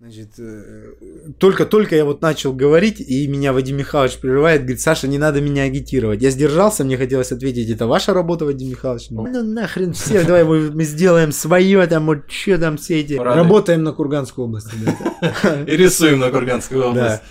Значит, 0.00 0.38
э, 0.38 0.92
только-только 1.40 1.96
я 1.96 2.04
вот 2.04 2.22
начал 2.22 2.52
говорить, 2.52 3.00
и 3.00 3.26
меня 3.26 3.52
Вадим 3.52 3.78
Михайлович 3.78 4.18
прерывает, 4.18 4.60
говорит, 4.60 4.80
Саша, 4.80 5.08
не 5.08 5.18
надо 5.18 5.40
меня 5.40 5.64
агитировать. 5.64 6.22
Я 6.22 6.30
сдержался, 6.30 6.84
мне 6.84 6.96
хотелось 6.96 7.32
ответить, 7.32 7.68
это 7.68 7.88
ваша 7.88 8.14
работа, 8.14 8.44
Вадим 8.44 8.70
Михайлович? 8.70 9.10
Ну 9.10 9.26
нахрен 9.42 9.94
все, 9.94 10.22
давай 10.24 10.44
мы, 10.44 10.70
мы 10.70 10.84
сделаем 10.84 11.32
свое, 11.32 11.84
там 11.88 12.06
вот 12.06 12.30
что 12.30 12.58
там 12.58 12.76
все 12.76 13.00
эти... 13.00 13.14
Рады. 13.14 13.40
Работаем 13.40 13.82
на 13.82 13.92
Курганскую 13.92 14.44
область. 14.44 14.68
И 15.66 15.76
рисуем 15.76 16.20
на 16.20 16.30
Курганскую 16.30 16.90
область. 16.90 17.22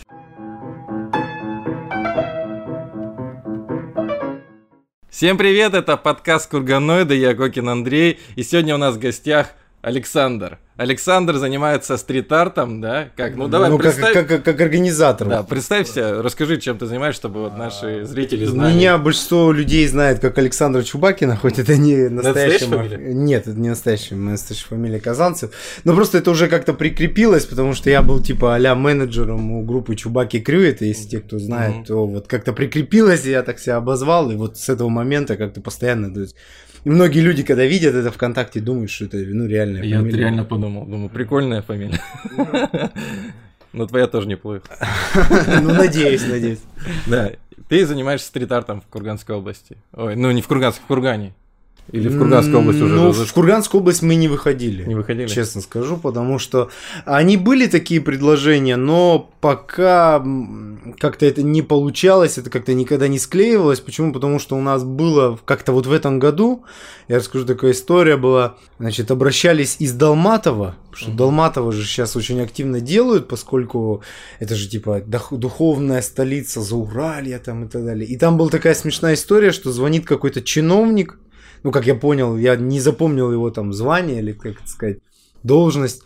Всем 5.10 5.38
привет, 5.38 5.74
это 5.74 5.96
подкаст 5.96 6.52
Курганоида, 6.52 7.14
я 7.14 7.34
Кокин 7.34 7.70
Андрей, 7.70 8.20
и 8.36 8.44
сегодня 8.44 8.76
у 8.76 8.78
нас 8.78 8.96
в 8.96 9.00
гостях 9.00 9.52
Александр. 9.82 10.60
Александр 10.78 11.38
занимается 11.38 11.98
стрит-артом, 11.98 12.82
да? 12.82 13.10
Как? 13.16 13.36
Ну 13.36 13.48
давай, 13.48 13.70
ну, 13.70 13.78
как, 13.78 13.96
представь... 13.96 14.14
как, 14.14 14.28
как, 14.28 14.44
как 14.44 14.62
организатор. 14.62 15.28
Да, 15.28 15.44
представься, 15.44 16.22
расскажи, 16.22 16.60
чем 16.62 16.78
ты 16.78 16.86
занимаешься, 16.86 17.22
чтобы 17.22 17.42
вот 17.42 17.58
наши 17.58 18.06
зрители 18.06 18.46
знали. 18.46 18.74
Меня 18.74 18.98
большинство 18.98 19.52
людей 19.52 19.88
знает 19.88 20.20
как 20.20 20.38
Александра 20.38 20.84
Чубакина, 20.84 21.36
хоть 21.36 21.58
это 21.58 21.76
не 21.78 22.10
настоящая... 22.10 22.68
настоящая? 22.68 23.14
Нет, 23.14 23.48
это 23.48 23.60
не 23.60 23.70
настоящая, 23.70 24.16
моя 24.16 24.32
настоящая 24.32 24.68
фамилия 24.68 25.00
Казанцев. 25.00 25.52
Но 25.84 25.96
просто 25.96 26.20
это 26.20 26.30
уже 26.32 26.48
как-то 26.48 26.74
прикрепилось, 26.74 27.46
потому 27.46 27.74
что 27.74 27.90
я 27.90 28.02
был 28.02 28.22
типа 28.22 28.56
а 28.56 28.76
менеджером 28.76 29.52
у 29.52 29.64
группы 29.64 29.96
Чубаки 29.96 30.40
Крю, 30.40 30.62
это 30.62 30.86
если 30.86 31.08
те, 31.08 31.20
кто 31.20 31.40
знает, 31.40 31.88
то 31.88 32.06
вот 32.06 32.28
как-то 32.28 32.54
прикрепилось, 32.54 33.26
и 33.26 33.32
я 33.32 33.44
так 33.44 33.60
себя 33.60 33.78
обозвал, 33.78 34.30
и 34.32 34.36
вот 34.36 34.58
с 34.58 34.70
этого 34.70 34.90
момента 34.90 35.38
как-то 35.38 35.62
постоянно... 35.62 36.14
то 36.14 36.22
есть, 36.22 36.36
И 36.84 36.90
многие 36.90 37.20
люди, 37.20 37.44
когда 37.44 37.66
видят 37.66 37.96
это 37.96 38.12
ВКонтакте, 38.12 38.60
думают, 38.60 38.92
что 38.92 39.06
это 39.06 39.18
ну, 39.18 39.48
реальная 39.48 39.84
Я 39.84 39.98
фамилия. 39.98 40.20
реально 40.20 40.44
подумал, 40.44 40.67
думаю, 40.70 41.10
прикольная 41.10 41.62
фамилия. 41.62 42.02
Но 43.74 43.86
твоя 43.86 44.08
тоже 44.08 44.28
неплохо. 44.28 44.64
Ну, 45.62 45.74
надеюсь, 45.74 46.26
надеюсь. 46.26 46.62
Да, 47.06 47.32
ты 47.68 47.86
занимаешься 47.86 48.28
стрит-артом 48.28 48.82
в 48.82 48.88
Курганской 48.88 49.36
области. 49.36 49.78
Ой, 49.94 50.16
ну 50.16 50.32
не 50.32 50.42
в 50.42 50.48
Курганской, 50.48 50.84
в 50.84 50.88
Кургане. 50.88 51.34
Или 51.92 52.10
в 52.10 52.18
Курганскую 52.18 52.60
область 52.60 52.82
уже 52.82 52.96
Ну, 52.96 53.12
в 53.14 53.34
Курганскую 53.34 53.82
область 53.82 54.02
мы 54.02 54.16
не 54.16 54.28
выходили. 54.28 54.84
не 54.84 54.96
выходили? 54.96 55.28
Честно 55.28 55.62
скажу, 55.62 55.98
потому 55.98 56.38
что 56.38 56.70
они 57.06 57.38
были 57.38 57.68
такие 57.68 58.02
предложения, 58.02 58.76
но 58.76 59.32
пока 59.40 60.24
как-то 61.00 61.26
это 61.26 61.44
не 61.44 61.62
получалось, 61.62 62.38
это 62.38 62.50
как-то 62.50 62.74
никогда 62.74 63.08
не 63.08 63.20
склеивалось. 63.20 63.80
Почему? 63.80 64.12
Потому 64.12 64.40
что 64.40 64.58
у 64.58 64.62
нас 64.62 64.84
было 64.84 65.40
как-то 65.46 65.72
вот 65.72 65.86
в 65.86 65.92
этом 65.94 66.20
году, 66.20 66.66
я 67.08 67.18
расскажу, 67.18 67.46
такая 67.46 67.72
история 67.72 68.18
была, 68.18 68.58
значит, 68.80 69.10
обращались 69.10 69.78
из 69.80 69.94
Долматова, 69.94 70.76
потому 70.92 70.98
что. 70.98 71.12
Долматова 71.12 71.72
же 71.72 71.86
сейчас 71.86 72.16
очень 72.16 72.42
активно 72.42 72.82
делают, 72.82 73.28
поскольку 73.30 74.02
это 74.40 74.56
же 74.56 74.68
типа 74.68 75.02
духовная 75.32 76.02
столица 76.02 76.62
Зауралья 76.62 77.40
там 77.40 77.66
и 77.66 77.68
так 77.70 77.86
далее. 77.86 78.08
И 78.08 78.18
там 78.18 78.38
была 78.38 78.50
такая 78.50 78.74
смешная 78.74 79.14
история, 79.14 79.52
что 79.52 79.72
звонит 79.72 80.06
какой-то 80.06 80.42
чиновник, 80.42 81.18
ну, 81.64 81.72
как 81.72 81.86
я 81.86 81.96
понял, 81.96 82.38
я 82.38 82.56
не 82.56 82.80
запомнил 82.80 83.32
его 83.32 83.50
там 83.50 83.74
звание 83.74 84.20
или, 84.20 84.34
как 84.34 84.60
это 84.60 84.68
сказать, 84.68 84.98
должность. 85.44 86.04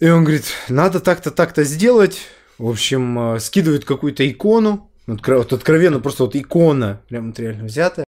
И 0.00 0.08
он 0.08 0.24
говорит, 0.24 0.44
надо 0.68 1.00
так-то, 1.00 1.30
так-то 1.30 1.64
сделать. 1.64 2.18
В 2.58 2.68
общем, 2.68 3.34
э, 3.34 3.40
скидывает 3.40 3.84
какую-то 3.84 4.28
икону. 4.28 4.90
Вот, 5.06 5.52
откровенно, 5.52 6.00
просто 6.00 6.24
вот 6.24 6.34
икона, 6.36 7.00
прям 7.08 7.28
вот 7.28 7.38
реально 7.38 7.64
взятая. 7.64 8.04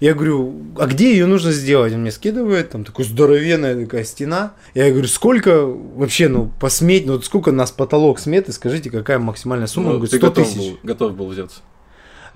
Я 0.00 0.14
говорю, 0.14 0.54
а 0.78 0.86
где 0.86 1.12
ее 1.12 1.26
нужно 1.26 1.52
сделать? 1.52 1.92
Он 1.94 2.00
мне 2.02 2.10
скидывает, 2.12 2.70
там 2.70 2.84
такая 2.84 3.06
здоровенная 3.06 3.80
такая 3.80 4.04
стена. 4.04 4.52
Я 4.74 4.90
говорю, 4.90 5.08
сколько 5.08 5.64
вообще, 5.64 6.28
ну, 6.28 6.50
посметь, 6.60 7.06
ну, 7.06 7.14
вот 7.14 7.24
сколько 7.24 7.48
у 7.48 7.52
нас 7.52 7.70
потолок 7.72 8.18
сметы, 8.18 8.52
скажите, 8.52 8.90
какая 8.90 9.18
максимальная 9.18 9.66
сумма? 9.66 9.86
Он 9.88 9.92
Ну, 9.94 9.98
говорит, 10.00 10.10
ты 10.10 10.18
100 10.18 10.26
готов 10.26 10.46
тысяч. 10.46 10.58
был, 10.58 10.78
готов 10.82 11.16
был 11.16 11.28
взяться. 11.28 11.60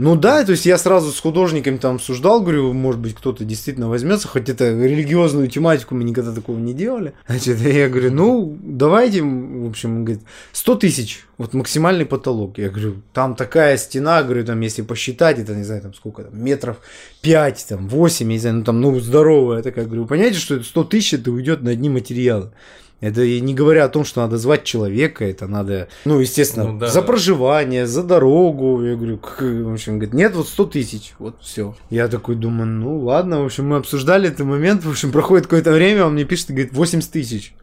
Ну 0.02 0.16
да, 0.16 0.42
то 0.46 0.52
есть 0.52 0.64
я 0.64 0.78
сразу 0.78 1.12
с 1.12 1.20
художниками 1.20 1.76
там 1.76 1.96
обсуждал, 1.96 2.40
говорю, 2.40 2.72
может 2.72 2.98
быть, 2.98 3.14
кто-то 3.14 3.44
действительно 3.44 3.86
возьмется, 3.86 4.28
хоть 4.28 4.48
это 4.48 4.70
религиозную 4.70 5.46
тематику 5.46 5.94
мы 5.94 6.04
никогда 6.04 6.32
такого 6.32 6.56
не 6.56 6.72
делали. 6.72 7.12
Значит, 7.26 7.58
я 7.60 7.86
говорю, 7.90 8.10
ну, 8.10 8.58
давайте, 8.62 9.20
в 9.20 9.68
общем, 9.68 9.96
он 9.96 10.04
говорит, 10.06 10.24
100 10.52 10.74
тысяч, 10.76 11.26
вот 11.36 11.52
максимальный 11.52 12.06
потолок. 12.06 12.56
Я 12.56 12.70
говорю, 12.70 13.02
там 13.12 13.36
такая 13.36 13.76
стена, 13.76 14.22
говорю, 14.22 14.46
там, 14.46 14.58
если 14.60 14.80
посчитать, 14.80 15.38
это, 15.38 15.54
не 15.54 15.64
знаю, 15.64 15.82
там 15.82 15.92
сколько 15.92 16.22
там, 16.22 16.42
метров 16.42 16.78
5, 17.20 17.66
там, 17.68 17.86
8, 17.86 18.26
я 18.26 18.32
не 18.32 18.38
знаю, 18.38 18.56
ну, 18.56 18.64
там, 18.64 18.80
ну, 18.80 18.98
здоровая 19.00 19.62
такая. 19.62 19.84
Говорю, 19.84 20.06
понимаете, 20.06 20.38
что 20.38 20.54
это 20.54 20.64
100 20.64 20.84
тысяч, 20.84 21.12
это 21.12 21.30
уйдет 21.30 21.60
на 21.60 21.72
одни 21.72 21.90
материалы. 21.90 22.52
Это 23.00 23.22
и 23.22 23.40
не 23.40 23.54
говоря 23.54 23.84
о 23.84 23.88
том, 23.88 24.04
что 24.04 24.20
надо 24.20 24.36
звать 24.36 24.64
человека, 24.64 25.24
это 25.24 25.46
надо, 25.46 25.88
ну, 26.04 26.20
естественно, 26.20 26.72
Ну 26.72 26.78
да, 26.78 26.88
за 26.88 27.00
да. 27.00 27.06
проживание, 27.06 27.86
за 27.86 28.02
дорогу. 28.02 28.84
Я 28.84 28.94
говорю, 28.94 29.16
«Как?» 29.16 29.40
в 29.40 29.72
общем, 29.72 29.94
говорит, 29.94 30.12
нет, 30.12 30.34
вот 30.34 30.48
100 30.48 30.66
тысяч, 30.66 31.14
вот 31.18 31.36
все. 31.40 31.74
Я 31.88 32.08
такой 32.08 32.36
думаю, 32.36 32.68
ну 32.68 32.98
ладно, 32.98 33.40
в 33.40 33.46
общем, 33.46 33.68
мы 33.68 33.76
обсуждали 33.76 34.28
этот 34.28 34.46
момент, 34.46 34.84
в 34.84 34.90
общем, 34.90 35.12
проходит 35.12 35.46
какое-то 35.46 35.72
время, 35.72 36.04
он 36.04 36.12
мне 36.12 36.24
пишет 36.24 36.50
и 36.50 36.52
говорит, 36.52 36.74
80 36.74 37.10
тысяч. 37.10 37.54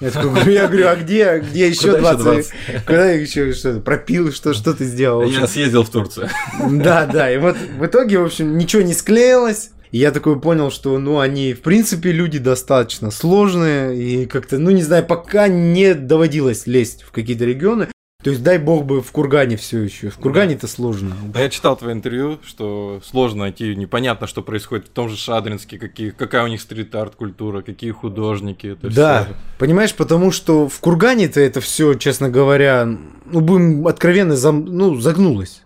Я 0.00 0.10
такой 0.10 0.30
говорю, 0.30 0.52
я 0.52 0.66
говорю, 0.66 0.88
а 0.88 0.96
где, 0.96 1.38
где 1.38 1.68
еще 1.68 1.94
Куда 1.94 2.10
еще 2.12 2.22
20? 2.22 2.52
Когда 2.84 3.10
еще 3.10 3.52
что 3.52 3.80
пропил, 3.80 4.32
что, 4.32 4.52
что 4.52 4.74
ты 4.74 4.84
сделал? 4.84 5.22
Я 5.24 5.46
съездил 5.46 5.84
в 5.84 5.88
Турцию. 5.88 6.28
да, 6.70 7.06
да, 7.06 7.30
и 7.32 7.38
вот 7.38 7.56
в 7.56 7.84
итоге, 7.84 8.18
в 8.18 8.24
общем, 8.24 8.58
ничего 8.58 8.82
не 8.82 8.94
склеилось. 8.94 9.70
И 9.94 9.98
я 9.98 10.10
такой 10.10 10.40
понял, 10.40 10.72
что, 10.72 10.98
ну, 10.98 11.20
они, 11.20 11.52
в 11.52 11.60
принципе, 11.60 12.10
люди 12.10 12.40
достаточно 12.40 13.12
сложные, 13.12 13.96
и 13.96 14.26
как-то, 14.26 14.58
ну, 14.58 14.70
не 14.72 14.82
знаю, 14.82 15.06
пока 15.06 15.46
не 15.46 15.94
доводилось 15.94 16.66
лезть 16.66 17.04
в 17.04 17.12
какие-то 17.12 17.44
регионы. 17.44 17.86
То 18.24 18.30
есть, 18.30 18.42
дай 18.42 18.58
бог 18.58 18.86
бы 18.86 19.00
в 19.02 19.12
Кургане 19.12 19.56
все 19.56 19.82
еще. 19.82 20.10
В 20.10 20.16
Кургане-то 20.16 20.66
сложно. 20.66 21.14
Да, 21.32 21.42
я 21.42 21.48
читал 21.48 21.76
твое 21.76 21.94
интервью, 21.94 22.40
что 22.44 23.00
сложно 23.04 23.40
найти, 23.44 23.76
непонятно, 23.76 24.26
что 24.26 24.42
происходит 24.42 24.86
в 24.86 24.90
том 24.90 25.08
же 25.08 25.16
Шадринске, 25.16 25.78
какие, 25.78 26.10
какая 26.10 26.42
у 26.42 26.48
них 26.48 26.60
стрит-арт 26.60 27.14
культура, 27.14 27.62
какие 27.62 27.92
художники. 27.92 28.66
это 28.66 28.90
Да, 28.92 29.24
всё. 29.26 29.34
понимаешь, 29.60 29.94
потому 29.94 30.32
что 30.32 30.68
в 30.68 30.80
Кургане-то 30.80 31.40
это 31.40 31.60
все, 31.60 31.94
честно 31.94 32.28
говоря, 32.30 32.84
ну, 33.26 33.40
будем 33.40 33.86
откровенно, 33.86 34.32
зам- 34.32 34.64
ну, 34.66 34.96
загнулось. 34.96 35.60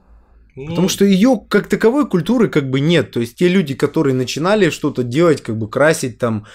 Ну, 0.58 0.66
Потому 0.70 0.88
что 0.88 1.04
ее 1.04 1.40
как 1.48 1.68
таковой 1.68 2.08
культуры 2.08 2.48
как 2.48 2.68
бы 2.68 2.80
нет. 2.80 3.12
То 3.12 3.20
есть 3.20 3.36
те 3.36 3.46
люди, 3.46 3.74
которые 3.74 4.14
начинали 4.14 4.70
что-то 4.70 5.04
делать, 5.04 5.40
как 5.40 5.56
бы 5.56 5.68
красить 5.68 6.18
там, 6.18 6.46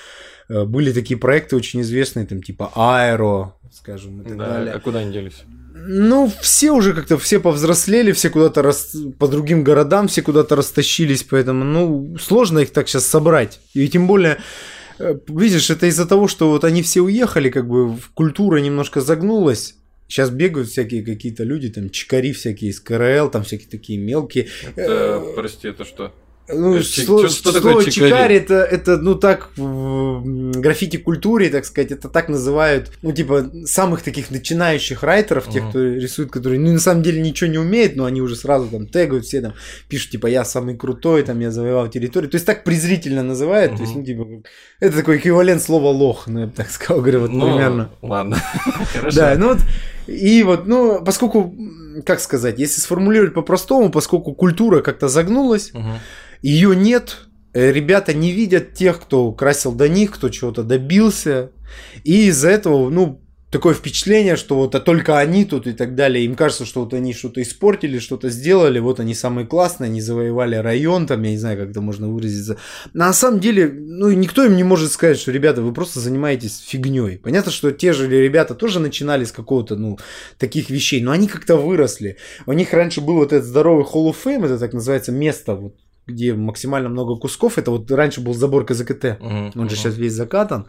э, 0.49 0.65
были 0.65 0.91
такие 0.91 1.17
проекты 1.17 1.55
очень 1.55 1.81
известные, 1.81 2.25
там 2.25 2.43
типа 2.43 2.71
Аэро, 2.75 3.53
скажем, 3.71 4.21
и 4.21 4.27
так 4.27 4.37
да, 4.37 4.49
далее. 4.49 4.73
а 4.73 4.79
куда 4.79 4.99
они 4.99 5.13
делись? 5.13 5.43
Ну, 5.73 6.29
все 6.41 6.71
уже 6.71 6.93
как-то, 6.93 7.17
все 7.17 7.39
повзрослели, 7.39 8.11
все 8.11 8.29
куда-то 8.29 8.61
рас... 8.61 8.93
по 9.17 9.27
другим 9.29 9.63
городам, 9.63 10.09
все 10.09 10.21
куда-то 10.21 10.57
растащились, 10.57 11.23
поэтому, 11.23 11.63
ну, 11.63 12.17
сложно 12.19 12.59
их 12.59 12.71
так 12.71 12.89
сейчас 12.89 13.07
собрать. 13.07 13.61
И 13.73 13.87
тем 13.87 14.05
более, 14.05 14.37
э, 14.99 15.17
видишь, 15.29 15.69
это 15.69 15.85
из-за 15.85 16.05
того, 16.05 16.27
что 16.27 16.49
вот 16.49 16.65
они 16.65 16.83
все 16.83 17.01
уехали, 17.01 17.49
как 17.49 17.69
бы 17.69 17.97
культура 18.15 18.57
немножко 18.57 18.99
загнулась. 18.99 19.75
Сейчас 20.07 20.29
бегают 20.29 20.69
всякие 20.69 21.03
какие-то 21.03 21.43
люди, 21.43 21.69
там, 21.69 21.89
чикари 21.89 22.33
всякие 22.33 22.71
из 22.71 22.79
КРЛ, 22.79 23.29
там 23.31 23.43
всякие 23.43 23.69
такие 23.69 23.97
мелкие. 23.97 24.47
Это, 24.75 25.23
прости, 25.35 25.67
это 25.67 25.85
что? 25.85 26.13
Ну, 26.49 26.75
Э, 26.75 26.83
чи- 26.83 27.01
сло- 27.05 27.29
что 27.29 27.51
слово 27.53 27.85
чикари? 27.85 28.35
это, 28.35 28.55
это, 28.55 28.97
ну, 28.97 29.15
так, 29.15 29.49
в 29.55 30.51
граффити-культуре, 30.59 31.49
так 31.49 31.65
сказать, 31.65 31.91
это 31.91 32.09
так 32.09 32.27
называют, 32.29 32.91
ну, 33.01 33.13
типа, 33.13 33.49
самых 33.65 34.01
таких 34.01 34.29
начинающих 34.29 35.03
райтеров, 35.03 35.49
тех, 35.49 35.63
Мгм. 35.63 35.69
кто 35.69 35.79
рисует, 35.83 36.31
которые, 36.31 36.59
ну, 36.59 36.73
на 36.73 36.79
самом 36.79 37.01
деле 37.01 37.21
ничего 37.21 37.49
не 37.49 37.57
умеют, 37.57 37.95
но 37.95 38.03
они 38.05 38.21
уже 38.21 38.35
сразу 38.35 38.67
там 38.67 38.87
тегают, 38.87 39.25
все 39.25 39.41
там 39.41 39.53
пишут, 39.87 40.11
типа, 40.11 40.27
я 40.27 40.43
самый 40.43 40.75
крутой, 40.75 41.23
там, 41.23 41.39
я 41.39 41.49
завоевал 41.49 41.87
территорию. 41.89 42.29
То 42.29 42.35
есть 42.35 42.45
так 42.45 42.63
презрительно 42.65 43.23
называют, 43.23 43.75
то 43.77 43.81
есть, 43.83 43.95
ну, 43.95 44.03
типа, 44.03 44.27
это 44.81 44.97
такой 44.97 45.17
эквивалент 45.17 45.61
слова 45.61 45.89
лох, 45.91 46.27
ну, 46.27 46.41
я 46.41 46.45
бы 46.47 46.51
так 46.53 46.69
сказал, 46.69 47.01
говорю, 47.01 47.21
вот 47.21 47.31
Ну, 47.31 47.45
примерно. 47.45 47.89
Ладно. 48.01 48.37
Да, 49.15 49.35
ну 49.37 49.49
вот, 49.49 49.59
и 50.07 50.43
вот, 50.43 50.67
ну, 50.67 51.01
поскольку, 51.03 51.53
как 52.05 52.19
сказать, 52.19 52.59
если 52.59 52.81
сформулировать 52.81 53.33
по-простому, 53.33 53.89
поскольку 53.89 54.33
культура 54.33 54.81
как-то 54.81 55.07
загнулась, 55.07 55.71
Мгм. 55.73 55.99
ее 56.41 56.75
нет. 56.75 57.17
Э, 57.53 57.71
Ребята 57.71 58.13
не 58.13 58.31
видят 58.31 58.73
тех, 58.73 58.99
кто 58.99 59.31
красил 59.31 59.73
до 59.73 59.87
них, 59.87 60.11
кто 60.11 60.29
чего-то 60.29 60.63
добился. 60.63 61.51
И 62.03 62.27
из-за 62.27 62.49
этого, 62.49 62.89
ну, 62.89 63.21
такое 63.53 63.73
впечатление, 63.73 64.35
что 64.35 64.55
вот 64.55 64.75
а 64.75 64.79
только 64.81 65.17
они 65.17 65.45
тут 65.45 65.67
и 65.67 65.73
так 65.73 65.95
далее. 65.95 66.25
Им 66.25 66.35
кажется, 66.35 66.65
что 66.65 66.81
вот 66.83 66.93
они 66.93 67.13
что-то 67.13 67.41
испортили, 67.41 67.99
что-то 67.99 68.29
сделали, 68.29 68.79
вот 68.79 68.99
они 68.99 69.13
самые 69.13 69.47
классные, 69.47 69.85
они 69.87 70.01
завоевали 70.01 70.55
район, 70.55 71.07
там, 71.07 71.21
я 71.23 71.31
не 71.31 71.37
знаю, 71.37 71.57
как 71.57 71.69
это 71.69 71.79
можно 71.79 72.09
выразиться. 72.09 72.57
На 72.93 73.13
самом 73.13 73.39
деле, 73.39 73.71
ну, 73.71 74.11
никто 74.11 74.43
им 74.43 74.57
не 74.57 74.63
может 74.63 74.91
сказать, 74.91 75.17
что, 75.17 75.31
ребята, 75.31 75.61
вы 75.61 75.71
просто 75.71 75.99
занимаетесь 76.01 76.59
фигней. 76.59 77.17
Понятно, 77.17 77.51
что 77.51 77.71
те 77.71 77.93
же 77.93 78.09
ребята 78.09 78.55
тоже 78.55 78.79
начинали 78.79 79.23
с 79.23 79.31
какого-то, 79.31 79.75
ну, 79.75 79.97
таких 80.37 80.69
вещей, 80.69 81.01
но 81.01 81.11
они 81.11 81.27
как-то 81.27 81.55
выросли. 81.55 82.17
У 82.45 82.53
них 82.53 82.73
раньше 82.73 82.99
был 83.01 83.15
вот 83.15 83.31
этот 83.31 83.47
здоровый 83.47 83.85
Hall 83.85 84.09
of 84.09 84.15
Fame, 84.25 84.45
это 84.45 84.57
так 84.57 84.73
называется 84.73 85.11
место, 85.11 85.55
вот, 85.55 85.75
где 86.07 86.33
максимально 86.33 86.89
много 86.89 87.15
кусков. 87.17 87.57
Это 87.59 87.69
вот 87.71 87.89
раньше 87.91 88.19
был 88.19 88.33
забор 88.33 88.65
КЗКТ. 88.65 89.19
Мгм. 89.21 89.45
Он 89.45 89.51
же 89.53 89.59
Мгм. 89.59 89.69
сейчас 89.69 89.95
весь 89.95 90.13
закатан. 90.13 90.65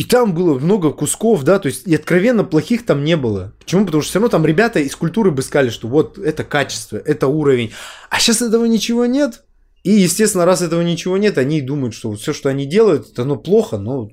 И 0.00 0.04
там 0.04 0.32
было 0.32 0.58
много 0.58 0.92
кусков, 0.92 1.44
да, 1.44 1.58
то 1.58 1.66
есть 1.66 1.86
и 1.86 1.94
откровенно 1.94 2.42
плохих 2.42 2.86
там 2.86 3.04
не 3.04 3.18
было. 3.18 3.52
Почему? 3.58 3.84
Потому 3.84 4.00
что 4.00 4.08
все 4.08 4.18
равно 4.18 4.30
там 4.30 4.46
ребята 4.46 4.80
из 4.80 4.96
культуры 4.96 5.30
бы 5.30 5.42
сказали, 5.42 5.68
что 5.68 5.88
вот 5.88 6.16
это 6.16 6.42
качество, 6.42 6.96
это 6.96 7.26
уровень. 7.26 7.72
А 8.08 8.18
сейчас 8.18 8.40
этого 8.40 8.64
ничего 8.64 9.04
нет. 9.04 9.44
И, 9.82 9.90
естественно, 9.90 10.46
раз 10.46 10.62
этого 10.62 10.80
ничего 10.80 11.18
нет, 11.18 11.36
они 11.36 11.60
думают, 11.60 11.92
что 11.92 12.08
вот 12.08 12.20
все, 12.20 12.32
что 12.32 12.48
они 12.48 12.64
делают, 12.64 13.10
это 13.12 13.24
оно 13.24 13.36
плохо, 13.36 13.76
но 13.76 14.08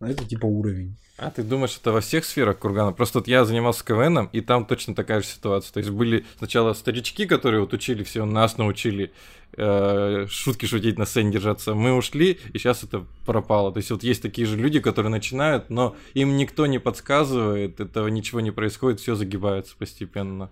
это 0.00 0.24
типа 0.24 0.46
уровень. 0.46 0.96
А 1.20 1.30
ты 1.30 1.42
думаешь, 1.42 1.76
это 1.78 1.92
во 1.92 2.00
всех 2.00 2.24
сферах 2.24 2.58
Кургана? 2.58 2.92
Просто 2.92 3.18
вот 3.18 3.28
я 3.28 3.44
занимался 3.44 3.84
КВНом, 3.84 4.30
и 4.32 4.40
там 4.40 4.64
точно 4.64 4.94
такая 4.94 5.20
же 5.20 5.26
ситуация. 5.26 5.70
То 5.70 5.78
есть 5.80 5.90
были 5.90 6.24
сначала 6.38 6.72
старички, 6.72 7.26
которые 7.26 7.60
вот 7.60 7.74
учили 7.74 8.02
все, 8.04 8.24
нас 8.24 8.56
научили 8.56 9.12
э, 9.52 10.26
шутки 10.30 10.64
шутить 10.64 10.98
на 10.98 11.04
сцене 11.04 11.30
держаться. 11.30 11.74
Мы 11.74 11.92
ушли, 11.92 12.38
и 12.54 12.58
сейчас 12.58 12.84
это 12.84 13.04
пропало. 13.26 13.70
То 13.70 13.80
есть 13.80 13.90
вот 13.90 14.02
есть 14.02 14.22
такие 14.22 14.46
же 14.46 14.56
люди, 14.56 14.80
которые 14.80 15.10
начинают, 15.10 15.68
но 15.68 15.94
им 16.14 16.38
никто 16.38 16.64
не 16.64 16.78
подсказывает, 16.78 17.80
этого 17.80 18.08
ничего 18.08 18.40
не 18.40 18.50
происходит, 18.50 19.00
все 19.00 19.14
загибается 19.14 19.74
постепенно. 19.78 20.50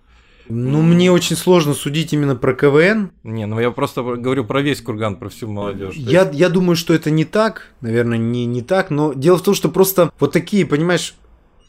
Ну, 0.48 0.82
мне 0.82 1.12
очень 1.12 1.36
сложно 1.36 1.74
судить 1.74 2.12
именно 2.12 2.36
про 2.36 2.54
КВН. 2.54 3.12
Не, 3.22 3.46
ну 3.46 3.60
я 3.60 3.70
просто 3.70 4.02
говорю 4.02 4.44
про 4.44 4.62
весь 4.62 4.80
курган, 4.80 5.16
про 5.16 5.28
всю 5.28 5.48
молодежь. 5.48 5.94
Я, 5.94 6.28
я 6.32 6.48
думаю, 6.48 6.76
что 6.76 6.94
это 6.94 7.10
не 7.10 7.24
так, 7.24 7.72
наверное, 7.80 8.18
не, 8.18 8.46
не 8.46 8.62
так, 8.62 8.90
но 8.90 9.12
дело 9.12 9.38
в 9.38 9.42
том, 9.42 9.54
что 9.54 9.68
просто 9.68 10.12
вот 10.18 10.32
такие, 10.32 10.66
понимаешь, 10.66 11.14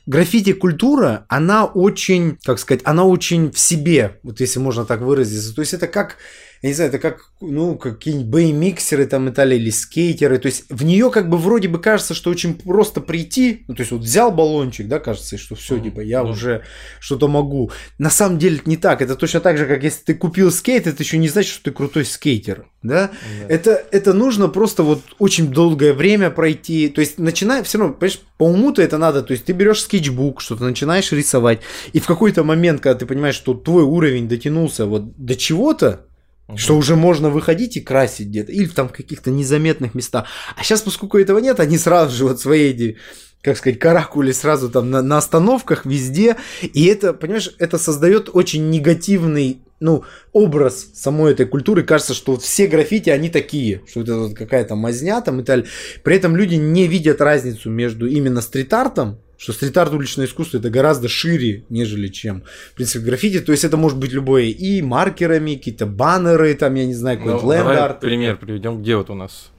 граффити-культура, 0.05 1.25
она 1.27 1.65
очень, 1.65 2.37
как 2.43 2.59
сказать, 2.59 2.81
она 2.83 3.03
очень 3.03 3.51
в 3.51 3.59
себе, 3.59 4.19
вот 4.23 4.39
если 4.39 4.59
можно 4.59 4.85
так 4.85 5.01
выразиться. 5.01 5.53
То 5.53 5.61
есть 5.61 5.73
это 5.73 5.87
как 5.87 6.17
я 6.61 6.69
не 6.69 6.75
знаю, 6.75 6.89
это 6.89 6.99
как, 6.99 7.31
ну, 7.39 7.77
какие-нибудь 7.77 8.27
бэй-миксеры 8.27 9.05
там 9.05 9.29
и 9.29 9.31
далее, 9.31 9.59
или 9.59 9.69
скейтеры, 9.69 10.39
то 10.39 10.47
есть 10.47 10.65
в 10.69 10.83
нее 10.83 11.09
как 11.09 11.29
бы 11.29 11.37
вроде 11.37 11.69
бы 11.69 11.79
кажется, 11.79 12.13
что 12.13 12.29
очень 12.29 12.53
просто 12.53 12.99
прийти, 12.99 13.63
ну, 13.67 13.75
то 13.75 13.81
есть 13.81 13.91
вот 13.91 14.01
взял 14.01 14.31
баллончик, 14.31 14.87
да, 14.87 14.99
кажется, 14.99 15.37
что 15.37 15.55
все, 15.55 15.77
mm 15.77 15.83
типа, 15.83 16.01
я 16.01 16.19
mm 16.19 16.29
уже 16.29 16.63
что-то 16.99 17.29
могу. 17.29 17.71
На 17.97 18.09
самом 18.09 18.39
деле 18.39 18.57
это 18.57 18.69
не 18.69 18.75
так, 18.75 19.01
это 19.01 19.15
точно 19.15 19.39
так 19.39 19.57
же, 19.57 19.65
как 19.65 19.83
если 19.83 20.03
ты 20.03 20.15
купил 20.15 20.51
скейт, 20.51 20.85
это 20.85 21.01
еще 21.01 21.17
не 21.17 21.29
значит, 21.29 21.53
что 21.53 21.63
ты 21.65 21.71
крутой 21.71 22.03
скейтер, 22.03 22.65
да, 22.83 23.11
mm 23.11 23.47
это, 23.47 23.81
это 23.91 24.13
нужно 24.13 24.49
просто 24.49 24.83
вот 24.83 25.01
очень 25.17 25.47
долгое 25.47 25.93
время 25.93 26.29
пройти, 26.29 26.89
то 26.89 26.99
есть 26.99 27.19
начиная, 27.19 27.63
все 27.63 27.77
равно, 27.77 27.93
понимаешь, 27.93 28.19
по 28.37 28.43
уму-то 28.43 28.81
это 28.81 28.97
надо, 28.97 29.23
то 29.23 29.31
есть 29.31 29.45
ты 29.45 29.53
берешь 29.53 29.81
скетчбук, 29.81 30.41
что-то 30.41 30.65
начинаешь 30.65 31.09
рисовать, 31.13 31.61
и 31.93 31.99
в 31.99 32.05
какой-то 32.05 32.43
момент, 32.43 32.81
когда 32.81 32.99
ты 32.99 33.05
понимаешь, 33.05 33.35
что 33.35 33.53
твой 33.53 33.83
уровень 33.83 34.27
дотянулся 34.27 34.85
вот 34.85 35.15
до 35.15 35.35
чего-то, 35.35 36.05
Угу. 36.49 36.57
Что 36.57 36.77
уже 36.77 36.95
можно 36.95 37.29
выходить 37.29 37.77
и 37.77 37.81
красить 37.81 38.27
где-то, 38.27 38.51
или 38.51 38.65
там 38.65 38.89
в 38.89 38.91
каких-то 38.91 39.29
незаметных 39.29 39.93
местах. 39.93 40.25
А 40.57 40.63
сейчас, 40.63 40.81
поскольку 40.81 41.19
этого 41.19 41.37
нет, 41.37 41.59
они 41.59 41.77
сразу 41.77 42.15
же 42.15 42.25
вот 42.25 42.41
свои 42.41 42.95
как 43.41 43.55
сказать, 43.55 43.79
каракули 43.79 44.33
сразу 44.33 44.69
там 44.69 44.89
на, 44.89 45.01
на 45.01 45.17
остановках 45.17 45.85
везде. 45.85 46.35
И 46.61 46.85
это, 46.87 47.13
понимаешь, 47.13 47.55
это 47.57 47.77
создает 47.77 48.29
очень 48.33 48.69
негативный 48.69 49.61
ну, 49.79 50.03
образ 50.33 50.87
самой 50.93 51.31
этой 51.31 51.45
культуры. 51.45 51.83
Кажется, 51.83 52.13
что 52.13 52.33
вот 52.33 52.41
все 52.41 52.67
граффити, 52.67 53.09
они 53.09 53.29
такие, 53.29 53.81
что 53.87 54.01
это 54.01 54.17
вот 54.17 54.35
какая-то 54.35 54.75
мазня 54.75 55.21
там 55.21 55.35
и 55.35 55.43
так 55.43 55.47
далее. 55.47 55.67
При 56.03 56.17
этом 56.17 56.35
люди 56.35 56.55
не 56.55 56.87
видят 56.87 57.21
разницу 57.21 57.69
между 57.69 58.07
именно 58.07 58.41
стрит-артом, 58.41 59.19
что 59.39 59.53
стрит-арт 59.53 59.93
уличное 59.93 60.25
искусство 60.25 60.57
это 60.57 60.69
гораздо 60.69 61.07
шире, 61.07 61.65
нежели 61.69 62.09
чем, 62.09 62.43
в 62.71 62.75
принципе, 62.75 63.05
граффити. 63.05 63.39
То 63.39 63.53
есть 63.53 63.63
это 63.63 63.77
может 63.77 63.97
быть 63.97 64.11
любое 64.11 64.43
и 64.43 64.81
маркерами, 64.81 65.55
какие-то 65.55 65.85
баннеры, 65.85 66.53
там, 66.55 66.75
я 66.75 66.85
не 66.85 66.93
знаю, 66.93 67.17
какой-то 67.17 67.45
ну, 67.45 67.51
ленд-арт. 67.53 68.01
пример 68.01 68.37
приведем, 68.37 68.81
где 68.81 68.97
вот 68.97 69.09
у 69.09 69.15
нас 69.15 69.51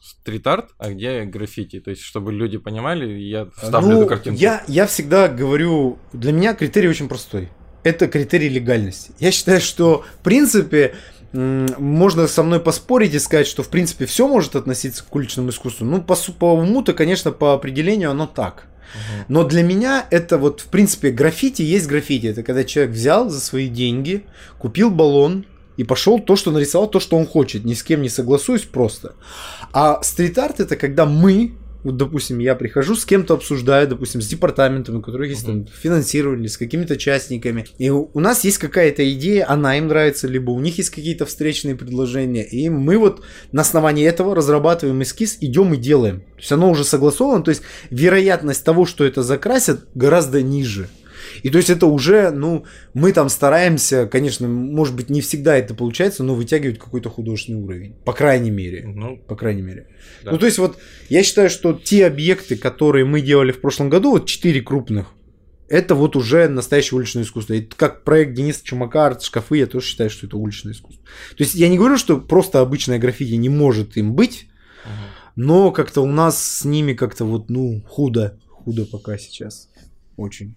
стрит-арт, 0.00 0.70
а 0.76 0.90
где 0.90 1.24
граффити. 1.24 1.80
То 1.80 1.90
есть, 1.90 2.02
чтобы 2.02 2.30
люди 2.32 2.58
понимали, 2.58 3.06
я 3.06 3.48
ставлю 3.56 3.94
ну, 3.94 3.98
эту 4.00 4.08
картинку. 4.08 4.38
Я, 4.38 4.62
я 4.68 4.86
всегда 4.86 5.28
говорю, 5.28 5.98
для 6.12 6.32
меня 6.32 6.54
критерий 6.54 6.88
очень 6.88 7.08
простой. 7.08 7.48
Это 7.84 8.08
критерий 8.08 8.50
легальности. 8.50 9.12
Я 9.18 9.32
считаю, 9.32 9.62
что, 9.62 10.04
в 10.20 10.22
принципе, 10.22 10.94
можно 11.32 12.26
со 12.26 12.42
мной 12.42 12.60
поспорить 12.60 13.14
и 13.14 13.18
сказать, 13.18 13.46
что 13.46 13.62
в 13.62 13.68
принципе 13.68 14.06
все 14.06 14.28
может 14.28 14.56
относиться 14.56 15.04
к 15.04 15.14
уличному 15.14 15.50
искусству. 15.50 15.86
Ну, 15.86 16.02
по, 16.02 16.14
по 16.38 16.54
уму-то, 16.54 16.92
конечно, 16.92 17.32
по 17.32 17.54
определению 17.54 18.10
оно 18.10 18.26
так. 18.26 18.66
Но 19.28 19.44
для 19.44 19.62
меня 19.62 20.06
это 20.10 20.36
вот, 20.36 20.60
в 20.60 20.66
принципе, 20.66 21.10
граффити 21.10 21.62
есть 21.62 21.86
граффити. 21.86 22.26
Это 22.26 22.42
когда 22.42 22.64
человек 22.64 22.92
взял 22.92 23.30
за 23.30 23.40
свои 23.40 23.68
деньги, 23.68 24.24
купил 24.58 24.90
баллон, 24.90 25.46
и 25.78 25.84
пошел 25.84 26.18
то, 26.18 26.36
что 26.36 26.50
нарисовал, 26.50 26.88
то, 26.88 27.00
что 27.00 27.16
он 27.16 27.26
хочет, 27.26 27.64
ни 27.64 27.72
с 27.72 27.82
кем 27.82 28.02
не 28.02 28.10
согласуюсь 28.10 28.62
просто. 28.62 29.14
А 29.72 30.02
стрит-арт 30.02 30.60
это 30.60 30.76
когда 30.76 31.06
мы 31.06 31.54
вот, 31.82 31.96
допустим, 31.96 32.38
я 32.38 32.54
прихожу 32.54 32.94
с 32.94 33.04
кем-то 33.04 33.34
обсуждаю, 33.34 33.88
допустим, 33.88 34.20
с 34.20 34.26
департаментом, 34.26 34.96
у 34.96 35.02
которых 35.02 35.30
есть 35.30 35.46
там 35.46 35.66
финансирование, 35.66 36.48
с 36.48 36.56
какими-то 36.56 36.96
частниками, 36.96 37.66
и 37.78 37.90
у, 37.90 38.10
у 38.12 38.20
нас 38.20 38.44
есть 38.44 38.58
какая-то 38.58 39.10
идея, 39.12 39.48
она 39.48 39.78
им 39.78 39.88
нравится, 39.88 40.28
либо 40.28 40.50
у 40.50 40.60
них 40.60 40.78
есть 40.78 40.90
какие-то 40.90 41.26
встречные 41.26 41.74
предложения, 41.74 42.44
и 42.44 42.68
мы 42.68 42.98
вот 42.98 43.22
на 43.52 43.62
основании 43.62 44.06
этого 44.06 44.34
разрабатываем 44.34 45.02
эскиз, 45.02 45.38
идем 45.40 45.74
и 45.74 45.76
делаем. 45.76 46.20
То 46.20 46.38
есть 46.38 46.52
оно 46.52 46.70
уже 46.70 46.84
согласовано, 46.84 47.42
то 47.42 47.50
есть 47.50 47.62
вероятность 47.90 48.64
того, 48.64 48.86
что 48.86 49.04
это 49.04 49.22
закрасят, 49.22 49.86
гораздо 49.94 50.42
ниже. 50.42 50.88
И 51.42 51.50
то 51.50 51.58
есть 51.58 51.70
это 51.70 51.86
уже, 51.86 52.30
ну, 52.30 52.64
мы 52.94 53.12
там 53.12 53.28
стараемся, 53.28 54.06
конечно, 54.06 54.48
может 54.48 54.94
быть, 54.94 55.10
не 55.10 55.20
всегда 55.20 55.56
это 55.56 55.74
получается, 55.74 56.22
но 56.22 56.34
вытягивать 56.34 56.78
какой-то 56.78 57.10
художественный 57.10 57.60
уровень. 57.60 57.94
По 58.04 58.12
крайней 58.12 58.50
мере. 58.50 58.84
Ну, 58.86 59.16
по 59.16 59.36
крайней 59.36 59.62
мере. 59.62 59.88
Да. 60.24 60.32
Ну, 60.32 60.38
то 60.38 60.46
есть 60.46 60.58
вот 60.58 60.78
я 61.08 61.22
считаю, 61.22 61.50
что 61.50 61.72
те 61.72 62.06
объекты, 62.06 62.56
которые 62.56 63.04
мы 63.04 63.20
делали 63.20 63.52
в 63.52 63.60
прошлом 63.60 63.90
году, 63.90 64.12
вот 64.12 64.26
четыре 64.26 64.60
крупных, 64.60 65.14
это 65.68 65.94
вот 65.94 66.16
уже 66.16 66.48
настоящее 66.48 66.98
уличное 66.98 67.22
искусство. 67.22 67.54
И 67.54 67.62
как 67.62 68.04
проект 68.04 68.34
Дениса 68.34 68.62
Чумака, 68.62 69.06
арт-шкафы, 69.06 69.56
я 69.56 69.66
тоже 69.66 69.86
считаю, 69.86 70.10
что 70.10 70.26
это 70.26 70.36
уличное 70.36 70.74
искусство. 70.74 71.02
То 71.36 71.42
есть 71.42 71.54
я 71.54 71.68
не 71.68 71.78
говорю, 71.78 71.96
что 71.96 72.20
просто 72.20 72.60
обычное 72.60 72.98
граффити 72.98 73.32
не 73.34 73.48
может 73.48 73.96
им 73.96 74.14
быть, 74.14 74.48
угу. 74.84 74.92
но 75.36 75.72
как-то 75.72 76.02
у 76.02 76.06
нас 76.06 76.42
с 76.42 76.64
ними 76.66 76.92
как-то 76.92 77.24
вот, 77.24 77.48
ну, 77.48 77.82
худо, 77.88 78.38
худо 78.50 78.84
пока 78.84 79.16
сейчас. 79.16 79.70
Очень. 80.16 80.56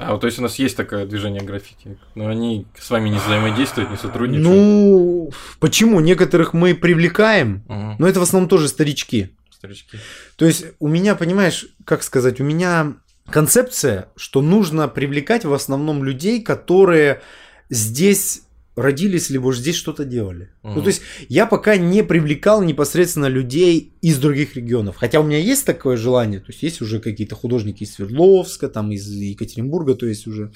А, 0.00 0.12
вот, 0.12 0.20
то 0.22 0.26
есть 0.26 0.38
у 0.38 0.42
нас 0.42 0.58
есть 0.58 0.76
такое 0.76 1.06
движение 1.06 1.42
граффити, 1.42 1.98
но 2.14 2.28
они 2.28 2.66
с 2.78 2.88
вами 2.90 3.10
не 3.10 3.18
взаимодействуют, 3.18 3.90
не 3.90 3.96
сотрудничают? 3.96 4.46
Ну, 4.46 5.30
почему? 5.58 6.00
Некоторых 6.00 6.54
мы 6.54 6.74
привлекаем, 6.74 7.62
угу. 7.68 7.96
но 7.98 8.08
это 8.08 8.20
в 8.20 8.22
основном 8.22 8.48
тоже 8.48 8.68
старички. 8.68 9.30
Старички. 9.50 9.98
То 10.36 10.46
есть 10.46 10.64
у 10.78 10.88
меня, 10.88 11.14
понимаешь, 11.14 11.66
как 11.84 12.02
сказать, 12.02 12.40
у 12.40 12.44
меня 12.44 12.94
концепция, 13.28 14.08
что 14.16 14.40
нужно 14.40 14.88
привлекать 14.88 15.44
в 15.44 15.52
основном 15.52 16.02
людей, 16.02 16.42
которые 16.42 17.20
здесь 17.68 18.42
родились, 18.76 19.30
либо 19.30 19.46
уже 19.46 19.60
здесь 19.60 19.74
что-то 19.74 20.04
делали. 20.04 20.50
Угу. 20.62 20.72
Ну, 20.74 20.82
то 20.82 20.88
есть 20.88 21.02
я 21.28 21.46
пока 21.46 21.76
не 21.76 22.02
привлекал 22.02 22.62
непосредственно 22.62 23.26
людей 23.26 23.92
из 24.00 24.18
других 24.18 24.56
регионов. 24.56 24.96
Хотя 24.96 25.20
у 25.20 25.24
меня 25.24 25.38
есть 25.38 25.66
такое 25.66 25.96
желание. 25.96 26.40
То 26.40 26.46
есть 26.48 26.62
есть 26.62 26.80
уже 26.80 27.00
какие-то 27.00 27.34
художники 27.34 27.82
из 27.82 27.94
Свердловска, 27.94 28.68
там 28.68 28.92
из 28.92 29.08
Екатеринбурга, 29.08 29.94
то 29.94 30.06
есть 30.06 30.26
уже 30.26 30.52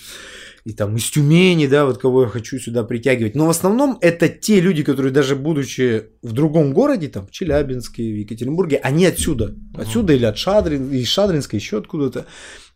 и 0.64 0.72
там 0.72 0.96
из 0.96 1.10
Тюмени, 1.10 1.66
да, 1.66 1.84
вот 1.84 1.98
кого 1.98 2.22
я 2.22 2.28
хочу 2.28 2.58
сюда 2.58 2.84
притягивать. 2.84 3.34
Но 3.34 3.46
в 3.46 3.50
основном 3.50 3.98
это 4.00 4.28
те 4.28 4.60
люди, 4.60 4.82
которые 4.82 5.12
даже 5.12 5.36
будучи 5.36 6.04
в 6.22 6.32
другом 6.32 6.72
городе, 6.72 7.08
там 7.08 7.26
в 7.26 7.30
Челябинске, 7.30 8.02
в 8.02 8.16
Екатеринбурге, 8.20 8.78
они 8.78 9.04
отсюда. 9.04 9.54
Отсюда 9.74 10.14
или 10.14 10.24
от 10.24 10.38
Шадрин, 10.38 10.90
из 10.90 11.08
Шадринска, 11.08 11.56
еще 11.56 11.78
откуда-то. 11.78 12.26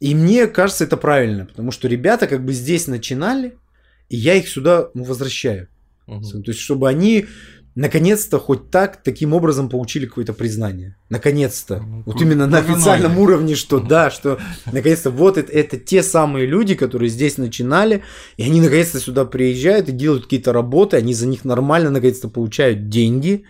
И 0.00 0.14
мне 0.14 0.46
кажется, 0.46 0.84
это 0.84 0.96
правильно, 0.96 1.46
потому 1.46 1.70
что 1.70 1.88
ребята 1.88 2.26
как 2.26 2.44
бы 2.44 2.52
здесь 2.52 2.86
начинали, 2.86 3.54
и 4.08 4.16
я 4.16 4.34
их 4.34 4.48
сюда 4.48 4.90
ну, 4.94 5.04
возвращаю. 5.04 5.68
Угу. 6.06 6.42
То 6.42 6.50
есть, 6.50 6.60
чтобы 6.60 6.88
они 6.88 7.26
наконец-то 7.78 8.40
хоть 8.40 8.70
так, 8.70 9.02
таким 9.04 9.32
образом 9.32 9.68
получили 9.68 10.06
какое-то 10.06 10.32
признание. 10.32 10.96
Наконец-то. 11.10 11.78
Ну, 11.78 12.02
вот 12.06 12.20
именно 12.20 12.48
на 12.48 12.58
официальном 12.58 13.16
уровне, 13.18 13.54
что 13.54 13.78
да, 13.78 14.10
что 14.10 14.40
наконец-то 14.66 15.12
вот 15.12 15.38
это, 15.38 15.52
это 15.52 15.78
те 15.78 16.02
самые 16.02 16.46
люди, 16.46 16.74
которые 16.74 17.08
здесь 17.08 17.38
начинали, 17.38 18.02
и 18.36 18.42
они 18.42 18.60
наконец-то 18.60 18.98
сюда 18.98 19.24
приезжают 19.24 19.88
и 19.88 19.92
делают 19.92 20.24
какие-то 20.24 20.52
работы, 20.52 20.96
они 20.96 21.14
за 21.14 21.28
них 21.28 21.44
нормально 21.44 21.90
наконец-то 21.90 22.28
получают 22.28 22.88
деньги. 22.88 23.44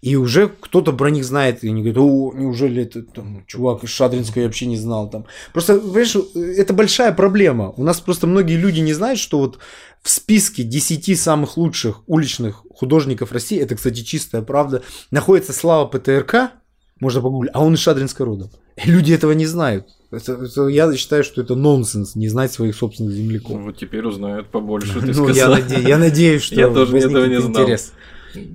И 0.00 0.14
уже 0.14 0.48
кто-то 0.48 0.92
про 0.92 1.10
них 1.10 1.24
знает, 1.24 1.64
и 1.64 1.68
они 1.68 1.82
говорят, 1.82 1.98
о, 1.98 2.32
неужели 2.32 2.82
это 2.84 3.02
там, 3.02 3.44
чувак 3.48 3.82
из 3.82 3.90
Шадринска 3.90 4.40
я 4.40 4.46
вообще 4.46 4.66
не 4.66 4.76
знал 4.76 5.10
там. 5.10 5.26
Просто, 5.52 5.80
понимаешь, 5.80 6.14
это 6.34 6.72
большая 6.72 7.12
проблема. 7.12 7.72
У 7.76 7.82
нас 7.82 8.00
просто 8.00 8.28
многие 8.28 8.56
люди 8.56 8.78
не 8.78 8.92
знают, 8.92 9.18
что 9.18 9.40
вот 9.40 9.58
в 10.02 10.10
списке 10.10 10.62
10 10.62 11.18
самых 11.18 11.56
лучших 11.56 12.02
уличных 12.06 12.64
художников 12.74 13.32
России, 13.32 13.58
это, 13.58 13.74
кстати, 13.76 14.02
чистая 14.02 14.42
правда, 14.42 14.82
находится 15.10 15.52
Слава 15.52 15.86
ПТРК, 15.86 16.52
можно 17.00 17.20
погуглить, 17.20 17.52
а 17.54 17.64
он 17.64 17.74
из 17.74 17.80
Шадринска 17.80 18.24
родом. 18.24 18.50
И 18.76 18.90
люди 18.90 19.12
этого 19.12 19.32
не 19.32 19.46
знают. 19.46 19.88
Это, 20.10 20.32
это, 20.32 20.68
я 20.68 20.94
считаю, 20.96 21.22
что 21.22 21.42
это 21.42 21.54
нонсенс, 21.54 22.14
не 22.14 22.28
знать 22.28 22.52
своих 22.52 22.74
собственных 22.74 23.12
земляков. 23.12 23.56
Ну, 23.56 23.64
вот 23.64 23.76
теперь 23.76 24.04
узнают 24.06 24.48
побольше, 24.48 25.00
ты 25.00 25.12
ну, 25.12 25.28
я, 25.28 25.48
наде- 25.48 25.86
я 25.86 25.98
надеюсь, 25.98 26.42
что 26.44 26.54
я 26.54 26.68
тоже 26.68 26.96
этого 26.98 27.26
не 27.26 27.40
знал. 27.40 27.62
интерес. 27.62 27.92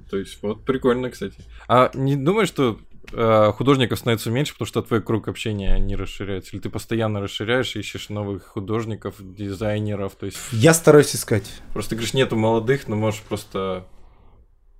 То 0.09 0.17
есть, 0.17 0.37
вот 0.41 0.63
прикольно, 0.63 1.09
кстати. 1.09 1.35
А 1.67 1.91
не 1.93 2.15
думаешь, 2.15 2.47
что 2.47 2.79
художников 3.13 3.99
становится 3.99 4.31
меньше, 4.31 4.53
потому 4.53 4.67
что 4.67 4.81
твой 4.81 5.01
круг 5.01 5.27
общения 5.27 5.77
не 5.77 5.95
расширяется? 5.95 6.55
Или 6.55 6.61
ты 6.61 6.69
постоянно 6.69 7.21
расширяешь, 7.21 7.75
ищешь 7.75 8.09
новых 8.09 8.43
художников, 8.43 9.15
дизайнеров? 9.19 10.15
То 10.15 10.25
есть... 10.25 10.37
Я 10.51 10.73
стараюсь 10.73 11.15
искать. 11.15 11.61
Просто 11.73 11.91
ты 11.91 11.95
говоришь, 11.95 12.13
нету 12.13 12.35
молодых, 12.35 12.87
но 12.87 12.95
можешь 12.95 13.21
просто... 13.21 13.85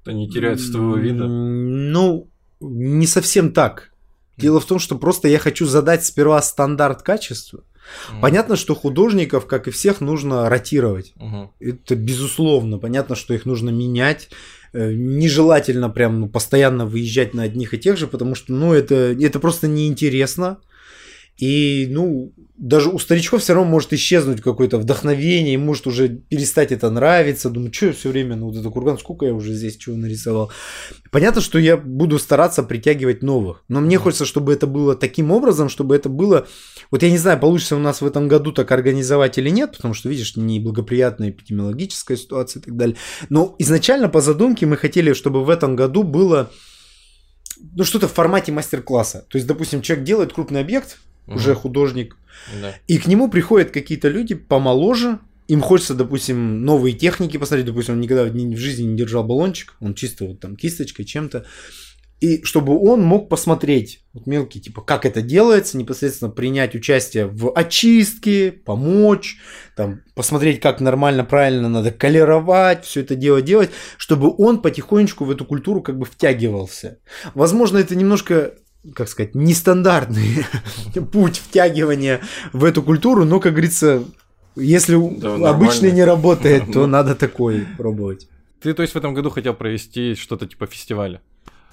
Они 0.05 0.29
теряются 0.29 0.67
с 0.67 0.71
твоего 0.71 0.97
вида. 0.97 1.27
Ну, 1.27 2.29
не 2.59 3.07
совсем 3.07 3.53
так. 3.53 3.91
Дело 4.35 4.59
в 4.59 4.65
том, 4.65 4.79
что 4.79 4.97
просто 4.97 5.27
я 5.27 5.39
хочу 5.39 5.65
задать 5.65 6.03
сперва 6.05 6.41
стандарт 6.41 7.03
качества. 7.03 7.63
Mm. 8.11 8.21
Понятно, 8.21 8.55
что 8.55 8.75
художников, 8.75 9.45
как 9.45 9.67
и 9.67 9.71
всех, 9.71 10.01
нужно 10.01 10.49
ротировать. 10.49 11.13
Мгм. 11.15 11.51
Это 11.59 11.95
безусловно. 11.95 12.77
Понятно, 12.77 13.15
что 13.15 13.33
их 13.33 13.45
нужно 13.45 13.69
менять. 13.69 14.29
Э, 14.73 14.91
Нежелательно 14.93 15.89
прям 15.89 16.19
ну, 16.19 16.29
постоянно 16.29 16.85
выезжать 16.85 17.33
на 17.33 17.43
одних 17.43 17.73
и 17.73 17.77
тех 17.77 17.97
же, 17.97 18.07
потому 18.07 18.35
что 18.35 18.53
ну, 18.53 18.73
это, 18.73 18.95
это 18.95 19.39
просто 19.39 19.67
неинтересно. 19.67 20.57
И, 21.37 21.87
ну, 21.89 22.31
даже 22.57 22.89
у 22.89 22.99
старичков 22.99 23.41
все 23.41 23.53
равно 23.53 23.69
может 23.69 23.91
исчезнуть 23.91 24.41
какое-то 24.41 24.77
вдохновение, 24.77 25.55
им 25.55 25.65
может 25.65 25.87
уже 25.87 26.07
перестать 26.07 26.71
это 26.71 26.91
нравиться. 26.91 27.49
Думаю, 27.49 27.73
что 27.73 27.87
я 27.87 27.93
все 27.93 28.09
время, 28.09 28.35
ну, 28.35 28.49
вот 28.49 28.55
это 28.55 28.69
курган, 28.69 28.99
сколько 28.99 29.25
я 29.25 29.33
уже 29.33 29.53
здесь 29.53 29.77
чего 29.77 29.95
нарисовал. 29.95 30.51
Понятно, 31.11 31.41
что 31.41 31.57
я 31.57 31.75
буду 31.75 32.19
стараться 32.19 32.61
притягивать 32.61 33.23
новых, 33.23 33.63
но 33.67 33.81
мне 33.81 33.97
хочется, 33.97 34.25
чтобы 34.25 34.53
это 34.53 34.67
было 34.67 34.95
таким 34.95 35.31
образом, 35.31 35.69
чтобы 35.69 35.95
это 35.95 36.07
было... 36.07 36.47
Вот 36.91 37.01
я 37.01 37.09
не 37.09 37.17
знаю, 37.17 37.39
получится 37.39 37.75
у 37.75 37.79
нас 37.79 38.01
в 38.01 38.05
этом 38.05 38.27
году 38.27 38.51
так 38.51 38.71
организовать 38.71 39.39
или 39.39 39.49
нет, 39.49 39.75
потому 39.75 39.95
что, 39.95 40.09
видишь, 40.09 40.35
неблагоприятная 40.35 41.31
эпидемиологическая 41.31 42.15
ситуация 42.15 42.61
и 42.61 42.63
так 42.63 42.77
далее. 42.77 42.95
Но 43.29 43.55
изначально 43.57 44.07
по 44.07 44.21
задумке 44.21 44.67
мы 44.67 44.77
хотели, 44.77 45.13
чтобы 45.13 45.43
в 45.43 45.49
этом 45.49 45.75
году 45.75 46.03
было 46.03 46.51
ну, 47.75 47.83
что-то 47.83 48.07
в 48.07 48.13
формате 48.13 48.51
мастер-класса. 48.51 49.25
То 49.29 49.37
есть, 49.37 49.47
допустим, 49.47 49.81
человек 49.81 50.05
делает 50.05 50.33
крупный 50.33 50.61
объект, 50.61 50.99
Мгм. 51.27 51.35
уже 51.37 51.55
художник, 51.55 52.17
Да. 52.61 52.73
и 52.87 52.97
к 52.97 53.07
нему 53.07 53.29
приходят 53.29 53.71
какие-то 53.71 54.09
люди 54.09 54.35
помоложе, 54.35 55.19
им 55.47 55.61
хочется, 55.61 55.93
допустим, 55.93 56.63
новые 56.65 56.93
техники 56.93 57.37
посмотреть, 57.37 57.65
допустим, 57.67 57.95
он 57.95 58.01
никогда 58.01 58.23
в 58.23 58.35
ни- 58.35 58.55
в 58.55 58.57
жизни 58.59 58.83
не 58.83 58.97
держал 58.97 59.23
баллончик, 59.23 59.75
он 59.79 59.93
чисто 59.93 60.25
вот 60.25 60.39
там 60.39 60.55
кисточкой, 60.55 61.05
чем-то, 61.05 61.45
и 62.21 62.41
чтобы 62.43 62.79
он 62.79 63.01
мог 63.03 63.27
посмотреть 63.27 64.05
вот 64.13 64.27
мелкие, 64.27 64.63
типа, 64.63 64.81
как 64.81 65.05
это 65.05 65.21
делается, 65.21 65.77
непосредственно 65.77 66.31
принять 66.31 66.73
участие 66.73 67.25
в 67.25 67.51
очистке, 67.53 68.53
помочь, 68.53 69.37
там, 69.75 70.01
посмотреть, 70.15 70.61
как 70.61 70.79
нормально, 70.79 71.25
правильно 71.25 71.67
надо 71.67 71.91
колеровать, 71.91 72.85
все 72.85 73.01
это 73.01 73.15
дело 73.15 73.41
делать, 73.41 73.71
чтобы 73.97 74.33
он 74.37 74.61
потихонечку 74.61 75.25
в 75.25 75.31
эту 75.31 75.43
культуру 75.43 75.81
как 75.81 75.97
бы 75.97 76.05
втягивался. 76.05 76.99
Возможно, 77.33 77.77
это 77.79 77.93
немножко 77.95 78.53
как 78.95 79.07
сказать, 79.07 79.35
нестандартный 79.35 80.45
путь 81.11 81.37
втягивания 81.37 82.21
в 82.51 82.63
эту 82.63 82.83
культуру, 82.83 83.23
но, 83.23 83.39
как 83.39 83.53
говорится, 83.53 84.03
если 84.55 84.95
Да, 85.19 85.49
обычный 85.49 85.91
не 85.91 86.03
работает, 86.03 86.71
то 86.71 86.85
надо 86.87 87.15
такой 87.15 87.65
пробовать. 87.77 88.27
Ты, 88.61 88.73
то 88.73 88.81
есть, 88.81 88.93
в 88.93 88.97
этом 88.97 89.13
году 89.13 89.29
хотел 89.29 89.53
провести 89.53 90.15
что-то 90.15 90.47
типа 90.47 90.67
фестиваля? 90.67 91.21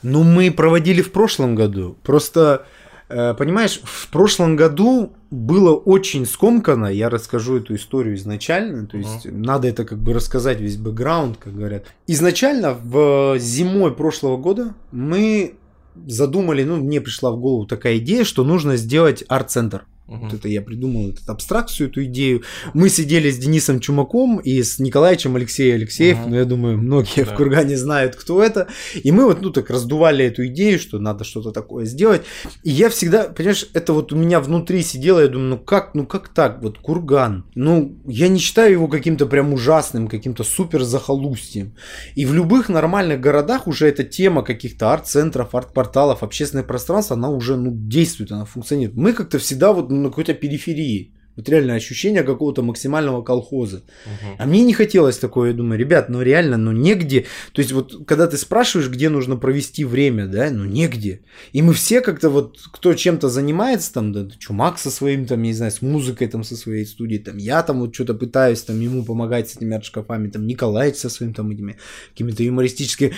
Ну, 0.02 0.22
мы 0.22 0.50
проводили 0.50 1.02
в 1.02 1.12
прошлом 1.12 1.54
году. 1.54 1.96
Просто, 2.02 2.66
э, 3.08 3.34
понимаешь, 3.34 3.80
в 3.84 4.08
прошлом 4.08 4.56
году 4.56 5.12
было 5.30 5.74
очень 5.74 6.26
скомкано. 6.26 6.86
Я 6.86 7.10
расскажу 7.10 7.58
эту 7.58 7.74
историю 7.74 8.16
изначально. 8.16 8.86
То 8.86 8.96
есть, 8.96 9.26
надо 9.30 9.68
это 9.68 9.84
как 9.84 9.98
бы 9.98 10.14
рассказать 10.14 10.58
весь 10.60 10.78
бэкграунд, 10.78 11.36
как 11.36 11.54
говорят. 11.54 11.84
Изначально, 12.06 12.72
в 12.72 13.38
зимой 13.38 13.94
прошлого 13.94 14.36
года 14.36 14.74
мы 14.90 15.59
задумали, 16.06 16.64
ну, 16.64 16.76
мне 16.76 17.00
пришла 17.00 17.30
в 17.30 17.38
голову 17.38 17.66
такая 17.66 17.98
идея, 17.98 18.24
что 18.24 18.44
нужно 18.44 18.76
сделать 18.76 19.24
арт-центр. 19.28 19.84
Мгм. 20.10 20.20
Вот 20.24 20.34
это 20.34 20.48
я 20.48 20.60
придумал 20.60 21.10
эту 21.10 21.20
абстракцию, 21.28 21.88
эту 21.88 22.04
идею. 22.04 22.42
Мы 22.74 22.88
сидели 22.88 23.30
с 23.30 23.38
Денисом 23.38 23.78
Чумаком 23.80 24.38
и 24.38 24.62
с 24.62 24.78
Николаевичем 24.80 25.36
Алексеем 25.36 25.76
Алексеев. 25.76 26.18
Мгм. 26.18 26.30
Ну, 26.30 26.36
я 26.36 26.44
думаю, 26.44 26.78
многие 26.78 27.24
Да. 27.24 27.32
в 27.32 27.36
Кургане 27.36 27.76
знают, 27.76 28.16
кто 28.16 28.42
это. 28.42 28.66
И 29.02 29.12
мы 29.12 29.24
вот, 29.24 29.40
ну, 29.40 29.50
так 29.50 29.70
раздували 29.70 30.24
эту 30.24 30.46
идею, 30.46 30.78
что 30.78 30.98
надо 30.98 31.24
что-то 31.24 31.52
такое 31.52 31.84
сделать. 31.84 32.22
И 32.64 32.70
я 32.70 32.88
всегда, 32.90 33.24
понимаешь, 33.24 33.68
это 33.72 33.92
вот 33.92 34.12
у 34.12 34.16
меня 34.16 34.40
внутри 34.40 34.82
сидело, 34.82 35.20
я 35.20 35.28
думаю, 35.28 35.50
ну 35.50 35.58
как, 35.58 35.94
ну 35.94 36.06
как 36.06 36.28
так, 36.28 36.62
вот 36.62 36.78
Курган. 36.78 37.44
Ну, 37.54 37.96
я 38.06 38.28
не 38.28 38.40
считаю 38.40 38.72
его 38.72 38.88
каким-то 38.88 39.26
прям 39.26 39.52
ужасным, 39.52 40.08
каким-то 40.08 40.42
супер 40.44 40.82
захолустьем. 40.82 41.74
И 42.16 42.26
в 42.26 42.34
любых 42.34 42.68
нормальных 42.68 43.20
городах 43.20 43.66
уже 43.66 43.86
эта 43.86 44.02
тема 44.02 44.42
каких-то 44.42 44.92
арт-центров, 44.92 45.54
арт-порталов, 45.54 46.22
общественное 46.22 46.64
пространство, 46.64 47.16
она 47.16 47.30
уже 47.30 47.56
ну, 47.56 47.70
действует, 47.72 48.32
она 48.32 48.44
функционирует. 48.44 48.96
Мы 48.96 49.12
как-то 49.12 49.38
всегда 49.38 49.72
вот 49.72 49.90
на 50.00 50.08
какой-то 50.08 50.34
периферии. 50.34 51.12
Вот 51.36 51.48
реально 51.48 51.74
ощущение 51.74 52.22
какого-то 52.22 52.62
максимального 52.62 53.22
колхоза. 53.22 53.82
Мгм. 54.04 54.36
А 54.38 54.46
мне 54.46 54.62
не 54.62 54.74
хотелось 54.74 55.16
такое, 55.16 55.50
я 55.50 55.56
думаю, 55.56 55.78
ребят, 55.78 56.08
ну 56.08 56.20
реально, 56.20 56.58
ну 56.58 56.72
негде. 56.72 57.26
То 57.52 57.60
есть 57.60 57.72
вот 57.72 58.04
когда 58.06 58.26
ты 58.26 58.36
спрашиваешь, 58.36 58.90
где 58.90 59.08
нужно 59.08 59.36
провести 59.36 59.84
время, 59.84 60.26
да, 60.26 60.50
ну 60.50 60.64
негде. 60.64 61.20
И 61.52 61.62
мы 61.62 61.72
все 61.72 62.00
как-то 62.02 62.28
вот, 62.28 62.58
кто 62.72 62.92
чем-то 62.94 63.28
занимается, 63.28 63.92
там, 63.92 64.12
да, 64.12 64.28
Чумак 64.38 64.78
со 64.78 64.90
своим, 64.90 65.24
там, 65.24 65.40
я 65.42 65.48
не 65.48 65.54
знаю, 65.54 65.72
с 65.72 65.80
музыкой, 65.80 66.28
там, 66.28 66.44
со 66.44 66.56
своей 66.56 66.84
студией, 66.84 67.22
там, 67.22 67.38
я 67.38 67.62
там 67.62 67.80
вот 67.80 67.94
что-то 67.94 68.14
пытаюсь, 68.14 68.60
там, 68.62 68.78
ему 68.80 69.04
помогать 69.04 69.48
с 69.48 69.56
этими 69.56 69.76
арт-шкафами, 69.76 70.28
там, 70.28 70.46
Николаевич 70.46 70.98
со 70.98 71.08
своим, 71.08 71.32
там, 71.32 71.50
этими 71.50 71.76
какими-то 72.10 72.42
юмористическими 72.42 73.14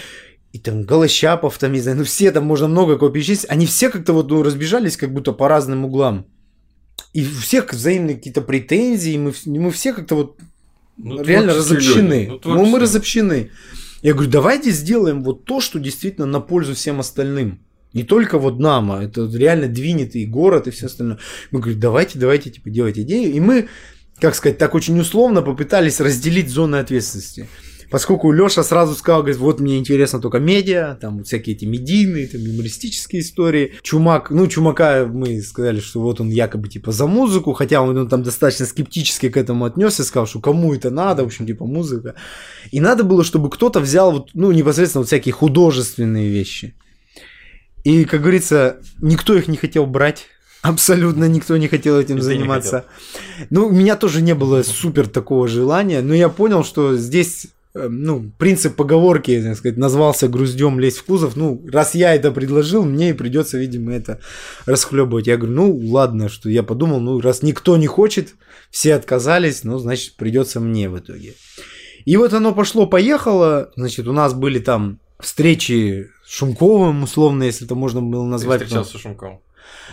и 0.52 0.58
там 0.58 0.82
Голощапов, 0.82 1.58
там, 1.58 1.72
не 1.72 1.80
знаю, 1.80 1.96
ну 1.96 2.04
все 2.04 2.30
там 2.30 2.44
можно 2.44 2.68
много 2.68 2.98
кого 2.98 3.10
перечислить, 3.10 3.50
они 3.50 3.66
все 3.66 3.88
как-то 3.88 4.12
вот 4.12 4.30
ну, 4.30 4.42
разбежались 4.42 4.98
как 4.98 5.12
будто 5.12 5.32
по 5.32 5.48
разным 5.48 5.86
углам. 5.86 6.26
И 7.12 7.24
у 7.26 7.30
всех 7.40 7.72
взаимные 7.72 8.16
какие-то 8.16 8.40
претензии, 8.40 9.16
мы, 9.18 9.30
вс- 9.30 9.48
мы 9.48 9.70
все 9.70 9.92
как-то 9.92 10.14
вот 10.14 10.38
Ну, 10.96 11.22
реально 11.22 11.54
разобщены. 11.54 12.14
люди. 12.30 12.40
Ну, 12.44 12.54
Ну, 12.54 12.64
мы 12.66 12.78
разобщены. 12.78 13.50
Я 14.02 14.14
говорю, 14.14 14.30
давайте 14.30 14.70
сделаем 14.70 15.22
вот 15.22 15.44
то, 15.44 15.60
что 15.60 15.78
действительно 15.78 16.26
на 16.26 16.40
пользу 16.40 16.74
всем 16.74 17.00
остальным. 17.00 17.60
Не 17.92 18.02
только 18.04 18.38
вот 18.38 18.58
нам, 18.58 18.90
а 18.90 19.04
это 19.04 19.28
реально 19.34 19.68
двинет 19.68 20.16
и 20.16 20.24
город, 20.26 20.66
и 20.66 20.70
все 20.70 20.86
остальное. 20.86 21.18
Мы 21.50 21.60
говорим, 21.60 21.78
давайте, 21.78 22.18
давайте, 22.18 22.50
типа, 22.50 22.70
делать 22.70 22.98
идею. 22.98 23.30
И 23.32 23.38
мы, 23.40 23.68
как 24.18 24.34
сказать, 24.34 24.56
так 24.56 24.74
очень 24.74 24.98
условно 24.98 25.42
попытались 25.42 26.00
разделить 26.00 26.48
зоны 26.48 26.76
ответственности. 26.76 27.48
Поскольку 27.92 28.32
Леша 28.32 28.64
сразу 28.64 28.94
сказал, 28.94 29.20
говорит, 29.20 29.38
вот 29.38 29.60
мне 29.60 29.78
интересно 29.78 30.18
только 30.18 30.38
медиа, 30.38 30.96
там 30.98 31.18
вот 31.18 31.26
всякие 31.26 31.54
эти 31.54 31.66
медийные, 31.66 32.26
там 32.26 32.40
юмористические 32.40 33.20
истории. 33.20 33.74
Чумак, 33.82 34.30
ну, 34.30 34.46
Чумака 34.46 35.06
мы 35.12 35.42
сказали, 35.42 35.80
что 35.80 36.00
вот 36.00 36.18
он 36.18 36.30
якобы 36.30 36.68
типа 36.68 36.90
за 36.90 37.06
музыку, 37.06 37.52
хотя 37.52 37.82
он, 37.82 37.96
он 37.98 38.08
там 38.08 38.22
достаточно 38.22 38.64
скептически 38.64 39.28
к 39.28 39.36
этому 39.36 39.66
отнесся, 39.66 40.04
сказал, 40.04 40.26
что 40.26 40.40
кому 40.40 40.72
это 40.72 40.90
надо, 40.90 41.22
в 41.22 41.26
общем, 41.26 41.46
типа 41.46 41.66
музыка. 41.66 42.14
И 42.70 42.80
надо 42.80 43.04
было, 43.04 43.24
чтобы 43.24 43.50
кто-то 43.50 43.78
взял 43.78 44.10
вот, 44.10 44.30
ну, 44.32 44.50
непосредственно 44.52 45.02
вот 45.02 45.08
всякие 45.08 45.34
художественные 45.34 46.30
вещи. 46.30 46.74
И, 47.84 48.06
как 48.06 48.22
говорится, 48.22 48.78
никто 49.02 49.36
их 49.36 49.48
не 49.48 49.58
хотел 49.58 49.84
брать. 49.84 50.28
Абсолютно 50.62 51.24
никто 51.24 51.58
не 51.58 51.68
хотел 51.68 51.98
этим 51.98 52.16
ты 52.16 52.22
заниматься. 52.22 52.86
Ну, 53.50 53.66
у 53.66 53.70
меня 53.70 53.96
тоже 53.96 54.22
не 54.22 54.34
было 54.34 54.62
супер 54.62 55.08
такого 55.08 55.46
желания, 55.46 56.00
но 56.00 56.14
я 56.14 56.30
понял, 56.30 56.64
что 56.64 56.96
здесь 56.96 57.48
ну, 57.74 58.30
принцип 58.38 58.76
поговорки, 58.76 59.40
так 59.42 59.56
сказать, 59.56 59.78
назвался 59.78 60.28
груздем 60.28 60.78
лезть 60.78 60.98
в 60.98 61.04
кузов. 61.04 61.36
Ну, 61.36 61.64
раз 61.72 61.94
я 61.94 62.14
это 62.14 62.30
предложил, 62.32 62.84
мне 62.84 63.10
и 63.10 63.14
придется, 63.14 63.58
видимо, 63.58 63.92
это 63.92 64.20
расхлебывать. 64.66 65.26
Я 65.26 65.36
говорю, 65.38 65.54
ну, 65.54 65.76
ладно, 65.90 66.28
что 66.28 66.50
я 66.50 66.62
подумал, 66.62 67.00
ну, 67.00 67.20
раз 67.20 67.42
никто 67.42 67.76
не 67.76 67.86
хочет, 67.86 68.34
все 68.70 68.94
отказались, 68.94 69.64
ну, 69.64 69.78
значит, 69.78 70.16
придется 70.16 70.60
мне 70.60 70.88
в 70.90 70.98
итоге. 70.98 71.34
И 72.04 72.16
вот 72.16 72.32
оно 72.34 72.52
пошло-поехало, 72.52 73.70
значит, 73.76 74.06
у 74.08 74.12
нас 74.12 74.34
были 74.34 74.58
там 74.58 74.98
встречи 75.20 76.08
с 76.26 76.34
Шумковым, 76.36 77.04
условно, 77.04 77.44
если 77.44 77.64
это 77.66 77.74
можно 77.74 78.02
было 78.02 78.24
Ты 78.24 78.30
назвать. 78.30 78.62
встречался 78.62 78.98
с 78.98 79.00
Шумком? 79.00 79.40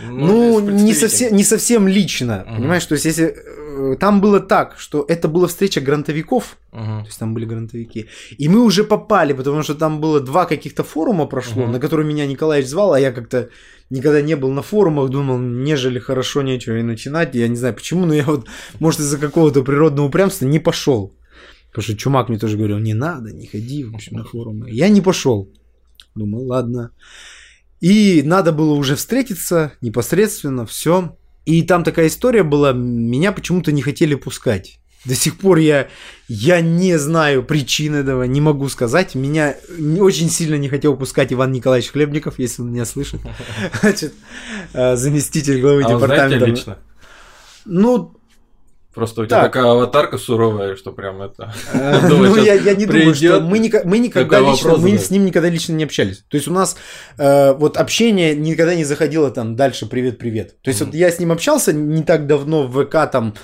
Ну, 0.02 0.58
с 0.60 0.62
не 0.82 0.94
совсем, 0.94 1.36
не 1.36 1.44
совсем 1.44 1.86
лично, 1.86 2.44
Мгм. 2.46 2.56
понимаешь, 2.56 2.84
то 2.84 2.94
есть 2.94 3.04
если 3.04 3.26
э, 3.26 3.34
там 4.00 4.20
было 4.20 4.40
так, 4.40 4.74
что 4.78 5.04
это 5.08 5.28
была 5.28 5.46
встреча 5.46 5.80
грантовиков, 5.80 6.56
Мгм. 6.72 7.00
то 7.02 7.06
есть 7.06 7.18
там 7.18 7.34
были 7.34 7.44
грантовики, 7.46 8.06
и 8.38 8.48
мы 8.48 8.62
уже 8.64 8.84
попали, 8.84 9.32
потому 9.32 9.62
что 9.62 9.74
там 9.74 10.00
было 10.00 10.20
два 10.20 10.46
каких-то 10.46 10.82
форума 10.84 11.26
прошло, 11.26 11.62
Мгм. 11.64 11.72
на 11.72 11.80
которые 11.80 12.06
меня 12.06 12.26
Николаевич 12.26 12.68
звал, 12.70 12.92
а 12.92 13.00
я 13.00 13.12
как-то 13.12 13.48
никогда 13.90 14.22
не 14.22 14.36
был 14.36 14.50
на 14.52 14.62
форумах, 14.62 15.10
думал, 15.10 15.38
нежели 15.38 15.98
хорошо 15.98 16.42
нечего 16.42 16.78
и 16.78 16.82
начинать, 16.82 17.34
я 17.34 17.48
не 17.48 17.56
знаю 17.56 17.74
почему, 17.74 18.06
но 18.06 18.14
я 18.14 18.24
вот, 18.24 18.46
может, 18.78 19.00
из-за 19.00 19.18
какого-то 19.18 19.62
природного 19.62 20.06
упрямства 20.06 20.46
не 20.46 20.58
пошел. 20.58 21.14
Потому 21.68 21.82
что 21.84 21.96
Чумак 21.96 22.28
мне 22.28 22.38
тоже 22.38 22.56
говорил, 22.56 22.78
не 22.78 22.94
надо, 22.94 23.32
не 23.32 23.46
ходи, 23.46 23.84
в 23.84 23.94
общем, 23.94 24.16
на 24.16 24.24
форумы. 24.24 24.70
Я 24.70 24.88
не 24.88 25.00
пошел. 25.00 25.48
Думаю, 26.16 26.46
ладно. 26.46 26.90
И 27.80 28.22
надо 28.24 28.52
было 28.52 28.72
уже 28.74 28.94
встретиться 28.96 29.72
непосредственно, 29.80 30.66
все. 30.66 31.16
И 31.50 31.62
там 31.62 31.82
такая 31.82 32.06
история 32.06 32.44
была, 32.44 32.72
меня 32.72 33.32
почему-то 33.32 33.72
не 33.72 33.82
хотели 33.82 34.14
пускать. 34.14 34.78
До 35.04 35.16
сих 35.16 35.36
пор 35.36 35.58
я, 35.58 35.88
я 36.28 36.60
не 36.60 36.96
знаю 36.96 37.42
причин 37.42 37.96
этого, 37.96 38.22
не 38.22 38.40
могу 38.40 38.68
сказать. 38.68 39.16
Меня 39.16 39.56
очень 39.98 40.30
сильно 40.30 40.54
не 40.54 40.68
хотел 40.68 40.96
пускать 40.96 41.32
Иван 41.32 41.50
Николаевич 41.50 41.90
Хлебников, 41.90 42.38
если 42.38 42.62
он 42.62 42.70
меня 42.70 42.84
слышит. 42.84 43.20
Значит, 43.80 44.14
э, 44.74 44.94
заместитель 44.94 45.60
главы 45.60 45.82
А 45.82 45.88
департамента. 45.88 46.78
Ну, 47.64 48.14
Просто 48.94 49.22
у 49.22 49.26
тебя 49.26 49.42
Так. 49.42 49.52
такая 49.52 49.70
аватарка 49.70 50.18
суровая, 50.18 50.74
что 50.74 50.90
прям 50.90 51.22
это... 51.22 51.54
Э, 51.72 52.00
Ну, 52.08 52.36
я, 52.36 52.74
не 52.74 52.86
думаю, 52.86 53.14
что 53.14 53.40
мы, 53.40 53.58
никогда 53.98 54.40
лично, 54.40 54.76
мы 54.76 54.98
с 54.98 55.10
ним 55.10 55.24
никогда 55.24 55.48
лично 55.48 55.74
не 55.74 55.84
общались. 55.84 56.24
То 56.28 56.36
есть 56.36 56.48
у 56.48 56.52
нас 56.52 56.76
э, 57.16 57.52
вот 57.52 57.76
общение 57.76 58.34
никогда 58.34 58.74
не 58.74 58.84
заходило 58.84 59.30
там 59.30 59.54
дальше 59.54 59.86
привет-привет. 59.86 60.60
То 60.62 60.70
есть 60.70 60.80
вот 60.80 60.92
я 60.94 61.10
с 61.10 61.20
ним 61.20 61.30
общался 61.30 61.72
не 61.72 62.02
так 62.02 62.26
давно 62.26 62.64
в 62.64 62.84
ВК, 62.84 63.10
там 63.10 63.34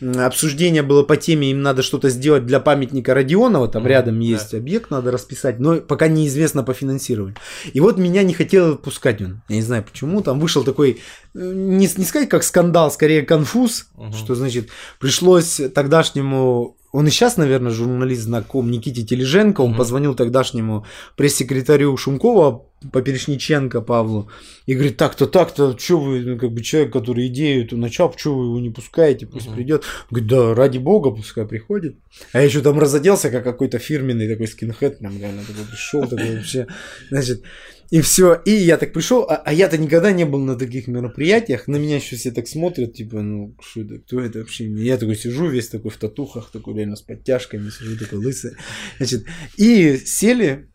обсуждение 0.00 0.82
было 0.82 1.02
по 1.02 1.16
теме, 1.16 1.50
им 1.50 1.62
надо 1.62 1.82
что-то 1.82 2.10
сделать 2.10 2.46
для 2.46 2.60
памятника 2.60 3.14
Родионова, 3.14 3.68
там 3.68 3.82
Мгм, 3.82 3.90
рядом 3.90 4.20
да. 4.20 4.26
есть 4.26 4.54
объект, 4.54 4.90
надо 4.90 5.10
расписать, 5.10 5.60
но 5.60 5.76
пока 5.76 6.08
неизвестно 6.08 6.62
по 6.62 6.74
финансированию. 6.74 7.36
И 7.72 7.80
вот 7.80 7.96
меня 7.98 8.22
не 8.22 8.34
хотел 8.34 8.72
отпускать 8.74 9.20
он. 9.22 9.42
Я 9.48 9.56
не 9.56 9.62
знаю 9.62 9.84
почему, 9.84 10.20
там 10.20 10.40
вышел 10.40 10.64
такой, 10.64 11.00
не, 11.32 11.88
не 11.96 12.04
сказать 12.04 12.28
как 12.28 12.42
скандал, 12.44 12.90
скорее 12.90 13.22
конфуз, 13.22 13.86
Мгм. 13.96 14.12
что 14.12 14.34
значит 14.34 14.68
пришлось 14.98 15.60
тогдашнему 15.74 16.76
он 16.94 17.08
и 17.08 17.10
сейчас, 17.10 17.36
наверное, 17.36 17.72
журналист 17.72 18.22
знаком 18.22 18.70
Никите 18.70 19.02
Тележенко. 19.02 19.62
Он 19.62 19.70
Мгм. 19.70 19.78
позвонил 19.78 20.14
тогдашнему 20.14 20.86
пресс-секретарю 21.16 21.96
Шумкова, 21.96 22.66
Поперечниченко 22.92 23.80
Павлу, 23.80 24.28
и 24.66 24.74
говорит, 24.74 24.96
так-то, 24.96 25.26
так-то, 25.26 25.76
что 25.76 25.98
вы, 25.98 26.20
ну, 26.20 26.38
как 26.38 26.52
бы 26.52 26.62
человек, 26.62 26.92
который 26.92 27.26
идею 27.26 27.64
эту 27.64 27.76
начал, 27.76 28.14
что 28.16 28.36
вы 28.36 28.44
его 28.44 28.60
не 28.60 28.70
пускаете, 28.70 29.26
пусть 29.26 29.46
Мгм. 29.46 29.54
придет. 29.56 29.84
Говорит, 30.10 30.28
да, 30.30 30.54
ради 30.54 30.78
бога, 30.78 31.10
пускай 31.10 31.46
приходит. 31.46 31.96
А 32.32 32.38
я 32.38 32.44
еще 32.44 32.60
там 32.60 32.78
разоделся, 32.78 33.30
как 33.30 33.42
какой-то 33.42 33.78
фирменный 33.78 34.28
такой 34.28 34.46
скинхед, 34.46 34.98
прям 35.00 35.18
реально 35.18 35.42
такой 35.44 35.64
пришел, 35.64 36.02
такой 36.06 36.36
вообще, 36.36 36.66
значит, 37.10 37.42
и 37.90 38.00
все. 38.00 38.34
И 38.44 38.50
я 38.50 38.76
так 38.76 38.92
пришел, 38.92 39.22
а, 39.22 39.36
а 39.36 39.52
я-то 39.52 39.78
никогда 39.78 40.12
не 40.12 40.24
был 40.24 40.38
на 40.38 40.56
таких 40.56 40.86
мероприятиях. 40.88 41.66
На 41.66 41.76
меня 41.76 41.96
еще 41.96 42.16
все 42.16 42.30
так 42.30 42.48
смотрят, 42.48 42.94
типа, 42.94 43.22
ну, 43.22 43.54
что 43.60 43.82
это, 43.82 43.98
кто 43.98 44.20
это 44.20 44.38
вообще? 44.40 44.66
Я 44.66 44.96
такой 44.96 45.16
сижу 45.16 45.48
весь 45.48 45.68
такой 45.68 45.90
в 45.90 45.96
татухах, 45.96 46.50
такой 46.50 46.74
реально 46.74 46.96
с 46.96 47.02
подтяжками, 47.02 47.70
сижу 47.70 47.98
такой 47.98 48.18
лысый. 48.18 48.52
Значит, 48.98 49.24
и 49.56 49.96
сели, 49.98 50.68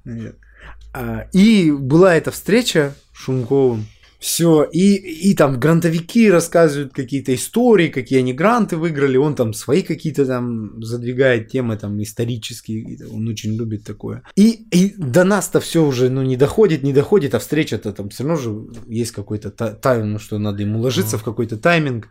а, 0.94 1.28
и 1.34 1.72
была 1.72 2.16
эта 2.16 2.32
встреча 2.32 2.96
Шумковым. 3.14 3.86
Все, 4.20 4.64
и, 4.64 4.96
и 5.30 5.34
там 5.34 5.60
грантовики 5.60 6.30
рассказывают 6.30 6.92
какие-то 6.94 7.34
истории, 7.34 7.88
какие 7.88 8.20
они 8.20 8.34
гранты 8.34 8.76
выиграли, 8.76 9.16
он 9.16 9.34
там 9.34 9.54
свои 9.54 9.82
какие-то 9.82 10.26
там 10.26 10.84
задвигает 10.84 11.48
темы 11.48 11.78
там 11.78 12.02
исторические, 12.04 13.00
он 13.14 13.30
очень 13.30 13.56
любит 13.56 13.86
такое. 13.86 14.24
И, 14.36 14.66
и 14.72 14.94
до 14.98 15.24
нас-то 15.24 15.62
все 15.62 15.86
уже, 15.86 16.10
ну, 16.10 16.22
не 16.22 16.36
доходит, 16.36 16.84
не 16.84 16.92
доходит, 16.92 17.34
а 17.34 17.40
встреча-то 17.40 17.94
там 17.94 18.10
все 18.10 18.24
равно 18.26 18.38
же 18.42 18.66
есть 18.90 19.12
какой-то 19.12 19.52
та- 19.52 19.74
тайм, 19.74 20.12
ну, 20.12 20.20
что 20.20 20.38
надо 20.38 20.64
ему 20.64 20.80
ложиться 20.80 21.16
Мгм. 21.16 21.22
в 21.22 21.24
какой-то 21.24 21.58
тайминг. 21.58 22.10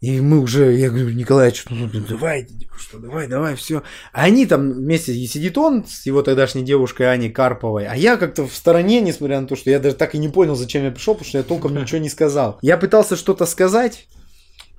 И 0.00 0.20
мы 0.20 0.38
уже, 0.38 0.76
я 0.76 0.90
говорю, 0.90 1.10
Николай, 1.10 1.52
что, 1.52 1.74
ну, 1.74 1.88
блин, 1.88 2.06
давай, 2.08 2.44
типа, 2.44 2.78
что, 2.78 2.98
давай, 2.98 3.26
давай, 3.26 3.56
все. 3.56 3.82
А 4.12 4.22
они 4.22 4.46
там 4.46 4.70
вместе, 4.70 5.12
и 5.12 5.26
сидит 5.26 5.58
он 5.58 5.84
с 5.84 6.06
его 6.06 6.22
тогдашней 6.22 6.62
девушкой 6.62 7.12
Аней 7.12 7.30
Карповой, 7.30 7.86
а 7.86 7.96
я 7.96 8.16
как-то 8.16 8.46
в 8.46 8.54
стороне, 8.54 9.00
несмотря 9.00 9.40
на 9.40 9.48
то, 9.48 9.56
что 9.56 9.70
я 9.70 9.80
даже 9.80 9.96
так 9.96 10.14
и 10.14 10.18
не 10.18 10.28
понял, 10.28 10.54
зачем 10.54 10.84
я 10.84 10.92
пришел, 10.92 11.14
потому 11.14 11.28
что 11.28 11.38
я 11.38 11.44
толком 11.44 11.76
ничего 11.80 11.98
не 11.98 12.08
сказал. 12.08 12.58
Я 12.62 12.76
пытался 12.76 13.16
что-то 13.16 13.44
сказать, 13.46 14.06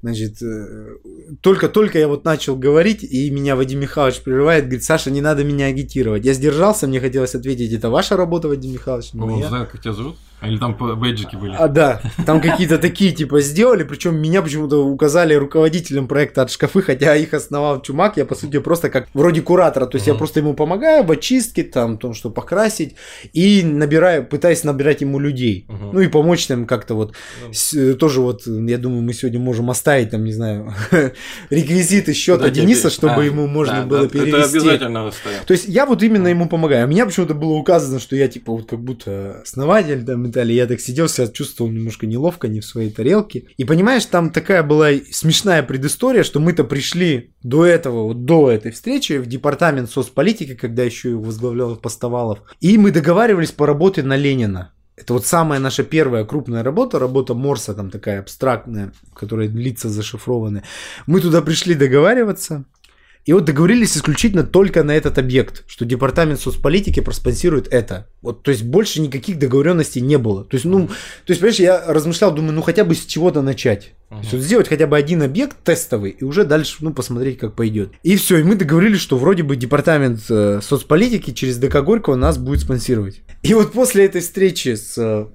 Значит, 0.01 0.41
э, 0.41 0.95
только-только 1.41 1.99
я 1.99 2.07
вот 2.07 2.23
начал 2.23 2.55
говорить, 2.55 3.03
и 3.03 3.29
меня 3.29 3.57
Вадим 3.57 3.81
Михайлович 3.81 4.21
прерывает, 4.21 4.63
говорит, 4.63 4.85
Саша, 4.85 5.11
не 5.11 5.19
надо 5.19 5.43
меня 5.43 5.65
агитировать. 5.65 6.23
Я 6.23 6.33
сдержался, 6.33 6.87
мне 6.87 7.01
хотелось 7.01 7.35
ответить, 7.35 7.73
это 7.73 7.89
ваша 7.89 8.15
работа, 8.15 8.47
Вадим 8.47 8.71
Михайлович, 8.71 9.11
не 9.11 9.19
Он 9.19 9.43
знает, 9.43 9.67
как 9.67 9.81
тебя 9.81 9.91
зовут? 9.91 10.15
Или 10.41 10.57
там 10.57 10.73
бейджики 10.99 11.35
были? 11.35 11.53
А, 11.57 11.67
да, 11.67 12.01
там 12.25 12.39
какие-то 12.41 12.77
такие 12.77 13.11
типа 13.11 13.41
сделали, 13.41 13.83
причем 13.83 14.15
меня 14.15 14.41
почему-то 14.41 14.85
указали 14.85 15.33
руководителем 15.33 16.07
проекта 16.07 16.43
от 16.43 16.51
шкафы, 16.51 16.81
хотя 16.81 17.15
их 17.15 17.33
основал 17.33 17.81
Чумак, 17.81 18.15
я 18.17 18.25
по 18.25 18.35
сути 18.35 18.59
просто 18.59 18.89
как 18.89 19.07
вроде 19.13 19.41
куратора, 19.41 19.85
то 19.85 19.95
есть 19.97 20.07
я 20.07 20.13
Мгм. 20.13 20.17
просто 20.19 20.39
ему 20.39 20.53
помогаю 20.53 21.03
в 21.03 21.11
очистке, 21.11 21.63
там, 21.63 21.97
том, 21.97 22.13
что 22.13 22.29
покрасить, 22.29 22.95
и 23.33 23.63
набираю, 23.63 24.25
пытаюсь 24.25 24.63
набирать 24.63 25.01
ему 25.01 25.19
людей, 25.19 25.65
Мгм. 25.67 25.89
ну 25.93 25.99
и 25.99 26.07
помочь 26.07 26.47
там 26.47 26.65
как-то 26.65 26.93
вот, 26.95 27.13
с- 27.51 27.73
э, 27.73 27.93
тоже 27.95 28.21
вот, 28.21 28.47
я 28.47 28.77
думаю, 28.77 29.01
мы 29.01 29.13
сегодня 29.13 29.39
можем 29.39 29.69
оставить 29.69 30.11
там, 30.11 30.23
не 30.23 30.31
знаю, 30.33 30.73
реквизиты 31.49 32.13
счета 32.13 32.49
тебе- 32.49 32.61
Дениса, 32.61 32.89
чтобы 32.89 33.21
А, 33.21 33.23
ему 33.23 33.47
можно 33.47 33.81
да, 33.81 33.85
было 33.85 34.01
да, 34.03 34.07
перевести. 34.09 34.37
Это 34.37 34.45
обязательно 34.49 35.07
оставим. 35.07 35.39
То 35.45 35.53
есть 35.53 35.65
я 35.67 35.85
вот 35.85 36.03
именно 36.03 36.27
ему 36.27 36.47
помогаю. 36.47 36.83
А 36.83 36.87
меня 36.87 37.05
почему-то 37.05 37.33
было 37.33 37.53
указано, 37.53 37.99
что 37.99 38.15
я 38.15 38.27
типа 38.27 38.51
вот 38.51 38.69
как 38.69 38.79
будто 38.79 39.41
основатель 39.43 40.03
там 40.05 40.28
и 40.29 40.31
далее. 40.31 40.55
Я 40.55 40.67
так 40.67 40.79
сидел, 40.79 41.07
себя 41.07 41.27
чувствовал 41.27 41.71
немножко 41.71 42.07
неловко, 42.07 42.47
не 42.47 42.61
в 42.61 42.65
своей 42.65 42.89
тарелке. 42.89 43.45
И 43.57 43.65
понимаешь, 43.65 44.05
там 44.05 44.31
такая 44.31 44.63
была 44.63 44.89
смешная 45.11 45.63
предыстория, 45.63 46.23
что 46.23 46.39
мы-то 46.39 46.63
пришли 46.63 47.33
до 47.43 47.65
этого, 47.65 48.03
вот 48.03 48.25
до 48.25 48.49
этой 48.49 48.71
встречи 48.71 49.17
в 49.17 49.25
департамент 49.25 49.89
соцполитики, 49.89 50.55
когда 50.55 50.83
еще 50.83 51.09
его 51.11 51.23
возглавлял 51.23 51.75
Постовалов. 51.75 52.39
И 52.61 52.77
мы 52.77 52.91
договаривались 52.91 53.51
по 53.51 53.65
работе 53.65 54.03
на 54.03 54.15
Ленина. 54.15 54.73
Это 54.95 55.13
вот 55.13 55.25
самая 55.25 55.59
наша 55.59 55.83
первая 55.83 56.25
крупная 56.25 56.61
работа, 56.61 56.99
работа 56.99 57.33
Морса, 57.33 57.73
там 57.73 57.89
такая 57.89 58.19
абстрактная, 58.19 58.91
которая 59.15 59.47
длится 59.47 59.87
зашифрованная. 59.87 60.63
Мы 61.07 61.21
туда 61.21 61.41
пришли 61.41 61.73
договариваться, 61.73 62.65
и 63.29 63.33
вот 63.33 63.45
договорились 63.45 63.95
исключительно 63.95 64.41
только 64.41 64.83
на 64.83 64.89
этот 64.89 65.19
объект, 65.19 65.63
что 65.67 65.85
департамент 65.85 66.39
соцполитики 66.39 66.99
проспонсирует 66.99 67.67
это. 67.67 68.07
Вот, 68.23 68.41
то 68.41 68.49
есть 68.49 68.63
больше 68.63 69.01
никаких 69.01 69.37
договоренностей 69.37 70.01
не 70.01 70.17
было. 70.17 70.43
То 70.45 70.55
есть, 70.55 70.65
ну, 70.65 70.87
то 70.87 70.93
есть, 71.27 71.39
понимаешь, 71.39 71.59
я 71.59 71.83
размышлял, 71.85 72.33
думаю, 72.33 72.53
ну 72.53 72.63
хотя 72.63 72.83
бы 72.83 72.95
с 72.95 73.05
чего-то 73.05 73.43
начать. 73.43 73.93
То 74.09 74.17
есть, 74.17 74.33
вот 74.33 74.41
сделать 74.41 74.67
хотя 74.67 74.87
бы 74.87 74.97
один 74.97 75.21
объект 75.21 75.57
тестовый 75.63 76.09
и 76.09 76.23
уже 76.23 76.43
дальше, 76.43 76.77
ну, 76.79 76.91
посмотреть, 76.91 77.37
как 77.37 77.55
пойдет. 77.55 77.91
И 78.01 78.15
все, 78.15 78.37
и 78.37 78.43
мы 78.43 78.55
договорились, 78.55 78.99
что 78.99 79.15
вроде 79.15 79.43
бы 79.43 79.55
департамент 79.55 80.21
э, 80.27 80.59
соцполитики 80.63 81.29
через 81.29 81.57
ДК 81.57 81.83
Горького 81.83 82.15
нас 82.15 82.39
будет 82.39 82.61
спонсировать. 82.61 83.21
И 83.43 83.53
вот 83.53 83.73
после 83.73 84.05
этой 84.05 84.21
встречи 84.21 84.73
с 84.73 84.97
э, 84.97 85.27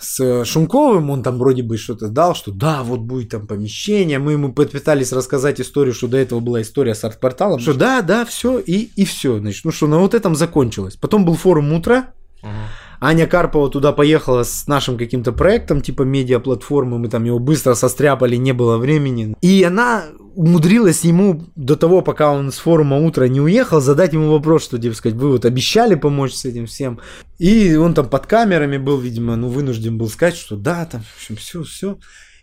с 0.00 0.44
Шумковым, 0.44 1.10
он 1.10 1.22
там 1.22 1.38
вроде 1.38 1.62
бы 1.62 1.76
что-то 1.76 2.08
дал, 2.08 2.34
что 2.34 2.50
да, 2.50 2.82
вот 2.82 3.00
будет 3.00 3.30
там 3.30 3.46
помещение, 3.46 4.18
мы 4.18 4.32
ему 4.32 4.52
пытались 4.52 5.12
рассказать 5.12 5.60
историю, 5.60 5.94
что 5.94 6.08
до 6.08 6.16
этого 6.16 6.40
была 6.40 6.62
история 6.62 6.94
с 6.94 7.04
арт-порталом, 7.04 7.60
что 7.60 7.74
да, 7.74 8.02
да, 8.02 8.24
все, 8.24 8.58
и, 8.58 8.90
и 8.96 9.04
все, 9.04 9.38
значит, 9.38 9.64
ну 9.64 9.70
что, 9.70 9.86
на 9.86 9.98
вот 9.98 10.14
этом 10.14 10.34
закончилось. 10.34 10.96
Потом 10.96 11.24
был 11.24 11.34
форум 11.34 11.72
утра, 11.72 12.12
Мгм. 12.42 12.52
Аня 13.00 13.26
Карпова 13.26 13.70
туда 13.70 13.92
поехала 13.92 14.42
с 14.42 14.66
нашим 14.66 14.98
каким-то 14.98 15.32
проектом, 15.32 15.80
типа 15.80 16.02
медиаплатформы, 16.02 16.98
мы 16.98 17.08
там 17.08 17.24
его 17.24 17.38
быстро 17.38 17.74
состряпали, 17.74 18.36
не 18.36 18.52
было 18.52 18.76
времени. 18.76 19.36
И 19.40 19.62
она 19.62 20.04
умудрилась 20.34 21.04
ему 21.04 21.44
до 21.56 21.76
того, 21.76 22.02
пока 22.02 22.32
он 22.32 22.50
с 22.50 22.58
форума 22.58 22.96
утра 22.98 23.26
не 23.28 23.40
уехал, 23.40 23.80
задать 23.80 24.12
ему 24.12 24.30
вопрос, 24.30 24.64
что, 24.64 24.78
типа, 24.78 24.94
сказать, 24.94 25.18
вы 25.18 25.30
вот 25.30 25.44
обещали 25.44 25.94
помочь 25.94 26.32
с 26.32 26.44
этим 26.44 26.66
всем. 26.66 27.00
И 27.38 27.76
он 27.76 27.94
там 27.94 28.08
под 28.08 28.26
камерами 28.26 28.78
был, 28.78 28.98
видимо, 28.98 29.36
ну, 29.36 29.48
вынужден 29.48 29.96
был 29.96 30.08
сказать, 30.08 30.36
что 30.36 30.56
да, 30.56 30.84
там, 30.84 31.02
в 31.02 31.16
общем, 31.16 31.36
все, 31.36 31.62
все. 31.62 31.98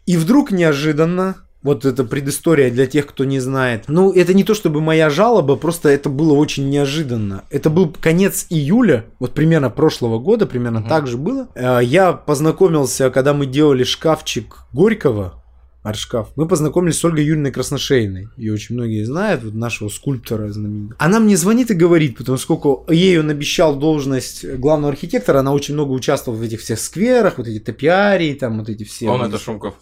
И 0.05 0.17
вдруг 0.17 0.51
неожиданно, 0.51 1.35
вот 1.65 1.83
эта 1.83 2.03
предыстория 2.03 2.69
для 2.69 2.85
тех, 2.85 3.07
кто 3.07 3.25
не 3.25 3.39
знает. 3.39 3.85
Ну, 3.87 4.11
это 4.13 4.35
не 4.35 4.43
то 4.43 4.53
чтобы 4.53 4.81
моя 4.81 5.09
жалоба, 5.09 5.55
просто 5.55 5.89
это 5.89 6.09
было 6.09 6.33
очень 6.33 6.69
неожиданно. 6.69 7.43
Это 7.49 7.71
был 7.71 7.91
конец 7.99 8.45
июля, 8.51 9.05
вот 9.19 9.33
примерно 9.33 9.71
прошлого 9.71 10.19
года, 10.19 10.45
примерно 10.45 10.81
Мгм. 10.81 10.89
так 10.89 11.07
же 11.07 11.17
было. 11.17 11.47
Э, 11.55 11.79
Я 11.83 12.13
познакомился, 12.13 13.09
когда 13.09 13.33
мы 13.33 13.47
делали 13.47 13.83
шкафчик 13.83 14.57
Горького, 14.73 15.41
арт-шкаф, 15.83 16.27
мы 16.35 16.47
познакомились 16.47 16.99
с 16.99 17.05
Ольгой 17.05 17.23
Юрьевной 17.25 17.51
Красношейной. 17.51 18.27
Ее 18.37 18.53
очень 18.53 18.75
многие 18.75 19.03
знают, 19.03 19.43
вот 19.43 19.53
нашего 19.55 19.89
скульптора 19.89 20.51
знаменитого. 20.51 20.95
Она 20.99 21.19
мне 21.19 21.35
звонит 21.35 21.71
и 21.71 21.73
говорит, 21.73 22.17
потому 22.17 22.37
сколько 22.37 22.91
ей 22.91 23.19
он 23.19 23.29
обещал 23.31 23.75
должность 23.75 24.45
главного 24.57 24.93
архитектора, 24.93 25.39
она 25.39 25.51
очень 25.51 25.73
много 25.73 25.91
участвовала 25.93 26.39
в 26.39 26.43
этих 26.43 26.61
всех 26.61 26.79
скверах, 26.79 27.37
вот 27.39 27.47
эти 27.47 27.59
топиарии, 27.59 28.33
там 28.35 28.59
вот 28.59 28.69
эти 28.69 28.83
все. 28.83 29.09
Он 29.09 29.23
это 29.23 29.39
Шумков. 29.39 29.73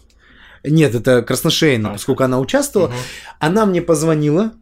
Нет, 0.64 0.94
это 0.94 1.22
Красношейна, 1.22 1.90
А. 1.90 1.92
поскольку 1.92 2.24
она 2.24 2.40
участвовала. 2.40 2.88
Мгм. 2.88 2.96
Она 3.38 3.66
мне 3.66 3.82
позвонила, 3.82 4.52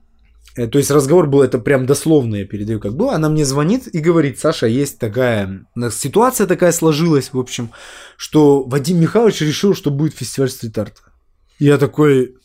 э, 0.57 0.67
то 0.67 0.79
есть 0.79 0.91
разговор 0.91 1.29
был 1.29 1.43
это 1.43 1.59
прям 1.59 1.87
дословно, 1.87 2.37
я 2.37 2.45
передаю 2.45 2.81
как 2.81 2.95
было. 2.95 3.15
Она 3.15 3.29
мне 3.29 3.45
звонит 3.45 3.87
и 3.87 3.99
говорит, 3.99 4.39
Саша, 4.39 4.67
есть 4.67 4.99
такая 4.99 5.67
э, 5.77 5.91
ситуация 5.91 6.47
такая 6.47 6.73
сложилась, 6.73 7.33
в 7.33 7.39
общем, 7.39 7.71
что 8.17 8.65
Вадим 8.65 9.01
Михайлович 9.01 9.41
решил, 9.41 9.75
что 9.75 9.91
будет 9.91 10.15
фестиваль 10.15 10.51
стрит-арта. 10.51 11.01
Я 11.59 11.79
такой, 11.79 12.37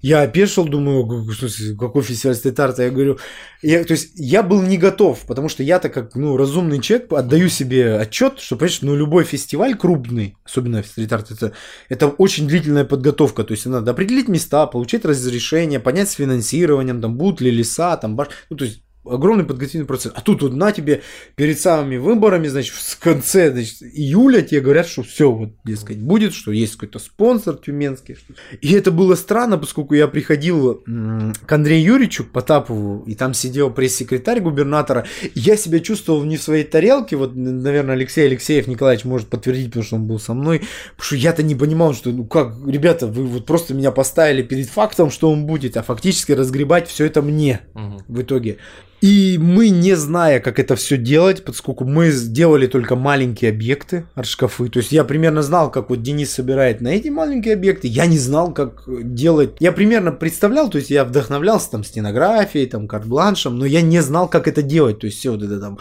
Я 0.00 0.22
опешил, 0.22 0.64
думаю, 0.64 1.04
в 1.04 1.34
смысле, 1.34 1.76
какой 1.76 2.02
фестиваль 2.02 2.34
стрит-арта? 2.34 2.84
Я 2.84 2.90
говорю, 2.90 3.18
я, 3.60 3.84
то 3.84 3.92
есть 3.92 4.12
я 4.14 4.42
был 4.42 4.62
не 4.62 4.78
готов, 4.78 5.26
потому 5.26 5.50
что 5.50 5.62
я-то 5.62 5.90
как 5.90 6.14
ну, 6.14 6.38
разумный 6.38 6.80
человек 6.80 7.12
отдаю 7.12 7.50
себе 7.50 7.96
отчет, 7.96 8.38
что, 8.38 8.56
понимаешь, 8.56 8.80
ну 8.80 8.96
любой 8.96 9.24
фестиваль 9.24 9.76
крупный, 9.76 10.36
особенно 10.44 10.82
стрит-арт, 10.82 11.32
это, 11.32 11.52
это 11.90 12.08
очень 12.08 12.48
длительная 12.48 12.84
подготовка, 12.84 13.44
то 13.44 13.52
есть 13.52 13.66
надо 13.66 13.90
определить 13.90 14.28
места, 14.28 14.66
получить 14.66 15.04
разрешение, 15.04 15.80
понять 15.80 16.08
с 16.08 16.14
финансированием, 16.14 17.02
там 17.02 17.16
будут 17.16 17.42
ли 17.42 17.50
леса, 17.50 17.96
там 17.98 18.16
баш... 18.16 18.28
ну 18.48 18.56
то 18.56 18.64
есть 18.64 18.82
огромный 19.04 19.44
подготовительный 19.44 19.86
процесс. 19.86 20.12
А 20.14 20.20
тут 20.20 20.42
вот 20.42 20.52
на 20.52 20.72
тебе 20.72 21.02
перед 21.34 21.58
самыми 21.58 21.96
выборами, 21.96 22.48
значит, 22.48 22.74
в 22.74 22.98
конце 22.98 23.50
значит, 23.50 23.82
июля 23.82 24.42
тебе 24.42 24.60
говорят, 24.60 24.86
что 24.86 25.02
все, 25.02 25.30
вот, 25.30 25.50
дескать, 25.64 25.98
будет, 25.98 26.34
что 26.34 26.52
есть 26.52 26.74
какой-то 26.74 26.98
спонсор 26.98 27.56
тюменский. 27.56 28.16
И 28.60 28.72
это 28.72 28.90
было 28.90 29.14
странно, 29.14 29.58
поскольку 29.58 29.94
я 29.94 30.06
приходил 30.06 30.82
к 30.84 31.52
Андрею 31.52 31.84
Юрьевичу 31.84 32.24
Потапову, 32.24 33.04
и 33.06 33.14
там 33.14 33.34
сидел 33.34 33.70
пресс-секретарь 33.70 34.40
губернатора, 34.40 35.06
и 35.22 35.30
я 35.34 35.56
себя 35.56 35.80
чувствовал 35.80 36.22
не 36.24 36.36
в 36.36 36.42
своей 36.42 36.64
тарелке, 36.64 37.16
вот, 37.16 37.34
наверное, 37.34 37.94
Алексей 37.94 38.26
Алексеев 38.26 38.66
Николаевич 38.66 39.04
может 39.04 39.28
подтвердить, 39.28 39.68
потому 39.68 39.84
что 39.84 39.96
он 39.96 40.06
был 40.06 40.20
со 40.20 40.34
мной, 40.34 40.58
потому 40.90 41.04
что 41.04 41.16
я-то 41.16 41.42
не 41.42 41.54
понимал, 41.54 41.94
что, 41.94 42.10
ну 42.10 42.24
как, 42.26 42.54
ребята, 42.66 43.06
вы 43.06 43.26
вот 43.26 43.46
просто 43.46 43.74
меня 43.74 43.92
поставили 43.92 44.42
перед 44.42 44.68
фактом, 44.68 45.10
что 45.10 45.30
он 45.30 45.46
будет, 45.46 45.76
а 45.76 45.82
фактически 45.82 46.32
разгребать 46.32 46.88
все 46.88 47.06
это 47.06 47.22
мне 47.22 47.60
угу. 47.74 48.02
в 48.08 48.22
итоге. 48.22 48.58
И 49.00 49.38
мы, 49.38 49.70
не 49.70 49.96
зная, 49.96 50.40
как 50.40 50.58
это 50.58 50.76
все 50.76 50.98
делать, 50.98 51.42
поскольку 51.42 51.84
мы 51.84 52.10
сделали 52.10 52.66
только 52.66 52.96
маленькие 52.96 53.50
объекты, 53.50 54.04
арт-шкафы, 54.14 54.68
то 54.68 54.78
есть 54.78 54.92
я 54.92 55.04
примерно 55.04 55.42
знал, 55.42 55.70
как 55.70 55.88
вот 55.88 56.02
Денис 56.02 56.30
собирает 56.30 56.82
на 56.82 56.88
эти 56.88 57.08
маленькие 57.08 57.54
объекты, 57.54 57.88
я 57.88 58.04
не 58.04 58.18
знал, 58.18 58.52
как 58.52 58.84
делать. 58.86 59.56
Я 59.58 59.72
примерно 59.72 60.12
представлял, 60.12 60.68
то 60.68 60.76
есть 60.76 60.90
я 60.90 61.04
вдохновлялся 61.04 61.70
там 61.70 61.82
стенографией, 61.82 62.66
там 62.66 62.86
карт-бланшем, 62.86 63.58
но 63.58 63.64
я 63.64 63.80
не 63.80 64.00
знал, 64.00 64.28
как 64.28 64.46
это 64.46 64.60
делать, 64.60 64.98
то 64.98 65.06
есть 65.06 65.18
все 65.18 65.30
вот 65.30 65.42
это 65.42 65.58
там 65.58 65.78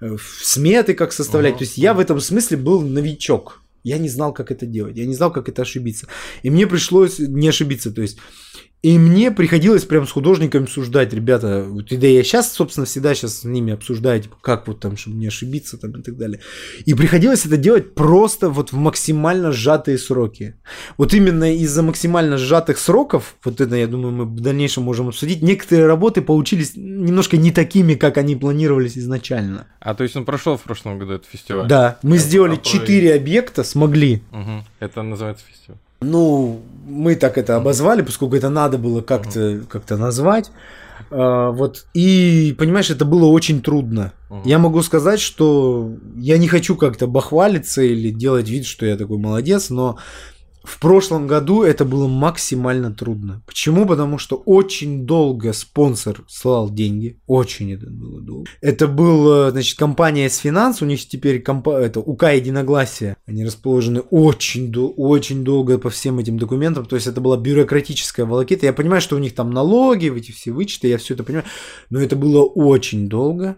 э, 0.00 0.16
сметы 0.42 0.94
как 0.94 1.12
составлять, 1.12 1.54
uh-huh. 1.54 1.58
то 1.58 1.64
есть 1.64 1.76
я 1.76 1.92
в 1.92 2.00
этом 2.00 2.20
смысле 2.20 2.56
был 2.56 2.80
новичок. 2.80 3.62
Я 3.84 3.98
не 3.98 4.08
знал, 4.08 4.32
как 4.32 4.50
это 4.52 4.64
делать, 4.64 4.96
я 4.96 5.06
не 5.06 5.14
знал, 5.14 5.32
как 5.32 5.48
это 5.48 5.62
ошибиться. 5.62 6.06
И 6.42 6.50
мне 6.50 6.66
пришлось 6.66 7.18
не 7.18 7.48
ошибиться, 7.48 7.90
то 7.90 8.00
есть 8.00 8.18
и 8.82 8.98
мне 8.98 9.30
приходилось 9.30 9.84
прям 9.84 10.08
с 10.08 10.10
художниками 10.10 10.64
обсуждать, 10.64 11.12
ребята, 11.12 11.64
вот, 11.68 11.92
и 11.92 11.96
да 11.96 12.08
я 12.08 12.24
сейчас, 12.24 12.52
собственно, 12.52 12.84
всегда 12.84 13.14
сейчас 13.14 13.38
с 13.38 13.44
ними 13.44 13.72
обсуждаю, 13.72 14.20
типа, 14.20 14.36
как 14.40 14.66
вот 14.66 14.80
там, 14.80 14.96
чтобы 14.96 15.18
не 15.18 15.28
ошибиться 15.28 15.78
там 15.78 15.92
и 15.92 16.02
так 16.02 16.16
далее. 16.16 16.40
И 16.84 16.94
приходилось 16.94 17.46
это 17.46 17.56
делать 17.56 17.94
просто 17.94 18.50
вот 18.50 18.72
в 18.72 18.76
максимально 18.76 19.52
сжатые 19.52 19.98
сроки. 19.98 20.56
Вот 20.98 21.14
именно 21.14 21.54
из-за 21.54 21.82
максимально 21.84 22.38
сжатых 22.38 22.78
сроков, 22.78 23.36
вот 23.44 23.60
это, 23.60 23.76
я 23.76 23.86
думаю, 23.86 24.12
мы 24.12 24.24
в 24.24 24.40
дальнейшем 24.40 24.82
можем 24.82 25.08
обсудить, 25.08 25.42
некоторые 25.42 25.86
работы 25.86 26.20
получились 26.20 26.72
немножко 26.74 27.36
не 27.36 27.52
такими, 27.52 27.94
как 27.94 28.16
они 28.18 28.34
планировались 28.34 28.98
изначально. 28.98 29.68
А 29.78 29.94
то 29.94 30.02
есть 30.02 30.16
он 30.16 30.24
прошел 30.24 30.56
в 30.56 30.62
прошлом 30.62 30.98
году 30.98 31.12
этот 31.12 31.28
фестиваль? 31.28 31.68
Да, 31.68 31.98
мы 32.02 32.16
это 32.16 32.24
сделали 32.24 32.58
четыре 32.60 33.14
объекта, 33.14 33.62
смогли. 33.62 34.22
Угу. 34.32 34.64
Это 34.80 35.02
называется 35.02 35.44
фестиваль. 35.48 35.78
Ну, 36.00 36.60
мы 36.84 37.14
так 37.14 37.38
это 37.38 37.56
обозвали, 37.56 38.02
поскольку 38.02 38.36
это 38.36 38.50
надо 38.50 38.78
было 38.78 39.00
как-то 39.00 39.62
как 39.68 39.88
назвать. 39.90 40.50
А, 41.10 41.50
вот. 41.50 41.86
И, 41.94 42.54
понимаешь, 42.58 42.90
это 42.90 43.04
было 43.04 43.26
очень 43.26 43.62
трудно. 43.62 44.12
Uh-huh. 44.30 44.40
Я 44.44 44.58
могу 44.58 44.82
сказать, 44.82 45.20
что 45.20 45.92
я 46.16 46.38
не 46.38 46.48
хочу 46.48 46.76
как-то 46.76 47.06
бахвалиться 47.06 47.82
или 47.82 48.10
делать 48.10 48.48
вид, 48.48 48.66
что 48.66 48.86
я 48.86 48.96
такой 48.96 49.18
молодец, 49.18 49.70
но 49.70 49.98
в 50.64 50.78
прошлом 50.80 51.26
году 51.26 51.62
это 51.62 51.84
было 51.84 52.06
максимально 52.08 52.92
трудно. 52.92 53.42
Почему? 53.46 53.86
Потому 53.86 54.18
что 54.18 54.36
очень 54.36 55.06
долго 55.06 55.52
спонсор 55.52 56.24
слал 56.28 56.70
деньги. 56.70 57.20
Очень 57.26 57.72
это 57.72 57.86
было 57.90 58.20
долго. 58.20 58.48
Это 58.60 58.86
была, 58.86 59.50
значит, 59.50 59.78
компания 59.78 60.26
S-Finance, 60.26 60.76
у 60.80 60.84
них 60.86 61.06
теперь 61.06 61.40
компа- 61.42 61.78
это 61.80 62.00
УК 62.00 62.24
Единогласия. 62.34 63.16
Они 63.26 63.44
расположены 63.44 64.00
очень, 64.10 64.70
до- 64.70 64.88
очень 64.88 65.44
долго 65.44 65.78
по 65.78 65.90
всем 65.90 66.18
этим 66.18 66.38
документам. 66.38 66.86
То 66.86 66.96
есть 66.96 67.06
это 67.08 67.20
была 67.20 67.36
бюрократическая 67.36 68.24
волокита. 68.26 68.66
Я 68.66 68.72
понимаю, 68.72 69.00
что 69.00 69.16
у 69.16 69.20
них 69.20 69.34
там 69.34 69.50
налоги, 69.50 70.16
эти 70.16 70.30
все 70.32 70.52
вычеты, 70.52 70.88
я 70.88 70.98
все 70.98 71.14
это 71.14 71.24
понимаю. 71.24 71.46
Но 71.90 72.00
это 72.00 72.16
было 72.16 72.42
очень 72.44 73.08
долго. 73.08 73.56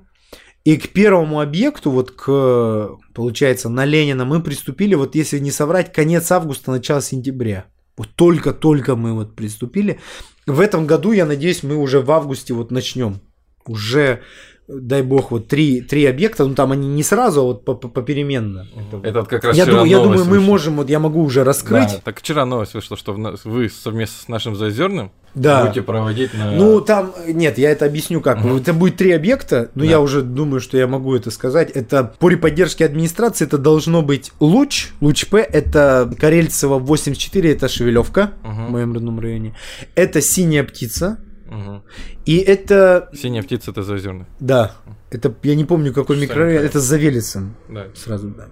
И 0.64 0.78
к 0.78 0.92
первому 0.92 1.40
объекту, 1.40 1.90
вот 1.90 2.10
к, 2.10 2.96
получается, 3.12 3.68
на 3.68 3.84
Ленина 3.84 4.24
мы 4.24 4.42
приступили, 4.42 4.94
вот 4.94 5.14
если 5.14 5.38
не 5.38 5.50
соврать, 5.50 5.92
конец 5.92 6.32
августа, 6.32 6.70
начало 6.70 7.02
сентября. 7.02 7.66
Вот 7.98 8.08
только-только 8.16 8.96
мы 8.96 9.12
вот 9.12 9.36
приступили. 9.36 10.00
В 10.46 10.60
этом 10.60 10.86
году, 10.86 11.12
я 11.12 11.26
надеюсь, 11.26 11.62
мы 11.62 11.76
уже 11.76 12.00
в 12.00 12.10
августе 12.10 12.54
вот 12.54 12.70
начнем. 12.70 13.20
Уже 13.66 14.22
дай 14.68 15.02
бог, 15.02 15.30
вот 15.30 15.48
три, 15.48 15.80
три 15.80 16.06
объекта, 16.06 16.46
ну 16.46 16.54
там 16.54 16.72
они 16.72 16.88
не 16.88 17.02
сразу, 17.02 17.40
а 17.40 17.44
вот 17.44 17.64
попеременно. 17.64 18.66
Это 19.02 19.20
вот 19.20 19.28
как 19.28 19.44
раз 19.44 19.56
я 19.56 19.66
думаю, 19.66 19.86
я 19.86 19.98
думаю, 19.98 20.24
мы 20.24 20.40
можем, 20.40 20.76
вот 20.76 20.88
я 20.88 20.98
могу 20.98 21.22
уже 21.22 21.44
раскрыть. 21.44 21.92
Да, 21.92 22.00
так 22.04 22.20
вчера 22.20 22.44
новость 22.44 22.74
вышла, 22.74 22.96
что 22.96 23.12
вы 23.44 23.68
совместно 23.68 24.22
с 24.22 24.28
нашим 24.28 24.56
Зазерным 24.56 25.12
да. 25.34 25.64
будете 25.64 25.82
проводить 25.82 26.32
на... 26.34 26.52
Ну 26.52 26.80
там, 26.80 27.12
нет, 27.26 27.58
я 27.58 27.70
это 27.70 27.86
объясню 27.86 28.20
как. 28.20 28.44
Угу. 28.44 28.58
Это 28.58 28.72
будет 28.72 28.96
три 28.96 29.12
объекта, 29.12 29.70
но 29.74 29.84
да. 29.84 29.90
я 29.90 30.00
уже 30.00 30.22
думаю, 30.22 30.60
что 30.60 30.78
я 30.78 30.86
могу 30.86 31.14
это 31.14 31.30
сказать. 31.30 31.70
Это 31.70 32.04
по 32.18 32.30
поддержке 32.36 32.84
администрации 32.84 33.44
это 33.44 33.58
должно 33.58 34.02
быть 34.02 34.32
Луч, 34.40 34.88
Луч 35.00 35.26
П, 35.26 35.38
это 35.40 36.10
Карельцево 36.18 36.78
84, 36.78 37.52
это 37.52 37.68
Шевелевка 37.68 38.32
угу. 38.42 38.52
в 38.52 38.70
моем 38.70 38.94
родном 38.94 39.20
районе. 39.20 39.54
Это 39.94 40.20
Синяя 40.20 40.64
птица, 40.64 41.18
Угу. 41.48 41.82
И 42.26 42.38
это... 42.38 43.08
Синяя 43.14 43.42
птица 43.42 43.70
это 43.70 43.82
Заозерный. 43.82 44.26
Да. 44.40 44.72
Это, 45.14 45.34
я 45.42 45.54
не 45.54 45.64
помню, 45.64 45.92
какой 45.92 46.18
микрорайон. 46.18 46.64
Это 46.64 46.80
за 46.80 46.96
Велесом. 46.96 47.56
Да. 47.68 47.86
Сразу, 47.94 48.28
да. 48.28 48.48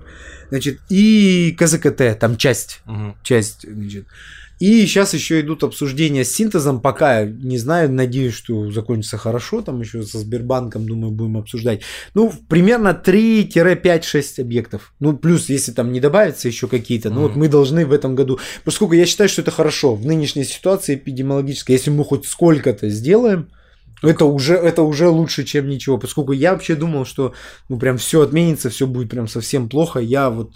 Значит, 0.50 0.80
и 0.90 1.56
КЗКТ, 1.58 2.18
там 2.18 2.36
часть. 2.36 2.82
Угу. 2.86 3.16
Часть, 3.22 3.66
значит. 3.68 4.06
И 4.62 4.86
сейчас 4.86 5.12
еще 5.12 5.40
идут 5.40 5.64
обсуждения 5.64 6.24
с 6.24 6.32
синтезом, 6.32 6.80
пока 6.80 7.24
не 7.24 7.58
знаю, 7.58 7.90
надеюсь, 7.90 8.34
что 8.34 8.70
закончится 8.70 9.18
хорошо, 9.18 9.60
там 9.60 9.80
еще 9.80 10.04
со 10.04 10.20
Сбербанком, 10.20 10.86
думаю, 10.86 11.10
будем 11.10 11.38
обсуждать. 11.38 11.80
Ну, 12.14 12.32
примерно 12.48 12.90
3-5-6 13.04 14.40
объектов. 14.40 14.94
Ну, 15.00 15.16
плюс, 15.16 15.48
если 15.48 15.72
там 15.72 15.90
не 15.90 15.98
добавится 15.98 16.46
еще 16.46 16.68
какие-то, 16.68 17.10
ну, 17.10 17.22
mm. 17.22 17.22
вот 17.22 17.34
мы 17.34 17.48
должны 17.48 17.84
в 17.84 17.92
этом 17.92 18.14
году, 18.14 18.38
поскольку 18.62 18.94
я 18.94 19.04
считаю, 19.04 19.28
что 19.28 19.42
это 19.42 19.50
хорошо 19.50 19.96
в 19.96 20.06
нынешней 20.06 20.44
ситуации 20.44 20.94
эпидемиологической, 20.94 21.74
если 21.74 21.90
мы 21.90 22.04
хоть 22.04 22.24
сколько-то 22.26 22.88
сделаем, 22.88 23.48
это 24.02 24.24
уже, 24.24 24.54
это 24.54 24.82
уже 24.82 25.08
лучше, 25.08 25.44
чем 25.44 25.68
ничего. 25.68 25.98
Поскольку 25.98 26.32
я 26.32 26.52
вообще 26.52 26.74
думал, 26.74 27.04
что 27.04 27.34
ну 27.68 27.78
прям 27.78 27.98
все 27.98 28.22
отменится, 28.22 28.70
все 28.70 28.86
будет 28.86 29.10
прям 29.10 29.28
совсем 29.28 29.68
плохо. 29.68 30.00
Я 30.00 30.30
вот 30.30 30.52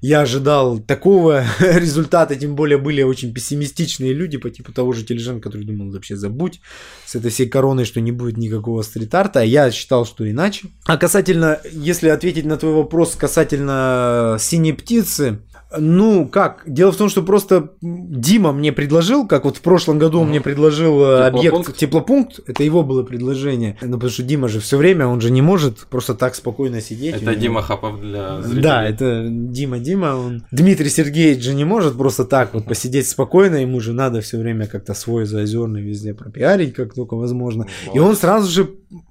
я 0.00 0.22
ожидал 0.22 0.78
такого 0.78 1.44
результата, 1.60 2.34
тем 2.34 2.54
более 2.54 2.78
были 2.78 3.02
очень 3.02 3.34
пессимистичные 3.34 4.12
люди 4.12 4.38
по 4.38 4.50
типу 4.50 4.72
того 4.72 4.92
же 4.92 5.04
Тележен, 5.04 5.40
который 5.40 5.64
думал, 5.64 5.90
вообще 5.92 6.16
забудь 6.16 6.60
с 7.06 7.14
этой 7.14 7.30
всей 7.30 7.48
короной, 7.48 7.84
что 7.84 8.00
не 8.00 8.12
будет 8.12 8.36
никакого 8.36 8.82
стрит-арта, 8.82 9.40
а 9.40 9.44
я 9.44 9.70
считал, 9.70 10.06
что 10.06 10.28
иначе. 10.28 10.68
А 10.86 10.96
касательно, 10.96 11.60
если 11.70 12.08
ответить 12.08 12.46
на 12.46 12.56
твой 12.56 12.74
вопрос 12.74 13.14
касательно 13.14 14.36
синей 14.40 14.72
птицы, 14.72 15.40
ну, 15.78 16.26
как? 16.26 16.62
Дело 16.66 16.90
в 16.90 16.96
том, 16.96 17.08
что 17.08 17.22
просто 17.22 17.70
Дима 17.80 18.52
мне 18.52 18.72
предложил, 18.72 19.26
как 19.26 19.44
вот 19.44 19.56
в 19.56 19.60
прошлом 19.60 19.98
году 19.98 20.20
он 20.20 20.28
мне 20.28 20.40
предложил 20.40 21.00
э, 21.02 21.30
теплопункт. 21.30 21.68
объект 21.68 21.76
теплопункт, 21.76 22.40
это 22.46 22.64
его 22.64 22.82
было 22.82 23.02
предложение. 23.04 23.78
Ну, 23.80 23.94
потому 23.94 24.10
что 24.10 24.22
Дима 24.24 24.48
же 24.48 24.58
все 24.60 24.76
время, 24.76 25.06
он 25.06 25.20
же 25.20 25.30
не 25.30 25.42
может 25.42 25.78
просто 25.86 26.14
так 26.14 26.34
спокойно 26.34 26.80
сидеть. 26.80 27.22
Это 27.22 27.36
Дима 27.36 27.62
Хапов 27.62 28.00
для 28.00 28.42
зрителей. 28.42 28.62
Да, 28.62 28.84
это 28.84 29.28
Дима 29.30 29.78
Дима. 29.78 30.16
Он... 30.16 30.44
Дмитрий 30.50 30.88
Сергеевич 30.88 31.44
же 31.44 31.54
не 31.54 31.64
может 31.64 31.96
просто 31.96 32.24
так 32.24 32.52
вот 32.54 32.64
посидеть 32.64 33.08
спокойно, 33.08 33.56
ему 33.56 33.80
же 33.80 33.92
надо 33.92 34.20
все 34.20 34.38
время 34.38 34.66
как-то 34.66 34.94
свой 34.94 35.24
заозерный 35.24 35.82
везде 35.82 36.14
пропиарить, 36.14 36.74
как 36.74 36.94
только 36.94 37.14
возможно. 37.14 37.66
Вот. 37.86 37.96
И 37.96 37.98
он 38.00 38.16
сразу 38.16 38.50
же 38.50 38.70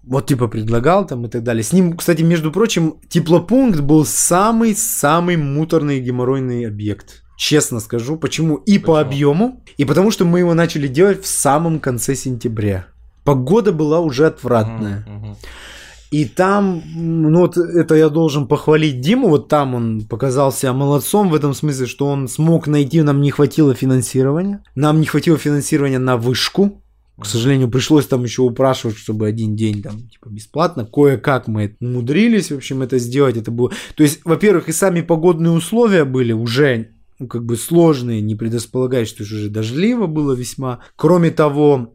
вот 0.10 0.26
типа 0.26 0.48
предлагал 0.48 1.06
там 1.06 1.26
и 1.26 1.30
так 1.30 1.44
далее. 1.44 1.64
С 1.64 1.72
ним, 1.72 1.96
кстати, 1.96 2.24
между 2.24 2.52
прочим, 2.52 2.96
теплопункт 3.10 3.80
был 3.82 4.06
самый-самый 4.06 5.38
муторный 5.38 6.00
геморройный 6.00 6.68
объект. 6.68 7.24
Честно 7.38 7.80
скажу, 7.80 8.18
почему? 8.18 8.56
И 8.56 8.80
почему? 8.80 8.86
по 8.86 9.00
объему, 9.00 9.64
и 9.78 9.86
потому 9.86 10.12
что 10.12 10.26
мы 10.26 10.40
его 10.40 10.54
начали 10.56 10.88
делать 10.88 11.24
в 11.24 11.28
самом 11.28 11.80
конце 11.80 12.16
сентября. 12.16 12.88
Погода 13.24 13.72
была 13.72 14.00
уже 14.00 14.26
отвратная. 14.26 15.06
Uh-huh, 15.08 15.30
uh-huh. 15.30 15.36
И 16.12 16.26
там, 16.26 16.82
ну 16.96 17.42
вот 17.42 17.56
это 17.58 17.94
я 17.94 18.10
должен 18.10 18.48
похвалить 18.48 19.00
Диму, 19.00 19.30
вот 19.30 19.48
там 19.48 19.76
он 19.76 20.02
показался 20.10 20.74
молодцом 20.74 21.30
в 21.30 21.36
этом 21.36 21.54
смысле, 21.54 21.86
что 21.86 22.08
он 22.08 22.28
смог 22.28 22.66
найти, 22.66 23.04
нам 23.04 23.22
не 23.22 23.30
хватило 23.30 23.76
финансирования, 23.76 24.64
нам 24.74 25.00
не 25.00 25.06
хватило 25.06 25.38
финансирования 25.38 26.00
на 26.00 26.18
вышку, 26.18 26.82
к 27.20 27.26
сожалению, 27.26 27.70
пришлось 27.70 28.08
там 28.08 28.24
еще 28.24 28.42
упрашивать, 28.42 28.98
чтобы 28.98 29.28
один 29.28 29.56
день 29.56 29.82
там 29.82 30.08
типа 30.08 30.30
бесплатно. 30.30 30.86
Кое-как 30.86 31.48
мы 31.48 31.76
умудрились, 31.80 32.52
в 32.52 32.56
общем, 32.56 32.82
это 32.82 32.98
сделать. 32.98 33.38
Это 33.38 33.52
было... 33.52 33.72
То 33.96 34.04
есть, 34.04 34.22
во-первых, 34.26 34.70
и 34.70 34.74
сами 34.74 35.02
погодные 35.02 35.52
условия 35.52 36.06
были 36.06 36.32
уже 36.32 36.92
ну, 37.20 37.28
как 37.28 37.46
бы 37.46 37.58
сложные, 37.58 38.22
не 38.22 38.36
предрасполагающие, 38.36 39.14
что 39.14 39.24
уже 39.24 39.50
дождливо 39.50 40.08
было 40.08 40.34
весьма. 40.34 40.80
Кроме 40.96 41.32
того, 41.32 41.94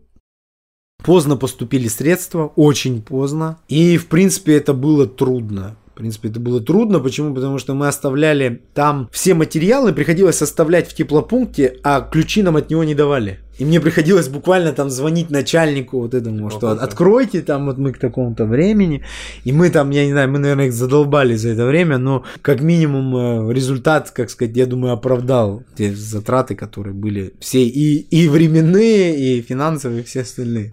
поздно 1.02 1.36
поступили 1.36 1.88
средства, 1.88 2.46
очень 2.56 3.02
поздно. 3.02 3.58
И, 3.68 3.96
в 3.96 4.06
принципе, 4.06 4.54
это 4.54 4.74
было 4.74 5.06
трудно. 5.06 5.76
В 5.94 5.96
принципе, 5.96 6.28
это 6.28 6.40
было 6.40 6.60
трудно. 6.60 6.98
Почему? 6.98 7.32
Потому 7.32 7.58
что 7.58 7.72
мы 7.74 7.86
оставляли 7.86 8.62
там 8.74 9.08
все 9.12 9.32
материалы, 9.32 9.92
приходилось 9.92 10.42
оставлять 10.42 10.88
в 10.88 10.94
теплопункте, 10.94 11.78
а 11.84 12.00
ключи 12.00 12.42
нам 12.42 12.56
от 12.56 12.68
него 12.68 12.82
не 12.82 12.96
давали. 12.96 13.38
И 13.58 13.64
мне 13.64 13.80
приходилось 13.80 14.28
буквально 14.28 14.72
там 14.72 14.90
звонить 14.90 15.30
начальнику 15.30 16.00
вот 16.00 16.14
этому, 16.14 16.50
что 16.50 16.72
откройте 16.72 17.42
там 17.42 17.66
вот 17.66 17.78
мы 17.78 17.92
к 17.92 17.98
такому-то 17.98 18.44
времени. 18.44 19.04
И 19.44 19.52
мы 19.52 19.70
там, 19.70 19.90
я 19.90 20.04
не 20.04 20.10
знаю, 20.10 20.28
мы, 20.28 20.40
наверное, 20.40 20.66
их 20.66 20.72
задолбали 20.72 21.36
за 21.36 21.50
это 21.50 21.64
время, 21.64 21.98
но 21.98 22.24
как 22.42 22.60
минимум 22.60 23.16
э, 23.48 23.54
результат, 23.54 24.10
как 24.10 24.30
сказать, 24.30 24.56
я 24.56 24.66
думаю, 24.66 24.94
оправдал 24.94 25.62
те 25.76 25.94
затраты, 25.94 26.56
которые 26.56 26.94
были 26.94 27.34
все 27.38 27.64
и, 27.64 27.98
и 27.98 28.28
временные, 28.28 29.16
и 29.16 29.42
финансовые, 29.42 30.00
и 30.00 30.04
все 30.04 30.22
остальные. 30.22 30.72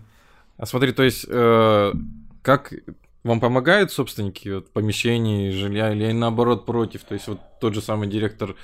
А 0.57 0.65
смотри, 0.65 0.93
то 0.93 1.03
есть, 1.03 1.27
э, 1.29 1.93
как 2.41 2.73
вам 3.23 3.39
помогают 3.39 3.91
собственники 3.91 4.49
вот, 4.49 4.69
помещений, 4.69 5.51
жилья, 5.51 5.91
или 5.93 6.11
наоборот 6.11 6.65
против? 6.65 7.03
То 7.03 7.13
есть 7.13 7.27
вот 7.27 7.39
тот 7.59 7.73
же 7.73 7.81
самый 7.81 8.07
директор 8.07 8.55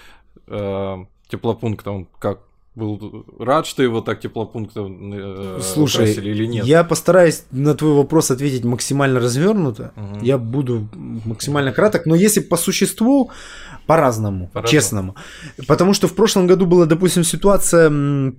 э, 0.47 1.05
теплопункта, 1.29 1.91
он 1.91 2.07
как 2.19 2.39
был 2.77 3.25
рад, 3.39 3.65
что 3.65 3.81
его 3.81 4.01
так 4.01 4.19
теплопунктом 4.19 5.11
э, 5.13 5.59
Слушай, 5.61 6.13
или 6.13 6.45
нет? 6.45 6.65
Я 6.65 6.83
постараюсь 6.83 7.43
на 7.49 7.73
твой 7.73 7.93
вопрос 7.93 8.29
ответить 8.29 8.63
максимально 8.63 9.19
развернуто. 9.19 9.93
Угу. 9.95 10.23
Я 10.23 10.37
буду 10.37 10.87
максимально 10.93 11.71
краток, 11.71 12.05
но 12.05 12.13
если 12.13 12.39
по 12.39 12.55
существу, 12.55 13.31
по-разному, 13.87 14.49
по 14.53 14.63
честному. 14.67 15.15
Потому 15.67 15.93
что 15.93 16.07
в 16.07 16.13
прошлом 16.13 16.45
году 16.45 16.65
была, 16.65 16.85
допустим, 16.85 17.23
ситуация 17.23 17.89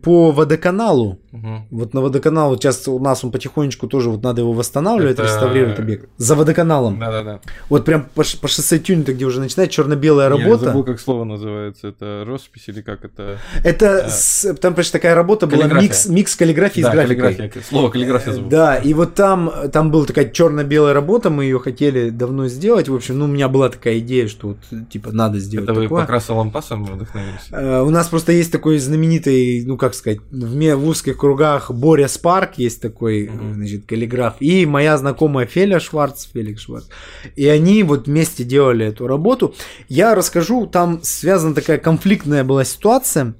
по 0.02 0.30
водоканалу. 0.30 1.18
Угу. 1.32 1.66
Вот 1.70 1.94
на 1.94 2.00
водоканал 2.00 2.56
сейчас 2.56 2.86
у 2.86 2.98
нас 2.98 3.24
он 3.24 3.30
потихонечку 3.30 3.88
тоже 3.88 4.10
вот 4.10 4.22
надо 4.22 4.42
его 4.42 4.52
восстанавливать, 4.52 5.14
Это... 5.14 5.24
реставрировать 5.24 5.78
объект. 5.78 6.08
За 6.18 6.34
водоканалом. 6.34 6.98
Да-да-да. 6.98 7.40
Вот 7.68 7.84
прям 7.84 8.06
по, 8.14 8.22
по 8.40 8.48
шоссе 8.48 8.78
Тюнинга, 8.78 9.14
где 9.14 9.24
уже 9.24 9.40
начинает 9.40 9.70
черно-белая 9.70 10.28
работа. 10.28 10.48
Я 10.50 10.56
забыл, 10.58 10.84
как 10.84 11.00
слово 11.00 11.24
называется. 11.24 11.88
Это 11.88 12.24
роспись 12.26 12.68
или 12.68 12.82
как 12.82 13.04
это? 13.04 13.38
Это 13.64 14.04
а... 14.04 14.08
с, 14.10 14.54
там, 14.60 14.74
почти 14.74 14.92
такая 14.92 15.14
работа 15.14 15.46
была 15.46 15.66
микс, 15.66 16.06
микс 16.06 16.36
каллиграфии 16.36 16.82
да, 16.82 16.90
с 16.90 16.92
графикой. 16.92 17.34
Каллиграфия. 17.34 17.62
Слово 17.68 17.88
каллиграфия 17.88 18.32
забыл. 18.34 18.50
Да, 18.50 18.76
и 18.76 18.92
вот 18.92 19.14
там, 19.14 19.50
там 19.72 19.90
была 19.90 20.04
такая 20.04 20.28
черно-белая 20.30 20.92
работа, 20.92 21.30
мы 21.30 21.44
ее 21.44 21.58
хотели 21.58 22.10
давно 22.10 22.48
сделать. 22.48 22.88
В 22.88 22.94
общем, 22.94 23.18
ну, 23.18 23.24
у 23.24 23.28
меня 23.28 23.48
была 23.48 23.70
такая 23.70 23.98
идея, 23.98 24.28
что 24.28 24.48
вот, 24.48 24.88
типа, 24.90 25.12
надо 25.38 25.46
сделать 25.46 25.64
Это 25.64 25.74
такое. 25.74 25.88
вы 25.88 25.96
по 25.96 26.06
красовым 26.06 26.50
пасам 26.50 26.84
вдохновились? 26.84 27.48
Uh, 27.50 27.84
у 27.84 27.90
нас 27.90 28.08
просто 28.08 28.32
есть 28.32 28.52
такой 28.52 28.78
знаменитый, 28.78 29.64
ну, 29.64 29.76
как 29.76 29.94
сказать, 29.94 30.18
в, 30.30 30.74
в 30.74 30.88
узких 30.88 31.16
кругах 31.16 31.70
Боря 31.70 32.08
Спарк 32.08 32.58
есть 32.58 32.80
такой, 32.80 33.26
mm-hmm. 33.26 33.54
значит, 33.54 33.86
каллиграф. 33.86 34.34
И 34.40 34.66
моя 34.66 34.96
знакомая 34.98 35.46
Феля 35.46 35.80
Шварц, 35.80 36.26
Феликс 36.32 36.62
Шварц. 36.62 36.86
И 37.36 37.46
они 37.48 37.82
вот 37.82 38.06
вместе 38.06 38.44
делали 38.44 38.86
эту 38.86 39.06
работу. 39.06 39.54
Я 39.88 40.14
расскажу, 40.14 40.66
там 40.66 41.00
связана 41.02 41.54
такая 41.54 41.78
конфликтная 41.78 42.44
была 42.44 42.64
ситуация. 42.64 43.34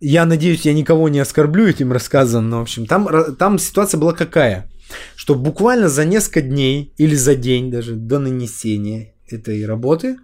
Я 0.00 0.26
надеюсь, 0.26 0.62
я 0.62 0.72
никого 0.74 1.08
не 1.08 1.18
оскорблю 1.18 1.66
этим 1.66 1.92
рассказом, 1.92 2.48
но, 2.48 2.58
в 2.58 2.62
общем, 2.62 2.86
там, 2.86 3.34
там 3.36 3.58
ситуация 3.58 3.98
была 3.98 4.12
какая? 4.12 4.70
Что 5.16 5.34
буквально 5.34 5.88
за 5.88 6.04
несколько 6.04 6.40
дней 6.40 6.94
или 6.96 7.14
за 7.14 7.34
день 7.34 7.70
даже 7.70 7.94
до 7.94 8.18
нанесения 8.18 9.12
этой 9.32 9.64
работы 9.66 10.18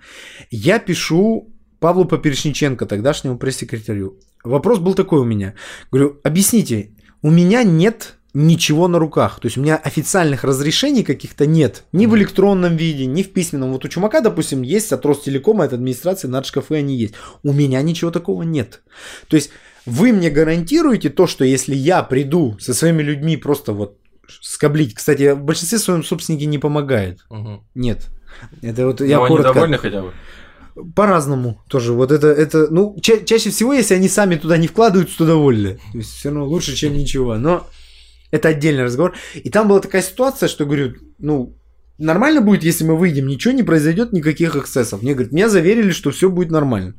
я 0.51 0.79
пишу 0.79 1.53
Павлу 1.81 2.05
Поперечниченко, 2.05 2.87
тогдашнему 2.87 3.39
пресс-секретарю. 3.39 4.19
Вопрос 4.43 4.79
был 4.79 4.95
такой 4.95 5.21
у 5.21 5.25
меня. 5.25 5.55
Говорю, 5.91 6.21
объясните, 6.23 6.91
у 7.23 7.31
меня 7.31 7.63
нет 7.63 8.17
ничего 8.35 8.89
на 8.89 8.99
руках. 8.99 9.41
То 9.41 9.47
есть 9.47 9.57
у 9.57 9.63
меня 9.63 9.77
официальных 9.77 10.45
разрешений 10.45 11.05
каких-то 11.05 11.47
нет. 11.47 11.85
Ни 11.93 12.07
в 12.07 12.17
электронном 12.17 12.77
виде, 12.77 13.07
ни 13.07 13.23
в 13.23 13.33
письменном. 13.33 13.73
Вот 13.73 13.85
у 13.85 13.89
Чумака, 13.89 14.21
допустим, 14.21 14.63
есть 14.63 14.93
от 14.93 15.07
Ростелекома, 15.07 15.65
от 15.65 15.73
администрации, 15.73 16.29
над 16.29 16.45
шкафы 16.45 16.77
они 16.77 16.97
есть. 16.97 17.15
У 17.43 17.53
меня 17.53 17.81
ничего 17.83 18.11
такого 18.11 18.43
нет. 18.43 18.83
То 19.29 19.37
есть 19.37 19.51
вы 19.87 20.13
мне 20.13 20.31
гарантируете 20.31 21.11
то, 21.11 21.27
что 21.27 21.45
если 21.45 21.75
я 21.75 22.03
приду 22.03 22.57
со 22.59 22.75
своими 22.75 23.03
людьми 23.03 23.37
просто 23.37 23.73
вот 23.73 23.99
скоблить. 24.41 24.95
Кстати, 24.95 25.33
в 25.33 25.43
большинстве 25.43 25.79
своем 25.79 26.03
собственники 26.03 26.45
не 26.45 26.59
помогают. 26.59 27.25
Угу. 27.31 27.65
Нет. 27.75 28.09
Это 28.63 28.87
вот 28.87 29.01
я 29.01 29.19
Но 29.19 29.27
коротко... 29.27 29.49
они 29.51 29.55
довольны 29.55 29.79
хотя 29.79 30.03
бы? 30.03 30.13
По-разному 30.95 31.63
тоже. 31.69 31.93
Вот 31.93 32.11
это, 32.11 32.29
это 32.29 32.67
ну, 32.71 32.97
ча- 33.01 33.25
чаще 33.25 33.51
всего, 33.51 33.73
если 33.73 33.95
они 33.95 34.09
сами 34.09 34.37
туда 34.37 34.57
не 34.57 34.67
вкладываются, 34.67 35.19
то 35.19 35.27
довольны. 35.27 35.79
То 35.93 35.99
есть 35.99 36.15
все 36.15 36.31
равно 36.31 36.47
лучше, 36.47 36.75
чем 36.75 36.95
ничего. 36.95 37.37
Но 37.37 37.69
это 38.31 38.49
отдельный 38.49 38.85
разговор. 38.85 39.15
И 39.35 39.51
там 39.51 39.69
была 39.69 39.81
такая 39.81 40.03
ситуация, 40.03 40.49
что 40.49 40.65
говорю, 40.65 40.95
ну, 41.19 41.57
нормально 41.99 42.41
будет, 42.41 42.65
если 42.65 42.85
мы 42.85 42.97
выйдем, 42.97 43.27
ничего 43.27 43.55
не 43.55 43.63
произойдет, 43.63 44.13
никаких 44.13 44.57
эксцессов. 44.57 45.03
Мне 45.03 45.15
говорят, 45.15 45.33
меня 45.33 45.49
заверили, 45.49 45.91
что 45.91 46.11
все 46.11 46.31
будет 46.31 46.51
нормально. 46.51 46.95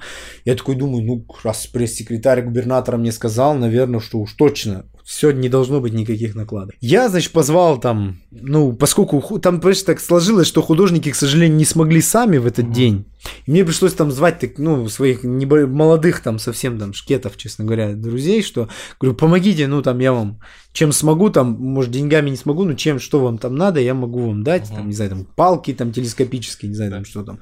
Я 0.45 0.55
такой 0.55 0.75
думаю, 0.75 1.03
ну, 1.03 1.25
раз 1.43 1.67
пресс-секретарь 1.67 2.43
губернатора 2.43 2.97
мне 2.97 3.11
сказал, 3.11 3.55
наверное, 3.55 3.99
что 3.99 4.19
уж 4.19 4.33
точно 4.33 4.85
все, 5.05 5.29
не 5.29 5.49
должно 5.49 5.81
быть 5.81 5.93
никаких 5.93 6.33
накладок. 6.33 6.75
Я, 6.81 7.09
значит, 7.09 7.31
позвал 7.31 7.79
там, 7.79 8.17
ну, 8.31 8.73
поскольку 8.73 9.39
там, 9.39 9.59
понимаешь, 9.59 9.83
так 9.83 9.99
сложилось, 9.99 10.47
что 10.47 10.63
художники, 10.63 11.11
к 11.11 11.15
сожалению, 11.15 11.57
не 11.57 11.65
смогли 11.65 12.01
сами 12.01 12.37
в 12.37 12.47
этот 12.47 12.71
день. 12.71 13.05
И 13.45 13.51
мне 13.51 13.63
пришлось 13.63 13.93
там 13.93 14.11
звать, 14.11 14.39
так, 14.39 14.57
ну, 14.57 14.87
своих 14.89 15.23
небо- 15.23 15.67
молодых 15.67 16.21
там 16.21 16.39
совсем 16.39 16.79
там 16.79 16.93
шкетов, 16.93 17.37
честно 17.37 17.65
говоря, 17.65 17.93
друзей, 17.93 18.41
что, 18.41 18.69
говорю, 18.99 19.15
помогите, 19.17 19.67
ну, 19.67 19.81
там, 19.81 19.99
я 19.99 20.13
вам 20.13 20.39
чем 20.73 20.91
смогу, 20.91 21.29
там, 21.29 21.51
может, 21.51 21.91
деньгами 21.91 22.29
не 22.29 22.37
смогу, 22.37 22.65
но 22.65 22.73
чем, 22.73 22.99
что 22.99 23.19
вам 23.19 23.37
там 23.37 23.55
надо, 23.55 23.79
я 23.79 23.93
могу 23.93 24.27
вам 24.27 24.43
дать, 24.43 24.69
mm-hmm. 24.69 24.75
там, 24.75 24.87
не 24.87 24.93
знаю, 24.93 25.11
там, 25.11 25.25
палки 25.35 25.73
там 25.73 25.91
телескопические, 25.91 26.69
не 26.69 26.75
знаю, 26.75 26.91
там, 26.91 27.05
что 27.05 27.23
там. 27.23 27.39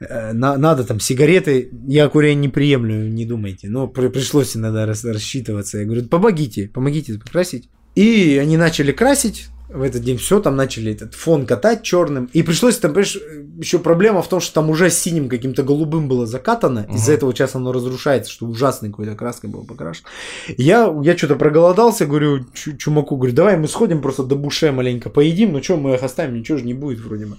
Э, 0.00 0.32
на, 0.32 0.58
надо 0.58 0.84
там 0.84 1.00
сигареты, 1.00 1.70
я 1.86 2.08
курение 2.08 2.42
не 2.42 2.48
приемлю, 2.48 3.08
не 3.08 3.24
думайте, 3.24 3.68
но 3.68 3.88
при, 3.88 4.08
пришлось 4.08 4.56
иногда 4.56 4.86
рас, 4.86 5.04
рассчитываться. 5.04 5.78
Я 5.78 5.84
говорю, 5.84 6.04
помогите, 6.04 6.68
помогите 6.68 7.14
покрасить. 7.14 7.68
И 7.94 8.36
они 8.36 8.58
начали 8.58 8.92
красить, 8.92 9.48
в 9.68 9.82
этот 9.82 10.02
день 10.02 10.16
все, 10.16 10.40
там 10.40 10.56
начали 10.56 10.92
этот 10.92 11.14
фон 11.14 11.44
катать 11.44 11.82
черным. 11.82 12.30
И 12.32 12.42
пришлось 12.42 12.78
там, 12.78 12.92
понимаешь, 12.92 13.18
еще 13.58 13.78
проблема 13.78 14.22
в 14.22 14.28
том, 14.28 14.40
что 14.40 14.54
там 14.54 14.70
уже 14.70 14.90
синим 14.90 15.28
каким-то 15.28 15.62
голубым 15.62 16.08
было 16.08 16.26
закатано. 16.26 16.86
Uh-huh. 16.88 16.94
Из-за 16.94 17.12
этого 17.12 17.34
сейчас 17.34 17.54
оно 17.54 17.72
разрушается, 17.72 18.30
что 18.30 18.46
ужасной 18.46 18.90
какой-то 18.90 19.14
краской 19.14 19.50
было 19.50 19.64
покрашено. 19.64 20.08
Я, 20.56 20.94
я 21.02 21.16
что-то 21.16 21.36
проголодался, 21.36 22.06
говорю, 22.06 22.44
чумаку, 22.78 23.16
говорю, 23.16 23.34
давай 23.34 23.56
мы 23.56 23.66
сходим 23.66 24.00
просто 24.02 24.22
до 24.22 24.36
буше 24.36 24.70
маленько 24.72 25.10
поедим, 25.10 25.52
ну 25.52 25.62
что, 25.62 25.76
мы 25.76 25.94
их 25.94 26.02
оставим, 26.02 26.38
ничего 26.38 26.58
же 26.58 26.64
не 26.64 26.74
будет 26.74 27.00
вроде 27.00 27.26
бы. 27.26 27.36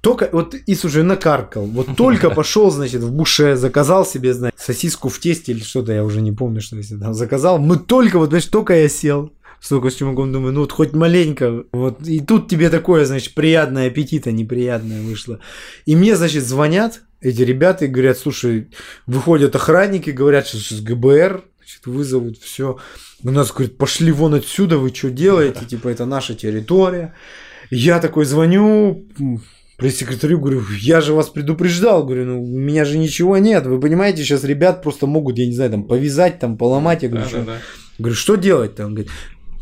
Только 0.00 0.28
вот 0.30 0.54
Ис 0.54 0.84
уже 0.84 1.02
накаркал. 1.02 1.66
Вот 1.66 1.96
только 1.96 2.30
пошел, 2.34 2.70
значит, 2.70 3.02
в 3.02 3.10
буше, 3.10 3.56
заказал 3.56 4.06
себе, 4.06 4.32
значит, 4.32 4.58
сосиску 4.58 5.08
в 5.08 5.18
тесте 5.18 5.52
или 5.52 5.60
что-то, 5.60 5.92
я 5.92 6.04
уже 6.04 6.20
не 6.20 6.30
помню, 6.30 6.60
что 6.60 6.76
я 6.76 6.82
там 7.00 7.14
заказал. 7.14 7.58
Мы 7.58 7.78
только, 7.78 8.18
вот, 8.18 8.28
знаешь, 8.28 8.46
только 8.46 8.74
я 8.74 8.88
сел 8.88 9.32
с 9.60 9.80
костюмом, 9.80 10.14
думаю, 10.32 10.52
ну 10.52 10.60
вот 10.60 10.72
хоть 10.72 10.92
маленько, 10.92 11.64
вот, 11.72 12.06
и 12.06 12.20
тут 12.20 12.48
тебе 12.48 12.70
такое, 12.70 13.04
значит, 13.04 13.34
приятное 13.34 13.88
аппетита 13.88 14.30
неприятное 14.32 15.02
вышло. 15.02 15.40
И 15.84 15.96
мне, 15.96 16.16
значит, 16.16 16.44
звонят 16.44 17.02
эти 17.20 17.42
ребята 17.42 17.84
и 17.84 17.88
говорят, 17.88 18.18
слушай, 18.18 18.68
выходят 19.06 19.56
охранники, 19.56 20.10
говорят, 20.10 20.46
что 20.46 20.58
с 20.58 20.80
ГБР, 20.80 21.44
значит, 21.58 21.86
вызовут, 21.86 22.38
все. 22.38 22.78
У 23.24 23.30
нас, 23.30 23.52
говорит, 23.52 23.76
пошли 23.76 24.12
вон 24.12 24.34
отсюда, 24.34 24.78
вы 24.78 24.94
что 24.94 25.10
делаете, 25.10 25.64
типа, 25.64 25.88
это 25.88 26.06
наша 26.06 26.34
территория. 26.34 27.14
Я 27.70 27.98
такой 27.98 28.24
звоню, 28.24 29.06
пресс-секретарю 29.76 30.38
говорю, 30.38 30.62
я 30.80 31.00
же 31.00 31.12
вас 31.12 31.28
предупреждал, 31.28 32.04
говорю, 32.04 32.24
ну, 32.26 32.42
у 32.42 32.58
меня 32.58 32.84
же 32.84 32.96
ничего 32.96 33.38
нет, 33.38 33.66
вы 33.66 33.80
понимаете, 33.80 34.22
сейчас 34.22 34.44
ребят 34.44 34.82
просто 34.82 35.06
могут, 35.06 35.38
я 35.38 35.46
не 35.46 35.54
знаю, 35.54 35.72
там, 35.72 35.84
повязать, 35.84 36.38
там, 36.38 36.56
поломать, 36.56 37.02
я 37.02 37.08
говорю, 37.08 37.24
да, 37.24 37.30
что? 37.30 37.38
Да, 37.38 37.44
да. 37.44 37.58
говорю, 37.98 38.14
что 38.14 38.36
делать 38.36 38.74
там, 38.76 38.94
говорит, 38.94 39.10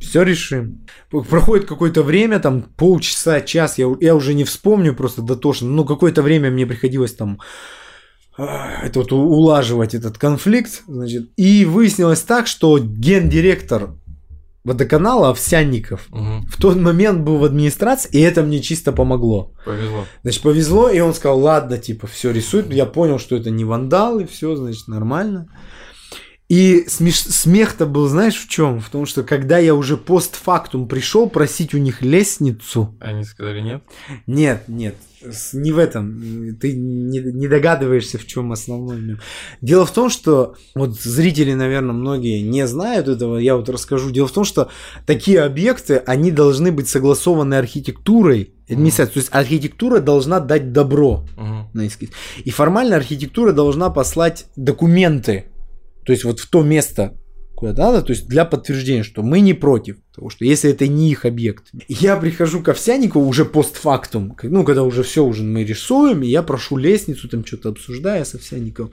все 0.01 0.23
решим. 0.23 0.87
Проходит 1.11 1.67
какое-то 1.67 2.03
время, 2.03 2.39
там 2.39 2.63
полчаса, 2.63 3.41
час, 3.41 3.79
я, 3.79 3.87
я 4.01 4.15
уже 4.15 4.35
не 4.35 4.45
вспомню 4.45 4.95
просто 4.95 5.23
дотошно, 5.23 5.69
но 5.69 5.85
какое-то 5.85 6.23
время 6.23 6.51
мне 6.51 6.67
приходилось 6.67 7.15
там 7.15 7.39
а, 8.39 8.83
это 8.83 8.99
вот 8.99 9.13
улаживать 9.13 9.95
этот 9.95 10.19
конфликт, 10.19 10.83
значит, 10.87 11.31
и 11.37 11.65
выяснилось 11.65 12.21
так, 12.21 12.47
что 12.47 12.79
гендиректор 12.79 13.95
водоканала 14.67 15.31
Овсянников 15.31 16.09
угу. 16.11 16.45
в 16.49 16.61
тот 16.61 16.77
момент 16.77 17.21
был 17.21 17.39
в 17.39 17.45
администрации, 17.45 18.11
и 18.13 18.21
это 18.21 18.43
мне 18.43 18.61
чисто 18.61 18.93
помогло. 18.93 19.53
Повезло. 19.65 20.05
Значит, 20.23 20.43
повезло, 20.43 20.91
и 20.91 20.99
он 20.99 21.15
сказал, 21.15 21.41
ладно, 21.41 21.79
типа, 21.79 22.09
все 22.09 22.33
рисует. 22.33 22.73
Я 22.73 22.85
понял, 22.85 23.21
что 23.21 23.37
это 23.37 23.51
не 23.51 23.65
вандал, 23.65 24.19
и 24.19 24.27
все, 24.27 24.57
значит, 24.57 24.89
нормально. 24.89 25.49
И 26.49 26.85
смеш... 26.89 27.19
смех-то 27.19 27.87
был, 27.87 28.07
знаешь, 28.07 28.37
в 28.37 28.49
чем? 28.49 28.81
В 28.81 28.89
том, 28.89 29.05
что 29.05 29.25
когда 29.25 29.59
я 29.59 29.75
уже 29.75 29.97
постфактум 29.97 30.87
пришел 30.87 31.29
просить 31.29 31.75
у 31.75 31.79
них 31.79 32.03
лестницу. 32.03 32.95
Они 33.01 33.25
сказали 33.25 33.61
нет? 33.61 33.83
Нет, 34.29 34.65
нет. 34.69 34.95
Не 35.53 35.73
в 35.73 35.79
этом. 35.79 36.57
Ты 36.61 36.77
не, 36.77 37.19
не 37.19 37.49
догадываешься, 37.49 38.19
в 38.19 38.27
чем 38.27 38.53
основной. 38.53 39.19
Дело 39.61 39.85
в 39.85 39.91
том, 39.91 40.09
что 40.09 40.55
вот 40.77 40.95
зрители, 41.01 41.53
наверное, 41.55 41.95
многие 41.95 42.43
не 42.43 42.65
знают 42.69 43.09
этого. 43.09 43.39
Я 43.39 43.57
вот 43.57 43.69
расскажу. 43.69 44.11
Дело 44.13 44.29
в 44.29 44.33
том, 44.33 44.45
что 44.45 44.71
такие 45.05 45.43
объекты, 45.43 45.97
они 45.97 46.31
должны 46.31 46.71
быть 46.71 46.89
согласованы 46.89 47.55
архитектурой 47.55 48.53
администрации. 48.69 49.11
Mm. 49.11 49.15
То 49.15 49.19
есть 49.19 49.29
архитектура 49.33 49.99
должна 49.99 50.39
дать 50.39 50.73
добро 50.73 51.25
mm. 51.37 51.63
на 51.73 51.87
эскиз. 51.89 52.11
И 52.45 52.51
формально 52.51 52.95
архитектура 52.95 53.51
должна 53.51 53.91
послать 53.91 54.47
документы 54.55 55.47
то 56.07 56.13
есть 56.13 56.25
вот 56.25 56.39
в 56.39 56.49
то 56.49 56.63
место, 56.63 57.15
куда 57.57 57.73
надо, 57.73 58.03
то 58.03 58.13
есть 58.13 58.29
для 58.29 58.45
подтверждения, 58.45 59.03
что 59.03 59.23
мы 59.23 59.41
не 59.41 59.55
против 59.55 59.97
того, 60.15 60.31
что 60.31 60.45
если 60.45 60.71
это 60.71 60.87
не 60.87 61.11
их 61.11 61.25
объект. 61.25 61.65
Я 61.89 62.17
прихожу 62.17 62.63
к 62.63 62.69
Овсяникову 62.69 63.27
уже 63.27 63.45
постфактум, 63.45 64.37
ну, 64.43 64.65
когда 64.65 64.85
уже 64.85 65.03
все 65.03 65.25
уже 65.25 65.43
мы 65.43 65.65
рисуем, 65.65 66.23
и 66.23 66.29
я 66.29 66.43
прошу 66.43 66.77
лестницу, 66.77 67.29
там 67.29 67.45
что-то 67.45 67.71
обсуждая 67.71 68.25
с 68.25 68.35
Овсяниковым. 68.35 68.93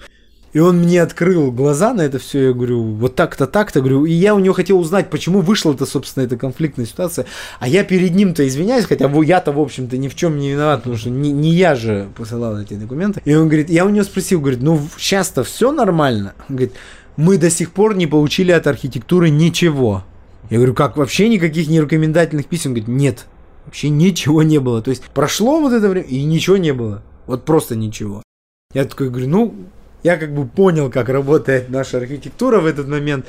И 0.54 0.60
он 0.60 0.78
мне 0.78 1.02
открыл 1.02 1.52
глаза 1.52 1.93
на 1.93 2.02
это 2.02 2.19
все, 2.19 2.47
я 2.47 2.54
говорю, 2.54 2.84
вот 2.84 3.15
так-то, 3.15 3.47
так-то, 3.47 3.80
говорю, 3.80 4.06
и 4.06 4.13
я 4.13 4.36
у 4.36 4.39
него 4.39 4.54
хотел 4.54 4.80
узнать, 4.80 5.10
почему 5.10 5.41
вышла 5.41 5.73
это, 5.73 5.88
собственно, 5.88 6.23
эта 6.23 6.38
конфликтная 6.38 6.86
ситуация, 6.86 7.26
а 7.60 7.67
я 7.67 7.84
перед 7.84 8.13
ним-то 8.13 8.47
извиняюсь, 8.47 8.86
хотя 8.86 9.12
я-то, 9.23 9.52
в 9.52 9.60
общем-то, 9.60 9.97
ни 9.97 10.08
в 10.08 10.15
чем 10.15 10.38
не 10.38 10.52
виноват, 10.52 10.82
потому 10.82 10.95
что 10.95 11.10
не, 11.10 11.32
не 11.32 11.49
я 11.54 11.73
же 11.73 12.10
посылал 12.15 12.60
эти 12.62 12.76
документы. 12.76 13.21
И 13.26 13.34
он 13.34 13.47
говорит, 13.47 13.71
я 13.71 13.84
у 13.84 13.89
него 13.89 14.04
спросил, 14.04 14.41
говорит, 14.41 14.62
ну, 14.62 14.80
сейчас-то 14.97 15.43
все 15.43 15.71
нормально? 15.71 16.36
Он 16.47 16.56
говорит, 16.56 16.73
мы 17.17 17.38
до 17.38 17.49
сих 17.49 17.71
пор 17.71 17.95
не 17.95 18.08
получили 18.08 18.52
от 18.52 18.67
архитектуры 18.67 19.30
ничего. 19.30 20.04
Я 20.49 20.58
говорю, 20.58 20.73
как 20.73 20.97
вообще 20.97 21.30
никаких 21.30 21.67
нерекомендательных 21.67 22.47
писем? 22.47 22.71
Он 22.71 22.76
говорит, 22.76 22.88
нет, 22.95 23.26
вообще 23.65 23.89
ничего 23.89 24.43
не 24.43 24.60
было. 24.60 24.82
То 24.82 24.89
есть 24.89 25.04
прошло 25.13 25.60
вот 25.60 25.73
это 25.73 25.89
время 25.89 26.08
и 26.08 26.23
ничего 26.23 26.58
не 26.58 26.73
было. 26.73 27.04
Вот 27.26 27.45
просто 27.45 27.76
ничего. 27.76 28.21
Я 28.73 28.86
такой 28.86 29.10
говорю, 29.10 29.30
ну, 29.30 29.56
я 30.04 30.17
как 30.17 30.34
бы 30.34 30.45
понял, 30.45 30.89
как 30.89 31.10
работает 31.10 31.69
наша 31.69 31.97
архитектура 31.97 32.60
в 32.60 32.65
этот 32.65 32.88
момент. 32.88 33.26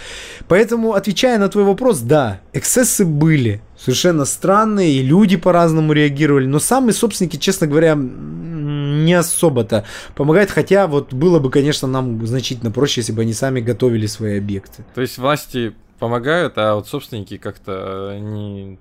Поэтому, 0.49 0.95
отвечая 0.95 1.39
на 1.39 1.49
твой 1.49 1.65
вопрос, 1.65 2.01
да, 2.01 2.41
эксцессы 2.53 3.05
были. 3.05 3.63
Совершенно 3.85 4.25
странные, 4.25 4.93
и 4.93 5.03
люди 5.03 5.37
по-разному 5.37 5.93
реагировали. 5.93 6.47
Но 6.47 6.59
самые 6.59 6.95
собственники, 6.95 7.37
честно 7.37 7.67
говоря, 7.67 7.95
не 7.95 9.13
особо-то 9.13 9.85
помогает, 10.15 10.51
хотя 10.51 10.87
вот 10.87 11.13
было 11.13 11.39
бы, 11.39 11.51
конечно, 11.51 11.87
нам 11.87 12.27
значительно 12.27 12.71
проще, 12.71 13.03
если 13.03 13.13
бы 13.13 13.21
они 13.21 13.35
сами 13.35 13.61
готовили 13.61 14.07
свои 14.07 14.39
объекты. 14.39 14.87
То 14.95 15.03
есть 15.03 15.19
власти 15.19 15.75
помогают, 15.99 16.55
а 16.57 16.77
вот 16.77 16.89
собственники 16.89 17.37
как-то 17.37 18.19
не 18.19 18.79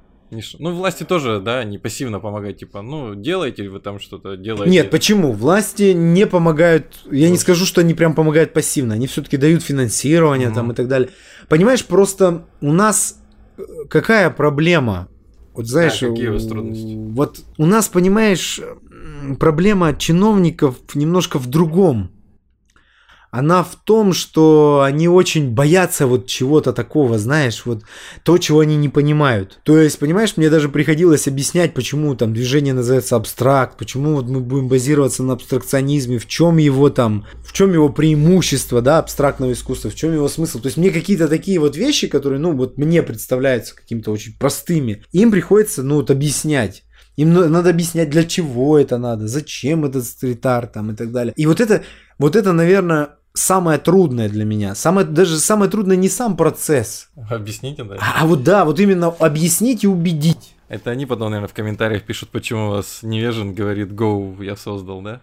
ну, 0.60 0.74
власти 0.74 1.04
тоже, 1.04 1.39
да, 1.39 1.63
не 1.63 1.78
пассивно 1.78 2.20
помогают, 2.20 2.58
типа, 2.58 2.82
ну, 2.82 3.16
делаете 3.16 3.70
вы 3.70 3.80
там 3.80 4.00
что-то, 4.00 4.36
делаете. 4.36 4.72
Нет, 4.72 4.89
почему? 4.89 5.32
Власти 5.32 5.94
не 5.94 6.26
помогают, 6.26 7.02
я 7.12 7.30
не 7.30 7.38
скажу, 7.38 7.66
что 7.66 7.82
они 7.82 7.94
прям 7.94 8.16
помогают 8.16 8.54
пассивно, 8.54 8.96
они 8.96 9.08
все-таки 9.08 9.38
дают 9.38 9.63
финансирование 9.63 10.50
mm-hmm. 10.50 10.56
там 10.56 10.72
и 10.72 10.76
так 10.76 10.88
далее. 10.88 11.10
Понимаешь, 11.50 11.86
просто 11.86 12.46
у 12.62 12.72
нас 12.72 13.20
э, 13.20 13.23
какая 13.89 14.30
проблема? 14.30 15.08
Вот 15.54 15.68
знаешь, 15.68 16.02
а, 16.02 16.10
какие 16.10 16.28
у 16.30 16.34
вас 16.34 16.46
трудности? 16.48 16.96
Вот 17.12 17.39
у 17.58 17.66
нас, 17.66 17.88
понимаешь, 17.88 18.60
проблема 19.39 19.94
чиновников 19.94 20.78
немножко 20.96 21.39
в 21.39 21.48
другом. 21.48 22.10
Она 23.34 23.63
в 23.63 23.76
том, 23.84 24.13
что 24.13 24.84
они 24.86 25.08
очень 25.08 25.50
боятся 25.50 26.06
вот 26.06 26.28
чего-то 26.28 26.72
такого, 26.72 27.17
знаешь, 27.17 27.63
вот 27.65 27.82
то, 28.24 28.38
чего 28.38 28.60
они 28.60 28.76
не 28.76 28.89
понимают. 28.89 29.60
То 29.63 29.80
есть, 29.80 29.98
понимаешь, 29.98 30.38
мне 30.38 30.52
даже 30.52 30.69
приходилось 30.69 31.28
объяснять, 31.28 31.74
почему 31.74 32.13
там 32.13 32.32
движение 32.32 32.76
называется 32.76 33.15
абстракт, 33.15 33.76
почему 33.80 34.13
вот 34.13 34.28
мы 34.28 34.39
будем 34.39 34.67
базироваться 34.67 35.24
на 35.24 35.34
абстракционизме, 35.34 36.19
в 36.19 36.28
чем 36.28 36.58
его 36.58 36.91
там, 36.91 37.26
в 37.43 37.54
чем 37.54 37.74
его 37.74 37.89
преимущество, 37.89 38.84
да, 38.84 39.00
абстрактного 39.00 39.54
искусства, 39.54 39.89
в 39.89 39.96
чем 39.96 40.13
его 40.13 40.28
смысл. 40.30 40.60
То 40.60 40.67
есть 40.67 40.78
мне 40.78 40.91
какие-то 40.91 41.28
такие 41.28 41.58
вот 41.58 41.76
вещи, 41.76 42.06
которые, 42.06 42.39
ну, 42.39 42.56
вот 42.56 42.78
мне 42.78 43.02
представляются 43.02 43.76
какими-то 43.76 44.12
очень 44.12 44.38
простыми, 44.38 45.06
им 45.12 45.32
приходится, 45.32 45.82
ну, 45.82 45.96
вот 45.96 46.12
объяснять. 46.12 46.84
Им 47.15 47.34
надо 47.34 47.72
объяснять, 47.72 48.12
для 48.12 48.26
чего 48.26 48.78
это 48.78 49.00
надо, 49.00 49.28
зачем 49.28 49.86
этот 49.86 50.06
стрит-арт 50.06 50.74
там 50.74 50.91
и 50.91 50.96
так 50.96 51.12
далее. 51.12 51.34
И 51.36 51.48
вот 51.48 51.62
это, 51.62 51.82
вот 52.19 52.36
это, 52.36 52.54
наверное, 52.54 53.10
самое 53.34 53.80
трудное 53.80 54.30
для 54.30 54.46
меня. 54.46 54.76
Самое, 54.76 55.06
даже 55.06 55.38
самое 55.39 55.69
трудное 55.69 55.98
не 55.98 56.10
сам 56.10 56.38
процесс. 56.38 57.10
Объясните, 57.30 57.84
да? 57.84 57.98
А, 58.00 58.22
а 58.22 58.26
вот 58.26 58.43
да, 58.43 58.65
вот 58.65 58.80
именно 58.80 59.08
объяснить 59.08 59.84
и 59.84 59.88
убедить. 59.88 60.56
Это 60.69 60.89
они 60.89 61.06
потом, 61.06 61.30
наверное, 61.30 61.50
в 61.50 61.54
комментариях 61.54 62.04
пишут, 62.04 62.30
почему 62.30 62.67
у 62.67 62.72
вас 62.72 63.00
невежен 63.04 63.54
говорит 63.54 63.89
Go 63.89 64.43
я 64.43 64.56
создал, 64.56 65.02
да? 65.02 65.22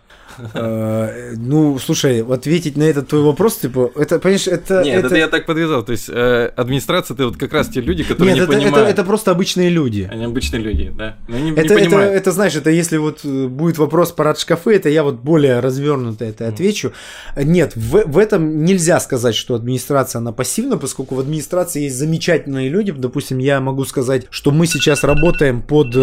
Э, 0.54 1.34
ну, 1.36 1.78
слушай, 1.78 2.22
ответить 2.22 2.76
на 2.76 2.84
этот 2.84 3.08
твой 3.08 3.22
вопрос, 3.22 3.58
типа, 3.58 3.90
это, 3.96 4.18
понимаешь, 4.18 4.46
это... 4.46 4.82
Нет, 4.82 5.04
это 5.04 5.16
я 5.16 5.28
так 5.28 5.46
подвязал, 5.46 5.84
то 5.84 5.92
есть 5.92 6.08
э, 6.08 6.52
администрация, 6.56 7.14
это 7.14 7.26
вот 7.26 7.36
как 7.36 7.52
раз 7.52 7.68
те 7.68 7.80
люди, 7.80 8.04
которые 8.04 8.34
не 8.34 8.46
понимают. 8.46 8.88
это 8.88 9.04
просто 9.04 9.30
обычные 9.30 9.68
люди. 9.68 10.08
Они 10.10 10.24
обычные 10.24 10.62
люди, 10.62 10.92
да, 10.96 11.16
это, 11.28 12.32
знаешь, 12.32 12.54
это 12.56 12.70
если 12.70 12.96
вот 12.96 13.20
э, 13.24 13.46
будет 13.46 13.78
вопрос 13.78 14.12
про 14.12 14.34
шкафы, 14.34 14.74
это 14.74 14.88
я 14.88 15.02
вот 15.02 15.16
более 15.16 15.60
развернуто 15.60 16.24
это 16.24 16.48
отвечу. 16.48 16.92
Нет, 17.36 17.72
в, 17.74 18.18
этом 18.18 18.64
нельзя 18.64 19.00
сказать, 19.00 19.34
что 19.34 19.54
администрация, 19.54 20.20
она 20.20 20.32
пассивна, 20.32 20.78
поскольку 20.78 21.14
в 21.14 21.20
администрации 21.20 21.82
есть 21.82 21.96
замечательные 21.96 22.68
люди, 22.68 22.92
допустим, 22.92 23.38
я 23.38 23.60
могу 23.60 23.84
сказать, 23.84 24.26
что 24.30 24.50
мы 24.50 24.66
сейчас 24.66 25.04
работаем 25.04 25.62
под 25.62 25.94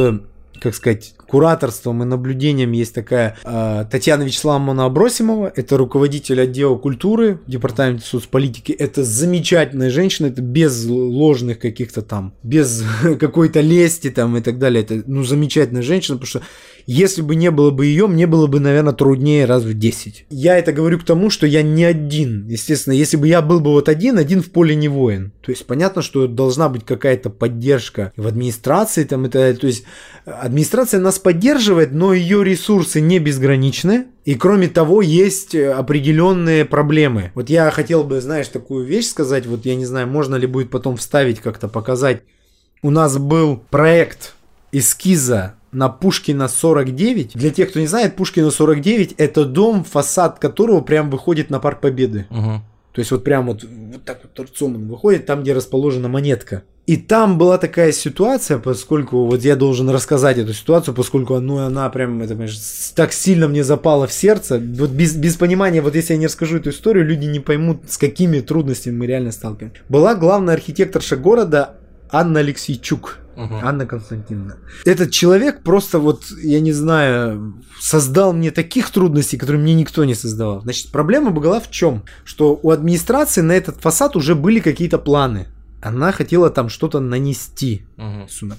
как 0.60 0.76
сказать, 0.76 1.14
кураторством 1.28 2.04
и 2.04 2.06
наблюдением 2.06 2.72
есть 2.72 2.94
такая 2.94 3.38
э, 3.44 3.86
Татьяна 3.90 4.24
Вячеславовна 4.24 4.86
Абросимова, 4.86 5.52
это 5.56 5.78
руководитель 5.78 6.42
отдела 6.42 6.78
культуры 6.78 7.40
в 7.46 7.52
департаменте 7.52 8.06
соцполитики. 8.06 8.72
Это 8.72 9.04
замечательная 9.04 9.90
женщина, 9.90 10.28
это 10.28 10.42
без 10.42 10.86
ложных 10.86 11.60
каких-то 11.60 12.02
там, 12.02 12.34
без 12.44 12.84
какой-то 13.20 13.62
лести 13.62 14.10
там 14.10 14.38
и 14.38 14.42
так 14.42 14.60
далее. 14.60 14.84
Это, 14.84 15.04
ну, 15.06 15.24
замечательная 15.24 15.82
женщина, 15.82 16.18
потому 16.18 16.28
что 16.28 16.42
если 16.88 17.22
бы 17.22 17.36
не 17.36 17.52
было 17.52 17.70
бы 17.70 17.86
ее, 17.86 18.08
мне 18.08 18.28
было 18.28 18.48
бы, 18.48 18.62
наверное, 18.62 18.94
труднее 18.94 19.44
раз 19.44 19.64
в 19.64 19.74
10. 19.74 20.28
Я 20.30 20.58
это 20.58 20.72
говорю 20.72 20.98
к 21.00 21.04
тому, 21.04 21.30
что 21.30 21.46
я 21.46 21.62
не 21.62 21.84
один. 21.84 22.48
Естественно, 22.48 22.94
если 22.94 23.18
бы 23.18 23.28
я 23.28 23.42
был 23.42 23.60
бы 23.60 23.72
вот 23.72 23.90
один, 23.90 24.18
один 24.18 24.42
в 24.42 24.52
поле 24.52 24.74
не 24.74 24.88
воин. 24.88 25.34
То 25.42 25.52
есть 25.52 25.66
понятно, 25.66 26.02
что 26.02 26.28
должна 26.28 26.70
быть 26.70 26.86
какая-то 26.86 27.30
поддержка 27.30 28.14
в 28.16 28.26
администрации 28.26 29.04
там 29.04 29.26
это, 29.26 29.54
то 29.54 29.68
есть 29.68 29.84
администрация 30.26 31.02
нас 31.02 31.17
поддерживает, 31.18 31.92
но 31.92 32.14
ее 32.14 32.44
ресурсы 32.44 33.02
не 33.02 33.20
безграничны. 33.20 34.08
И 34.26 34.36
кроме 34.36 34.68
того, 34.68 35.02
есть 35.02 35.56
определенные 35.56 36.66
проблемы. 36.66 37.32
Вот 37.36 37.50
я 37.50 37.72
хотел 37.72 38.04
бы, 38.04 38.22
знаешь, 38.22 38.48
такую 38.48 38.86
вещь 38.86 39.08
сказать, 39.08 39.46
вот 39.46 39.66
я 39.66 39.76
не 39.76 39.86
знаю, 39.86 40.08
можно 40.08 40.36
ли 40.36 40.48
будет 40.48 40.70
потом 40.70 40.98
вставить 40.98 41.40
как-то 41.40 41.68
показать. 41.68 42.24
У 42.82 42.90
нас 42.90 43.18
был 43.18 43.64
проект 43.70 44.36
эскиза 44.72 45.56
на 45.72 45.90
Пушкина 45.90 46.48
49. 46.48 47.34
Для 47.34 47.50
тех, 47.52 47.70
кто 47.70 47.80
не 47.80 47.88
знает, 47.88 48.16
Пушкина 48.16 48.52
49 48.52 49.16
это 49.18 49.46
дом, 49.46 49.84
фасад 49.84 50.40
которого 50.40 50.82
прям 50.82 51.10
выходит 51.10 51.50
на 51.50 51.60
Парк 51.60 51.82
Победы. 51.82 52.28
Угу. 52.30 52.62
То 52.98 53.02
есть 53.02 53.12
вот 53.12 53.24
прям 53.24 53.46
вот, 53.46 53.64
вот 53.64 54.06
так 54.06 54.22
вот 54.24 54.34
торцом 54.34 54.74
он 54.74 54.88
выходит, 54.88 55.28
там, 55.28 55.44
где 55.44 55.54
расположена 55.54 56.08
монетка. 56.08 56.64
И 56.88 56.98
там 56.98 57.38
была 57.38 57.60
такая 57.60 57.92
ситуация, 57.92 58.58
поскольку 58.58 59.24
вот 59.28 59.44
я 59.44 59.56
должен 59.56 59.88
рассказать 59.92 60.40
эту 60.40 60.52
ситуацию, 60.52 60.96
поскольку 60.96 61.40
ну, 61.40 61.60
она 61.60 61.88
прям 61.92 62.24
это, 62.24 62.30
понимаешь, 62.30 62.60
так 62.96 63.14
сильно 63.14 63.48
мне 63.48 63.64
запала 63.64 64.08
в 64.08 64.14
сердце. 64.14 64.58
Вот 64.58 64.90
без, 64.90 65.16
без 65.16 65.36
понимания, 65.36 65.80
вот 65.80 65.94
если 65.94 66.14
я 66.14 66.20
не 66.20 66.26
расскажу 66.26 66.58
эту 66.58 66.72
историю, 66.72 67.06
люди 67.06 67.28
не 67.28 67.40
поймут, 67.40 67.82
с 67.88 68.00
какими 68.00 68.40
трудностями 68.40 68.98
мы 68.98 69.06
реально 69.06 69.32
сталкиваемся. 69.32 69.84
Была 69.90 70.16
главная 70.16 70.56
архитекторша 70.56 71.18
города 71.18 71.76
Анна 72.10 72.40
Алексейчук. 72.40 73.20
Угу. 73.38 73.56
Анна 73.62 73.86
Константиновна. 73.86 74.58
Этот 74.84 75.12
человек 75.12 75.62
просто 75.62 76.00
вот, 76.00 76.24
я 76.42 76.60
не 76.60 76.74
знаю, 76.74 77.54
создал 77.80 78.34
мне 78.34 78.50
таких 78.50 78.90
трудностей, 78.90 79.38
которые 79.38 79.62
мне 79.62 79.76
никто 79.76 80.04
не 80.06 80.16
создавал. 80.16 80.62
Значит, 80.62 80.92
проблема 80.92 81.30
была 81.30 81.60
в 81.60 81.70
чем? 81.70 82.04
Что 82.26 82.60
у 82.62 82.72
администрации 82.72 83.42
на 83.42 83.52
этот 83.52 83.80
фасад 83.80 84.16
уже 84.16 84.34
были 84.34 84.60
какие-то 84.60 84.98
планы. 84.98 85.48
Она 85.82 86.12
хотела 86.12 86.50
там 86.50 86.70
что-то 86.70 87.00
нанести 87.00 87.86
угу. 87.98 88.28
сюда. 88.28 88.58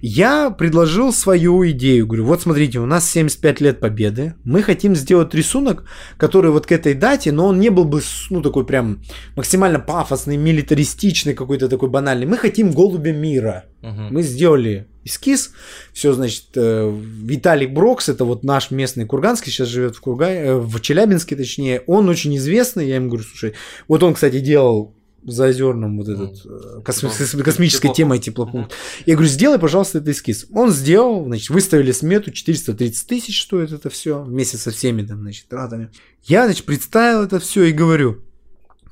Я 0.00 0.50
предложил 0.50 1.12
свою 1.12 1.68
идею. 1.70 2.06
Говорю, 2.06 2.26
вот 2.26 2.42
смотрите, 2.42 2.78
у 2.78 2.86
нас 2.86 3.08
75 3.10 3.60
лет 3.60 3.80
победы. 3.80 4.34
Мы 4.44 4.62
хотим 4.62 4.94
сделать 4.94 5.34
рисунок, 5.34 5.84
который 6.16 6.50
вот 6.50 6.66
к 6.66 6.72
этой 6.72 6.94
дате, 6.94 7.32
но 7.32 7.46
он 7.46 7.60
не 7.60 7.70
был 7.70 7.84
бы, 7.84 8.00
ну, 8.30 8.42
такой 8.42 8.64
прям 8.64 9.02
максимально 9.36 9.78
пафосный, 9.78 10.36
милитаристичный, 10.36 11.34
какой-то 11.34 11.68
такой 11.68 11.88
банальный. 11.88 12.26
Мы 12.26 12.36
хотим 12.36 12.72
голубя 12.72 13.12
мира. 13.12 13.64
Угу. 13.82 14.02
Мы 14.10 14.22
сделали 14.22 14.86
эскиз. 15.04 15.52
Все, 15.92 16.12
значит, 16.12 16.46
э, 16.56 16.92
Виталий 17.22 17.66
Брокс, 17.66 18.08
это 18.08 18.24
вот 18.24 18.44
наш 18.44 18.70
местный 18.70 19.06
курганский, 19.06 19.50
сейчас 19.50 19.68
живет 19.68 19.96
в 19.96 20.00
Кургане, 20.00 20.40
э, 20.40 20.56
в 20.56 20.80
Челябинске, 20.80 21.36
точнее. 21.36 21.82
Он 21.86 22.08
очень 22.08 22.36
известный. 22.36 22.88
Я 22.88 22.96
ему 22.96 23.08
говорю, 23.08 23.24
слушай, 23.24 23.54
вот 23.88 24.02
он, 24.02 24.14
кстати, 24.14 24.40
делал 24.40 24.94
за 25.24 25.46
озерным 25.46 25.98
вот 25.98 26.08
этот 26.08 26.44
mm. 26.44 26.82
косми- 26.82 27.42
космической 27.42 27.88
Тепло. 27.88 27.94
темой 27.94 28.18
теплопункт. 28.18 28.72
Я 29.06 29.14
говорю, 29.14 29.30
сделай, 29.30 29.58
пожалуйста, 29.58 29.98
этот 29.98 30.10
эскиз. 30.10 30.46
Он 30.52 30.70
сделал, 30.70 31.24
значит, 31.24 31.50
выставили 31.50 31.92
смету, 31.92 32.30
430 32.30 33.06
тысяч 33.06 33.42
стоит 33.42 33.72
это 33.72 33.90
все, 33.90 34.22
вместе 34.22 34.56
со 34.56 34.70
всеми 34.70 35.02
там, 35.02 35.20
значит, 35.20 35.48
тратами. 35.48 35.90
Я, 36.24 36.46
значит, 36.46 36.64
представил 36.64 37.22
это 37.22 37.38
все 37.38 37.64
и 37.64 37.72
говорю, 37.72 38.22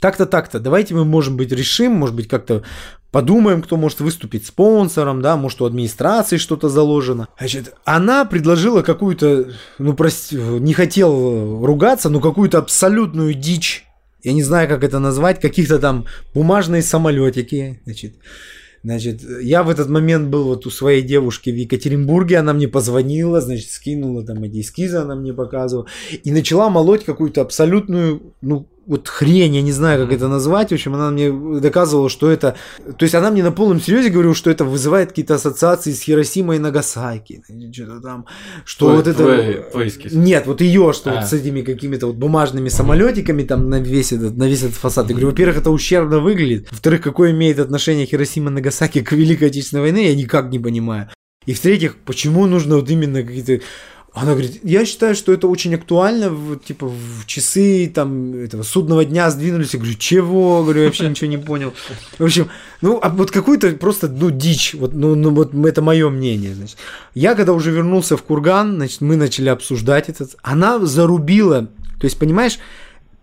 так-то, 0.00 0.26
так-то, 0.26 0.60
давайте 0.60 0.94
мы, 0.94 1.04
может 1.04 1.34
быть, 1.34 1.50
решим, 1.50 1.92
может 1.92 2.14
быть, 2.14 2.28
как-то 2.28 2.62
подумаем, 3.10 3.62
кто 3.62 3.76
может 3.76 4.00
выступить 4.00 4.46
спонсором, 4.46 5.22
да, 5.22 5.36
может, 5.36 5.60
у 5.60 5.64
администрации 5.64 6.36
что-то 6.36 6.68
заложено. 6.68 7.28
Значит, 7.38 7.74
она 7.84 8.24
предложила 8.24 8.82
какую-то, 8.82 9.50
ну, 9.78 9.94
прости, 9.94 10.36
не 10.36 10.74
хотел 10.74 11.64
ругаться, 11.64 12.10
но 12.10 12.20
какую-то 12.20 12.58
абсолютную 12.58 13.34
дичь 13.34 13.87
я 14.22 14.32
не 14.32 14.42
знаю, 14.42 14.68
как 14.68 14.84
это 14.84 14.98
назвать, 14.98 15.40
каких-то 15.40 15.78
там 15.78 16.06
бумажные 16.34 16.82
самолетики, 16.82 17.80
значит, 17.84 18.14
Значит, 18.84 19.22
я 19.42 19.64
в 19.64 19.70
этот 19.70 19.88
момент 19.88 20.28
был 20.28 20.44
вот 20.44 20.64
у 20.66 20.70
своей 20.70 21.02
девушки 21.02 21.50
в 21.50 21.56
Екатеринбурге, 21.56 22.38
она 22.38 22.52
мне 22.52 22.68
позвонила, 22.68 23.40
значит, 23.40 23.70
скинула 23.70 24.24
там 24.24 24.42
эти 24.44 24.60
эскизы, 24.60 24.98
она 24.98 25.16
мне 25.16 25.34
показывала, 25.34 25.86
и 26.22 26.30
начала 26.30 26.70
молоть 26.70 27.04
какую-то 27.04 27.40
абсолютную, 27.40 28.34
ну, 28.40 28.68
вот 28.88 29.06
хрень, 29.06 29.54
я 29.54 29.62
не 29.62 29.70
знаю, 29.70 30.02
как 30.02 30.16
это 30.16 30.28
назвать. 30.28 30.70
В 30.70 30.72
общем, 30.72 30.94
она 30.94 31.10
мне 31.10 31.30
доказывала, 31.60 32.08
что 32.08 32.30
это... 32.30 32.56
То 32.96 33.04
есть 33.04 33.14
она 33.14 33.30
мне 33.30 33.42
на 33.42 33.52
полном 33.52 33.80
серьезе 33.80 34.08
говорила, 34.08 34.34
что 34.34 34.50
это 34.50 34.64
вызывает 34.64 35.10
какие-то 35.10 35.34
ассоциации 35.34 35.92
с 35.92 36.00
Хиросимой 36.00 36.56
и 36.56 36.58
Нагасаки. 36.58 37.42
Что-то 37.70 38.00
там... 38.00 38.26
Что 38.64 38.86
твой, 38.86 38.96
вот 38.96 39.06
это... 39.06 39.22
Твой, 39.70 39.90
твой 39.90 39.92
Нет, 40.12 40.46
вот 40.46 40.62
ее, 40.62 40.94
что 40.94 41.10
а. 41.10 41.16
вот 41.16 41.24
с 41.26 41.32
этими 41.34 41.60
какими-то 41.60 42.06
вот 42.06 42.16
бумажными 42.16 42.70
самолетиками 42.70 43.42
там 43.42 43.68
на 43.68 43.78
весь 43.78 44.12
этот, 44.12 44.38
на 44.38 44.48
весь 44.48 44.62
этот 44.62 44.76
фасад. 44.76 45.08
Я 45.08 45.12
говорю, 45.12 45.28
во-первых, 45.28 45.58
это 45.58 45.70
ущербно 45.70 46.20
выглядит. 46.20 46.68
Во-вторых, 46.70 47.02
какое 47.02 47.32
имеет 47.32 47.58
отношение 47.58 48.06
Хиросима 48.06 48.50
и 48.50 48.54
Нагасаки 48.54 49.02
к 49.02 49.12
Великой 49.12 49.48
Отечественной 49.48 49.82
войне, 49.82 50.08
я 50.08 50.16
никак 50.16 50.50
не 50.50 50.58
понимаю. 50.58 51.10
И 51.44 51.52
в-третьих, 51.52 51.96
почему 52.04 52.46
нужно 52.46 52.76
вот 52.76 52.90
именно 52.90 53.22
какие-то 53.22 53.60
она 54.20 54.32
говорит, 54.32 54.60
я 54.64 54.84
считаю, 54.84 55.14
что 55.14 55.32
это 55.32 55.48
очень 55.48 55.74
актуально, 55.74 56.30
в, 56.30 56.58
типа, 56.58 56.88
в 56.88 57.26
часы 57.26 57.90
там 57.94 58.34
этого 58.34 58.62
судного 58.62 59.04
дня 59.04 59.30
сдвинулись. 59.30 59.74
Я 59.74 59.80
говорю, 59.80 59.96
чего? 59.96 60.62
Говорю, 60.62 60.80
я 60.80 60.86
вообще 60.86 61.08
ничего 61.08 61.30
не 61.30 61.36
понял. 61.36 61.72
В 62.18 62.24
общем, 62.24 62.48
ну, 62.80 62.98
а 63.02 63.10
вот 63.10 63.30
какую-то 63.30 63.70
просто, 63.72 64.08
ну, 64.08 64.30
дичь. 64.30 64.74
Вот, 64.74 64.92
ну, 64.94 65.14
ну, 65.14 65.30
вот 65.30 65.54
это 65.54 65.82
мое 65.82 66.10
мнение, 66.10 66.54
значит. 66.54 66.76
Я 67.14 67.34
когда 67.34 67.52
уже 67.52 67.70
вернулся 67.70 68.16
в 68.16 68.22
Курган, 68.22 68.76
значит, 68.76 69.00
мы 69.00 69.16
начали 69.16 69.48
обсуждать 69.48 70.08
этот. 70.08 70.36
Она 70.42 70.78
зарубила, 70.84 71.68
то 72.00 72.04
есть, 72.04 72.18
понимаешь, 72.18 72.58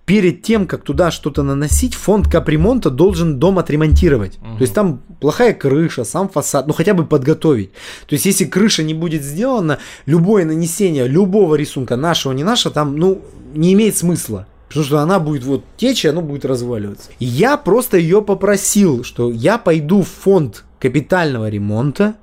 перед 0.05 0.43
тем, 0.43 0.67
как 0.67 0.83
туда 0.83 1.11
что-то 1.11 1.43
наносить, 1.43 1.95
фонд 1.95 2.29
капремонта 2.29 2.89
должен 2.89 3.39
дом 3.39 3.57
отремонтировать. 3.59 4.37
Угу. 4.37 4.57
То 4.57 4.61
есть 4.61 4.73
там 4.73 5.01
плохая 5.19 5.53
крыша, 5.53 6.03
сам 6.03 6.29
фасад, 6.29 6.67
ну 6.67 6.73
хотя 6.73 6.93
бы 6.93 7.05
подготовить. 7.05 7.71
То 8.07 8.13
есть 8.13 8.25
если 8.25 8.45
крыша 8.45 8.83
не 8.83 8.93
будет 8.93 9.23
сделана, 9.23 9.79
любое 10.05 10.45
нанесение 10.45 11.07
любого 11.07 11.55
рисунка, 11.55 11.95
нашего, 11.95 12.33
не 12.33 12.43
нашего, 12.43 12.73
там, 12.73 12.97
ну, 12.97 13.21
не 13.53 13.73
имеет 13.73 13.97
смысла. 13.97 14.47
Потому 14.67 14.85
что 14.85 14.99
она 14.99 15.19
будет 15.19 15.43
вот 15.43 15.63
течь, 15.77 16.05
и 16.05 16.07
оно 16.07 16.21
будет 16.21 16.43
разваливаться. 16.43 17.09
И 17.19 17.25
я 17.25 17.55
просто 17.57 17.97
ее 17.97 18.21
попросил, 18.21 19.03
что 19.03 19.31
я 19.31 19.57
пойду 19.57 20.01
в 20.01 20.07
фонд 20.07 20.65
капитального 20.79 21.49
ремонта, 21.49 22.15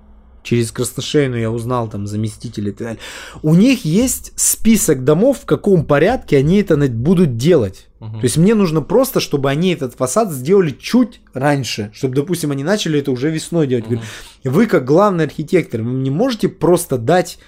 через 0.42 0.72
Красношейну 0.72 1.36
я 1.36 1.50
узнал 1.50 1.88
там 1.88 2.06
заместители 2.06 2.70
и 2.70 2.72
так 2.72 2.86
далее. 2.86 3.00
У 3.42 3.54
них 3.54 3.84
есть 3.84 4.32
список 4.36 5.04
домов, 5.04 5.40
в 5.42 5.46
каком 5.46 5.84
порядке 5.84 6.36
они 6.38 6.60
это 6.60 6.76
будут 6.76 7.36
делать. 7.36 7.88
Угу. 8.00 8.18
То 8.18 8.24
есть 8.24 8.36
мне 8.36 8.54
нужно 8.54 8.82
просто, 8.82 9.20
чтобы 9.20 9.50
они 9.50 9.72
этот 9.72 9.94
фасад 9.94 10.32
сделали 10.32 10.70
чуть 10.70 11.20
раньше, 11.34 11.90
чтобы, 11.94 12.16
допустим, 12.16 12.50
они 12.50 12.64
начали 12.64 12.98
это 12.98 13.12
уже 13.12 13.30
весной 13.30 13.66
делать. 13.66 13.86
Угу. 13.90 14.00
Вы 14.44 14.66
как 14.66 14.84
главный 14.84 15.24
архитектор, 15.24 15.82
вы 15.82 15.92
не 15.92 16.10
можете 16.10 16.48
просто 16.48 16.98
дать 16.98 17.38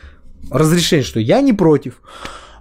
разрешение, 0.50 1.04
что 1.04 1.20
я 1.20 1.40
не 1.40 1.52
против 1.52 2.00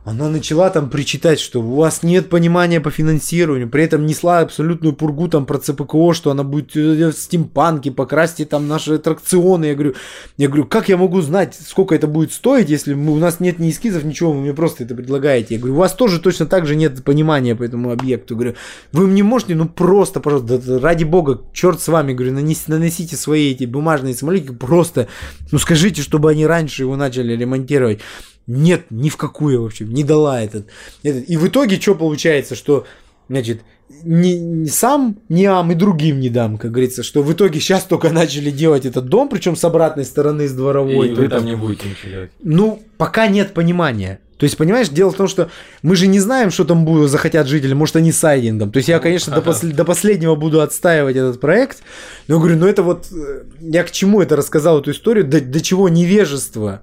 она 0.06 0.30
начала 0.30 0.70
там 0.70 0.90
причитать, 0.90 1.40
что 1.40 1.62
у 1.62 1.76
вас 1.76 2.04
нет 2.04 2.30
понимания 2.30 2.82
по 2.82 2.92
финансированию, 2.92 3.70
при 3.70 3.86
этом 3.86 4.06
несла 4.06 4.40
абсолютную 4.40 4.94
пургу 4.94 5.30
там 5.30 5.46
про 5.46 5.60
ЦПКО, 5.60 6.14
что 6.14 6.32
она 6.32 6.44
будет 6.44 6.76
в 6.76 7.14
стимпанке, 7.14 7.90
покрасьте 7.92 8.44
там 8.46 8.68
наши 8.68 8.96
аттракционы. 8.96 9.66
Я 9.66 9.76
говорю, 9.76 9.96
я 10.38 10.48
говорю, 10.48 10.66
как 10.66 10.90
я 10.90 10.98
могу 10.98 11.22
знать, 11.22 11.58
сколько 11.66 11.96
это 11.96 12.08
будет 12.08 12.34
стоить, 12.34 12.70
если 12.70 12.94
мы, 12.94 13.14
у 13.14 13.18
нас 13.18 13.40
нет 13.40 13.60
ни 13.60 13.70
эскизов, 13.70 14.04
ничего, 14.04 14.34
вы 14.34 14.42
мне 14.42 14.54
просто 14.54 14.84
это 14.84 14.94
предлагаете. 14.94 15.56
Я 15.56 15.60
говорю, 15.60 15.76
у 15.76 15.80
вас 15.80 15.94
тоже 15.94 16.20
точно 16.20 16.48
так 16.48 16.66
же 16.66 16.76
нет 16.76 17.02
понимания 17.06 17.56
по 17.56 17.64
этому 17.64 17.92
объекту. 17.92 18.34
Я 18.34 18.40
говорю, 18.40 18.56
вы 18.92 19.08
мне 19.08 19.24
можете, 19.24 19.56
ну 19.56 19.70
просто, 19.70 20.20
пожалуйста, 20.20 20.80
ради 20.80 21.06
бога, 21.06 21.42
черт 21.54 21.80
с 21.80 21.88
вами, 21.88 22.14
говорю, 22.14 22.34
нанесите, 22.34 22.72
наносите 22.74 23.16
свои 23.16 23.52
эти 23.52 23.64
бумажные 23.64 24.14
самолетики, 24.14 24.52
просто, 24.52 25.08
ну 25.52 25.60
скажите, 25.60 26.02
чтобы 26.02 26.30
они 26.30 26.46
раньше 26.46 26.82
его 26.82 26.98
начали 26.98 27.38
ремонтировать. 27.38 28.02
Нет, 28.48 28.86
ни 28.90 29.10
в 29.10 29.18
какую 29.18 29.62
вообще, 29.62 29.86
не 29.86 30.04
дала 30.04 30.42
этот. 30.42 30.68
этот. 31.02 31.30
И 31.30 31.38
в 31.38 31.48
итоге 31.48 31.80
что 31.80 31.96
получается, 31.96 32.56
что, 32.56 32.86
значит, 33.30 33.62
не, 34.04 34.38
не 34.38 34.70
сам 34.70 35.18
не 35.30 35.46
ам 35.46 35.72
и 35.72 35.76
другим 35.76 36.20
не 36.20 36.30
дам, 36.30 36.58
как 36.58 36.72
говорится, 36.72 37.04
что 37.04 37.22
в 37.24 37.32
итоге 37.32 37.60
сейчас 37.60 37.84
только 37.84 38.10
начали 38.10 38.52
делать 38.52 38.86
этот 38.86 39.06
дом, 39.06 39.30
причем 39.30 39.56
с 39.56 39.64
обратной 39.64 40.06
стороны, 40.06 40.48
с 40.48 40.54
дворовой. 40.54 41.10
И 41.10 41.14
вы 41.14 41.28
там 41.28 41.46
не 41.46 41.56
будете 41.56 41.90
ничего 41.90 42.12
делать. 42.12 42.32
Ну, 42.42 42.82
пока 42.98 43.28
нет 43.28 43.54
понимания. 43.54 44.20
То 44.38 44.46
есть, 44.46 44.58
понимаешь, 44.58 44.90
дело 44.90 45.12
в 45.12 45.16
том, 45.16 45.30
что 45.30 45.50
мы 45.84 45.96
же 45.96 46.08
не 46.08 46.20
знаем, 46.20 46.52
что 46.52 46.66
там 46.66 46.84
будет, 46.84 47.10
захотят 47.10 47.48
жители, 47.48 47.74
может, 47.74 47.96
они 47.96 48.12
сайдингом. 48.12 48.72
То 48.72 48.78
есть, 48.78 48.90
я, 48.90 49.00
конечно, 49.00 49.34
до, 49.34 49.40
пос- 49.40 49.72
до 49.72 49.86
последнего 49.86 50.36
буду 50.36 50.60
отстаивать 50.60 51.16
этот 51.16 51.40
проект, 51.40 51.82
но 52.28 52.40
говорю, 52.40 52.58
ну 52.58 52.68
это 52.68 52.84
вот, 52.84 53.08
э, 53.14 53.44
я 53.62 53.84
к 53.84 53.92
чему 53.92 54.22
это 54.22 54.36
рассказал, 54.36 54.82
эту 54.82 54.92
историю, 54.92 55.26
до, 55.26 55.40
до 55.40 55.62
чего 55.62 55.88
невежество 55.88 56.82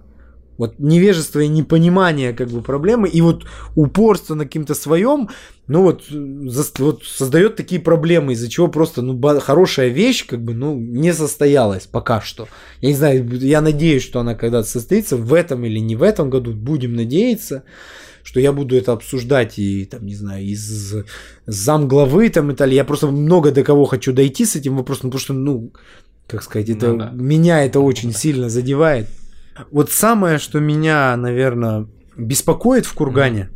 вот 0.61 0.78
невежество 0.78 1.40
и 1.40 1.48
непонимание 1.48 2.34
как 2.34 2.48
бы 2.50 2.61
проблемы, 2.61 3.08
и 3.08 3.22
вот 3.22 3.46
упорство 3.76 4.34
на 4.34 4.44
каким-то 4.44 4.74
своем, 4.74 5.30
ну 5.66 5.84
вот, 5.84 6.04
за, 6.06 6.64
вот 6.78 7.02
создает 7.04 7.56
такие 7.56 7.80
проблемы, 7.80 8.34
из-за 8.34 8.50
чего 8.50 8.68
просто, 8.68 9.00
ну, 9.00 9.18
хорошая 9.40 9.88
вещь, 9.88 10.26
как 10.26 10.42
бы, 10.42 10.52
ну, 10.52 10.78
не 10.78 11.14
состоялась 11.14 11.86
пока 11.86 12.20
что. 12.20 12.46
Я 12.82 12.90
не 12.90 12.94
знаю, 12.94 13.26
я 13.38 13.62
надеюсь, 13.62 14.02
что 14.02 14.20
она 14.20 14.34
когда-то 14.34 14.68
состоится, 14.68 15.16
в 15.16 15.32
этом 15.32 15.64
или 15.64 15.78
не 15.78 15.96
в 15.96 16.02
этом 16.02 16.28
году, 16.28 16.52
будем 16.52 16.94
надеяться 16.94 17.62
что 18.22 18.38
я 18.38 18.52
буду 18.52 18.76
это 18.76 18.92
обсуждать 18.92 19.58
и 19.58 19.86
там, 19.86 20.04
не 20.04 20.14
знаю, 20.14 20.44
из 20.44 20.94
зам 21.46 21.88
главы 21.88 22.28
там 22.28 22.50
и 22.50 22.54
так 22.54 22.70
Я 22.70 22.84
просто 22.84 23.06
много 23.06 23.50
до 23.50 23.64
кого 23.64 23.86
хочу 23.86 24.12
дойти 24.12 24.44
с 24.44 24.56
этим 24.56 24.76
вопросом, 24.76 25.11
потому 25.11 25.20
что, 25.20 25.32
ну, 25.32 25.72
как 26.26 26.42
сказать, 26.42 26.68
это 26.68 26.88
ну, 26.88 26.98
да. 26.98 27.11
меня 27.14 27.64
это 27.64 27.80
очень 27.80 28.12
сильно 28.12 28.50
задевает. 28.50 29.06
Вот 29.70 29.90
самое, 29.90 30.38
что 30.38 30.61
меня, 30.61 31.16
наверное, 31.16 31.86
беспокоит 32.16 32.86
в 32.86 32.94
Кургане, 32.94 33.50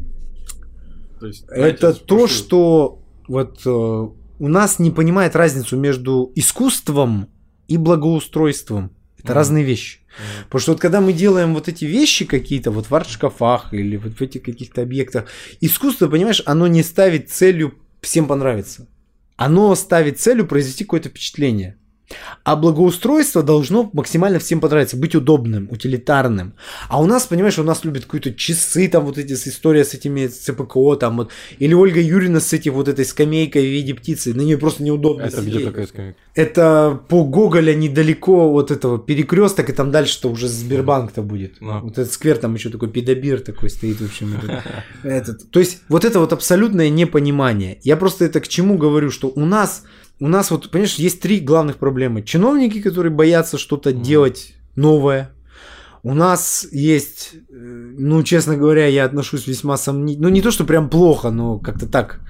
то 1.21 1.27
есть, 1.27 1.45
это 1.49 1.95
то, 1.95 2.27
что 2.27 3.03
вот 3.29 3.63
э, 3.65 3.71
у 3.71 4.49
нас 4.49 4.79
не 4.79 4.91
понимает 4.91 5.37
разницу 5.37 5.77
между 5.77 6.31
искусством 6.35 7.29
и 7.69 7.77
благоустройством. 7.77 8.91
Это 9.19 9.33
mm 9.33 9.37
разные 9.37 9.65
вещи. 9.65 10.01
mm 10.01 10.45
Потому 10.45 10.61
что 10.61 10.73
вот 10.73 10.81
когда 10.81 11.01
мы 11.01 11.13
делаем 11.15 11.55
вот 11.55 11.69
эти 11.69 11.87
вещи 11.87 12.27
какие-то 12.27 12.71
вот 12.71 12.91
в 12.91 12.95
арт-шкафах 12.95 13.73
или 13.73 13.97
вот 13.97 14.13
в 14.13 14.21
этих 14.21 14.43
каких-то 14.43 14.83
объектах, 14.83 15.27
искусство, 15.61 16.09
понимаешь, 16.09 16.43
оно 16.45 16.67
не 16.67 16.83
ставит 16.83 17.31
целью 17.31 17.75
всем 18.03 18.27
понравиться. 18.27 18.87
Оно 19.37 19.75
ставит 19.75 20.21
целью 20.21 20.47
произвести 20.47 20.85
какое-то 20.85 21.09
впечатление. 21.09 21.79
А 22.43 22.57
благоустройство 22.57 23.43
должно 23.43 23.91
максимально 23.93 24.39
всем 24.39 24.61
понравиться, 24.61 24.97
быть 24.97 25.15
удобным, 25.15 25.69
утилитарным. 25.71 26.55
А 26.89 27.01
у 27.01 27.07
нас, 27.07 27.27
понимаешь, 27.27 27.59
у 27.59 27.63
нас 27.63 27.85
любят 27.85 28.05
какие-то 28.05 28.39
часы, 28.39 28.89
там 28.89 29.05
вот 29.07 29.19
эти 29.19 29.33
история 29.33 29.85
с 29.85 29.95
этими 29.95 30.27
ЦПКО, 30.27 30.97
там 30.97 31.17
вот. 31.17 31.31
Или 31.59 31.73
Ольга 31.75 32.01
Юрьевна 32.01 32.41
с 32.41 32.53
этим 32.53 32.75
вот 32.75 32.89
этой 32.89 33.05
скамейкой 33.05 33.63
в 33.63 33.71
виде 33.71 33.95
птицы, 33.95 34.35
на 34.35 34.43
нее 34.43 34.59
просто 34.59 34.83
неудобно 34.83 35.23
Это 35.23 35.41
сидеть. 35.41 35.55
где 35.55 35.65
такая 35.65 35.87
скамейка? 35.87 36.19
Это 36.35 37.01
по 37.09 37.25
Гоголя 37.25 37.75
недалеко 37.75 38.51
вот 38.51 38.71
этого 38.71 38.99
перекресток, 38.99 39.71
и 39.71 39.73
там 39.73 39.91
дальше-то 39.91 40.29
уже 40.29 40.49
Сбербанк-то 40.49 41.23
будет. 41.23 41.61
Но. 41.61 41.81
Вот 41.81 41.99
этот 41.99 42.13
сквер, 42.13 42.37
там 42.39 42.55
еще 42.55 42.71
такой 42.71 42.91
педобир 42.91 43.41
такой 43.41 43.71
стоит, 43.71 44.01
в 44.01 44.05
общем. 44.05 44.39
Этот. 45.03 45.51
То 45.51 45.61
есть 45.61 45.83
вот 45.89 46.05
это 46.05 46.19
вот 46.19 46.33
абсолютное 46.33 46.91
непонимание. 46.91 47.79
Я 47.83 47.97
просто 47.97 48.25
это 48.25 48.41
к 48.41 48.49
чему 48.49 48.77
говорю, 48.77 49.11
что 49.11 49.33
у 49.35 49.45
нас 49.45 49.85
у 50.21 50.29
нас 50.29 50.51
вот, 50.51 50.71
понимаешь, 50.71 50.95
есть 50.95 51.21
три 51.21 51.41
главных 51.41 51.77
проблемы. 51.77 52.23
Чиновники, 52.23 52.81
которые 52.81 53.13
боятся 53.13 53.59
что-то 53.59 53.91
mm. 53.91 54.01
делать 54.01 54.55
новое. 54.77 55.31
У 56.03 56.15
нас 56.15 56.67
есть, 56.71 57.33
э, 57.35 57.39
ну, 57.51 58.23
честно 58.23 58.57
говоря, 58.57 58.87
я 58.87 59.05
отношусь 59.05 59.47
весьма 59.47 59.77
сомнительно. 59.77 60.29
Ну, 60.29 60.35
не 60.35 60.43
то, 60.43 60.51
что 60.51 60.65
прям 60.65 60.89
плохо, 60.89 61.31
но 61.31 61.59
как-то 61.59 61.87
так 61.87 62.21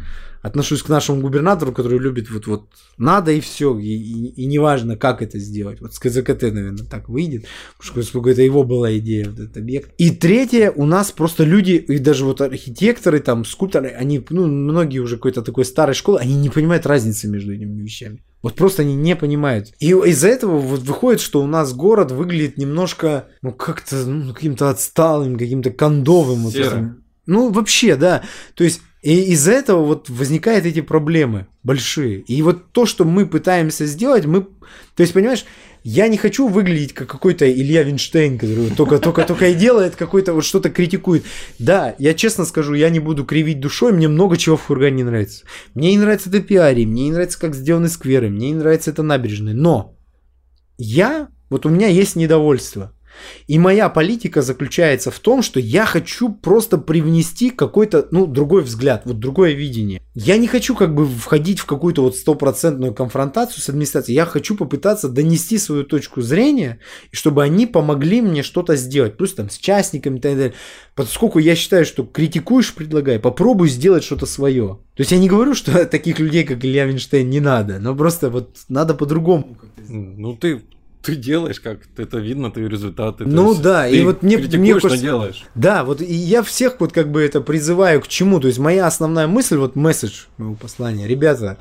отношусь 0.45 0.83
к 0.83 0.91
нашему 0.91 1.23
губернатору, 1.23 1.73
который 1.73 1.99
любит 1.99 2.31
вот 2.31 2.47
вот 2.47 2.69
надо 2.99 3.33
и 3.33 3.41
все, 3.41 3.79
и, 3.79 3.87
и, 3.87 4.43
и 4.43 4.45
неважно, 4.45 4.95
как 4.95 5.23
это 5.23 5.39
сделать. 5.39 5.81
Вот 5.81 5.95
с 5.95 5.99
КЗКТ, 5.99 6.43
наверное, 6.43 6.85
так 6.85 7.09
выйдет, 7.09 7.47
потому 7.79 8.03
что 8.03 8.29
это 8.29 8.43
его 8.43 8.63
была 8.63 8.95
идея, 8.99 9.31
вот 9.31 9.41
этот 9.41 9.57
объект. 9.57 9.95
И 9.97 10.11
третье, 10.11 10.71
у 10.71 10.85
нас 10.85 11.13
просто 11.13 11.45
люди, 11.45 11.73
и 11.73 11.99
даже 11.99 12.27
вот 12.27 12.43
архитекторы, 12.43 13.21
там, 13.21 13.47
скульпторы, 13.47 13.89
они, 13.89 14.23
ну, 14.29 14.47
многие 14.47 14.99
уже 14.99 15.17
какой-то 15.17 15.41
такой 15.41 15.65
старой 15.65 15.95
школы, 15.95 16.19
они 16.19 16.35
не 16.35 16.51
понимают 16.51 16.85
разницы 16.85 17.27
между 17.27 17.55
этими 17.55 17.81
вещами. 17.81 18.23
Вот 18.43 18.55
просто 18.55 18.83
они 18.83 18.95
не 18.95 19.17
понимают. 19.17 19.73
И 19.81 19.93
из-за 19.93 20.29
этого 20.29 20.59
вот 20.59 20.83
выходит, 20.83 21.23
что 21.23 21.43
у 21.43 21.47
нас 21.47 21.73
город 21.73 22.13
выглядит 22.13 22.59
немножко, 22.59 23.29
ну, 23.41 23.51
как-то, 23.51 23.97
ну, 24.05 24.35
каким-то 24.35 24.69
отсталым, 24.69 25.39
каким-то 25.39 25.71
кондовым. 25.71 26.41
Вот 26.41 26.55
этим. 26.55 27.03
Ну, 27.25 27.51
вообще, 27.51 27.97
да. 27.97 28.23
То 28.55 28.65
есть 28.65 28.83
и 29.05 29.33
из-за 29.33 29.53
этого 29.53 29.85
вот 29.85 30.09
возникают 30.09 30.65
эти 30.65 30.81
проблемы 30.81 31.47
большие. 31.63 32.21
И 32.21 32.41
вот 32.41 32.73
то, 32.73 32.87
что 32.87 33.05
мы 33.05 33.27
пытаемся 33.27 33.85
сделать, 33.85 34.25
мы... 34.25 34.47
То 34.97 35.03
есть, 35.03 35.13
понимаешь, 35.13 35.45
я 35.83 36.09
не 36.09 36.17
хочу 36.17 36.49
выглядеть 36.49 36.95
как 36.95 37.07
какой-то 37.07 37.51
Илья 37.53 37.83
Винштейн, 37.83 38.39
который 38.39 38.71
только, 38.71 38.99
только, 38.99 39.25
только 39.25 39.49
и 39.49 39.55
делает 39.55 39.95
какой-то 39.95 40.33
вот 40.33 40.47
что-то 40.47 40.71
критикует. 40.71 41.23
Да, 41.59 41.95
я 41.99 42.15
честно 42.15 42.47
скажу, 42.47 42.73
я 42.73 42.89
не 42.89 42.99
буду 42.99 43.27
кривить 43.27 43.61
душой, 43.61 43.93
мне 43.93 44.09
много 44.09 44.39
чего 44.39 44.57
в 44.57 44.63
Хургане 44.63 44.97
не 44.97 45.05
нравится. 45.05 45.45
Мне 45.75 45.91
не 45.91 45.99
нравится 45.99 46.31
это 46.31 46.41
пиари, 46.41 46.87
мне 46.87 47.05
не 47.05 47.13
нравится, 47.13 47.39
как 47.39 47.55
сделаны 47.55 47.91
скверы, 47.91 48.31
мне 48.31 48.53
не 48.53 48.57
нравится 48.57 48.91
это 48.91 49.03
набережные. 49.03 49.55
Но 49.55 49.99
я, 50.79 51.29
вот 51.51 51.67
у 51.67 51.69
меня 51.69 51.89
есть 51.89 52.17
недовольство. 52.17 52.95
И 53.47 53.59
моя 53.59 53.89
политика 53.89 54.43
заключается 54.43 55.11
в 55.11 55.19
том, 55.19 55.43
что 55.43 55.61
я 55.61 55.87
хочу 55.87 56.33
просто 56.33 56.79
привнести 56.79 57.51
какой-то, 57.51 58.09
ну, 58.11 58.27
другой 58.27 58.63
взгляд, 58.63 59.03
вот 59.05 59.19
другое 59.19 59.53
видение. 59.53 60.01
Я 60.15 60.37
не 60.37 60.47
хочу 60.47 60.75
как 60.75 60.95
бы 60.95 61.07
входить 61.07 61.59
в 61.59 61.67
какую-то 61.67 62.03
вот 62.03 62.17
стопроцентную 62.17 62.95
конфронтацию 62.95 63.61
с 63.63 63.69
администрацией. 63.69 64.15
Я 64.15 64.27
хочу 64.27 64.57
попытаться 64.57 65.09
донести 65.09 65.59
свою 65.59 65.85
точку 65.85 66.23
зрения, 66.23 66.79
чтобы 67.11 67.43
они 67.43 67.67
помогли 67.67 68.23
мне 68.23 68.43
что-то 68.43 68.77
сделать. 68.77 69.17
Плюс 69.17 69.35
там 69.35 69.51
с 69.51 69.59
частниками 69.59 70.19
и 70.19 70.21
так 70.21 70.37
далее. 70.37 70.55
Поскольку 70.95 71.39
я 71.39 71.57
считаю, 71.57 71.85
что 71.85 72.05
критикуешь, 72.05 72.75
предлагай, 72.75 73.19
попробуй 73.19 73.69
сделать 73.69 74.05
что-то 74.05 74.27
свое. 74.27 74.79
То 74.95 75.01
есть 75.01 75.11
я 75.11 75.19
не 75.19 75.29
говорю, 75.29 75.55
что 75.55 75.85
таких 75.87 76.19
людей, 76.21 76.45
как 76.45 76.65
Илья 76.65 76.85
Винштейн, 76.87 77.29
не 77.29 77.41
надо, 77.41 77.79
но 77.79 77.95
просто 77.95 78.31
вот 78.31 78.57
надо 78.69 78.95
по-другому. 78.95 79.59
Ну, 79.89 80.37
ты 80.37 80.63
ты 81.05 81.17
делаешь 81.17 81.61
как 81.61 81.81
это 81.97 82.19
видно 82.19 82.51
твои 82.51 82.67
результаты 82.67 83.25
ну 83.25 83.51
есть, 83.51 83.63
да 83.63 83.87
и 83.87 84.03
вот 84.05 84.23
мне 84.23 84.39
мне 84.39 84.75
кажется, 84.75 84.99
делаешь. 84.99 85.45
Да 85.55 85.85
вот 85.85 86.01
и 86.01 86.13
я 86.13 86.43
всех 86.43 86.81
вот 86.81 86.93
как 86.93 87.11
бы 87.11 87.23
это 87.23 87.41
призываю 87.41 88.01
к 88.01 88.09
чему. 88.09 88.41
То 88.41 88.47
есть 88.47 88.59
моя 88.59 88.87
основная 88.87 89.27
мысль 89.27 89.57
вот 89.57 89.77
месседж 89.77 90.25
моего 90.39 90.55
послания 90.55 91.07
ребята 91.07 91.59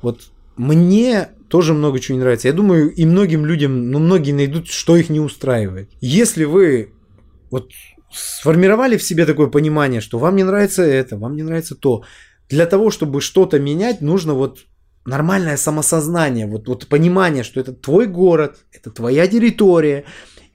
вот 0.00 0.22
мне 0.56 1.28
тоже 1.48 1.74
много 1.74 2.00
чего 2.00 2.16
не 2.16 2.22
нравится. 2.22 2.48
Я 2.48 2.54
думаю 2.54 2.90
и 2.90 3.04
многим 3.04 3.44
людям 3.44 3.90
ну 3.90 3.98
многие 3.98 4.32
найдут 4.32 4.68
что 4.68 4.96
их 4.96 5.10
не 5.10 5.20
устраивает. 5.20 5.90
Если 6.00 6.44
вы 6.44 6.92
вот 7.50 7.70
сформировали 8.10 8.96
в 8.96 9.02
себе 9.02 9.26
такое 9.26 9.48
понимание 9.48 10.00
что 10.00 10.18
вам 10.18 10.36
не 10.36 10.44
нравится 10.44 10.82
это 10.82 11.18
вам 11.18 11.36
не 11.36 11.42
нравится 11.42 11.74
то 11.74 12.02
для 12.48 12.64
того 12.64 12.90
чтобы 12.90 13.20
что-то 13.20 13.58
менять 13.58 14.00
нужно 14.00 14.34
вот 14.34 14.60
нормальное 15.06 15.56
самосознание, 15.56 16.46
вот, 16.46 16.68
вот 16.68 16.86
понимание, 16.88 17.42
что 17.42 17.60
это 17.60 17.72
твой 17.72 18.06
город, 18.06 18.58
это 18.72 18.90
твоя 18.90 19.26
территория, 19.26 20.04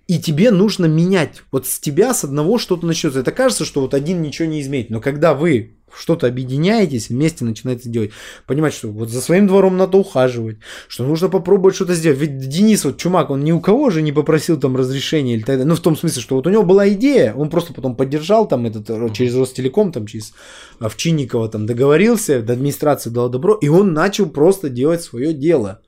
и 0.07 0.19
тебе 0.19 0.51
нужно 0.51 0.87
менять. 0.87 1.41
Вот 1.51 1.67
с 1.67 1.79
тебя, 1.79 2.13
с 2.13 2.23
одного 2.23 2.57
что-то 2.57 2.85
начнется. 2.85 3.21
Это 3.21 3.31
кажется, 3.31 3.63
что 3.63 3.81
вот 3.81 3.93
один 3.93 4.21
ничего 4.21 4.47
не 4.47 4.61
изменит. 4.61 4.89
Но 4.89 4.99
когда 4.99 5.33
вы 5.33 5.77
что-то 5.97 6.27
объединяетесь, 6.27 7.09
вместе 7.09 7.45
начинаете 7.45 7.89
делать. 7.89 8.11
Понимать, 8.45 8.73
что 8.73 8.89
вот 8.89 9.09
за 9.09 9.21
своим 9.21 9.47
двором 9.47 9.77
надо 9.77 9.97
ухаживать, 9.97 10.57
что 10.87 11.05
нужно 11.05 11.29
попробовать 11.29 11.75
что-то 11.75 11.93
сделать. 11.93 12.19
Ведь 12.19 12.39
Денис, 12.39 12.83
вот 12.85 12.97
чумак, 12.97 13.29
он 13.29 13.43
ни 13.43 13.51
у 13.51 13.59
кого 13.59 13.89
же 13.89 14.01
не 14.01 14.11
попросил 14.11 14.59
там 14.59 14.75
разрешения 14.75 15.33
или 15.33 15.41
так 15.41 15.57
далее. 15.57 15.65
Ну, 15.65 15.75
в 15.75 15.79
том 15.81 15.95
смысле, 15.95 16.21
что 16.21 16.35
вот 16.35 16.47
у 16.47 16.49
него 16.49 16.63
была 16.63 16.89
идея, 16.89 17.33
он 17.33 17.49
просто 17.49 17.73
потом 17.73 17.95
поддержал 17.95 18.47
там 18.47 18.65
этот 18.65 18.89
э, 18.89 19.09
через 19.13 19.35
Ростелеком, 19.35 19.91
там 19.91 20.07
через 20.07 20.33
Овчинникова 20.79 21.49
там 21.49 21.65
договорился, 21.65 22.41
до 22.41 22.53
администрации 22.53 23.09
дал 23.09 23.29
добро, 23.29 23.55
и 23.55 23.67
он 23.67 23.93
начал 23.93 24.27
просто 24.27 24.69
делать 24.69 25.01
свое 25.01 25.33
дело. 25.33 25.81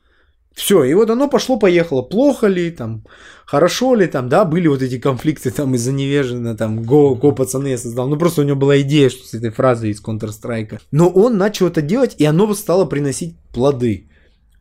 Все, 0.54 0.84
и 0.84 0.93
вот 0.93 1.10
оно 1.10 1.28
пошло-поехало. 1.28 2.04
Плохо 2.04 2.47
ли, 2.47 2.70
там, 2.70 3.04
хорошо 3.45 3.95
ли, 3.95 4.06
там, 4.08 4.30
да, 4.30 4.45
были 4.45 4.68
вот 4.68 4.82
эти 4.82 4.99
конфликты 4.99 5.49
там 5.49 5.74
из-за 5.76 5.91
невежина, 5.91 6.56
там, 6.56 6.84
го, 6.84 7.16
го, 7.16 7.32
пацаны 7.32 7.70
я 7.70 7.78
создал. 7.78 8.08
Ну, 8.08 8.18
просто 8.18 8.41
у 8.41 8.43
него 8.43 8.58
была 8.58 8.80
идея, 8.82 9.10
что 9.10 9.26
с 9.26 9.34
этой 9.34 9.49
фразой 9.49 9.89
из 9.89 10.01
Counter-Strike. 10.01 10.80
Но 10.91 11.10
он 11.10 11.38
начал 11.38 11.68
это 11.68 11.82
делать, 11.82 12.16
и 12.20 12.26
оно 12.26 12.54
стало 12.54 12.86
приносить 12.86 13.36
плоды. 13.51 14.10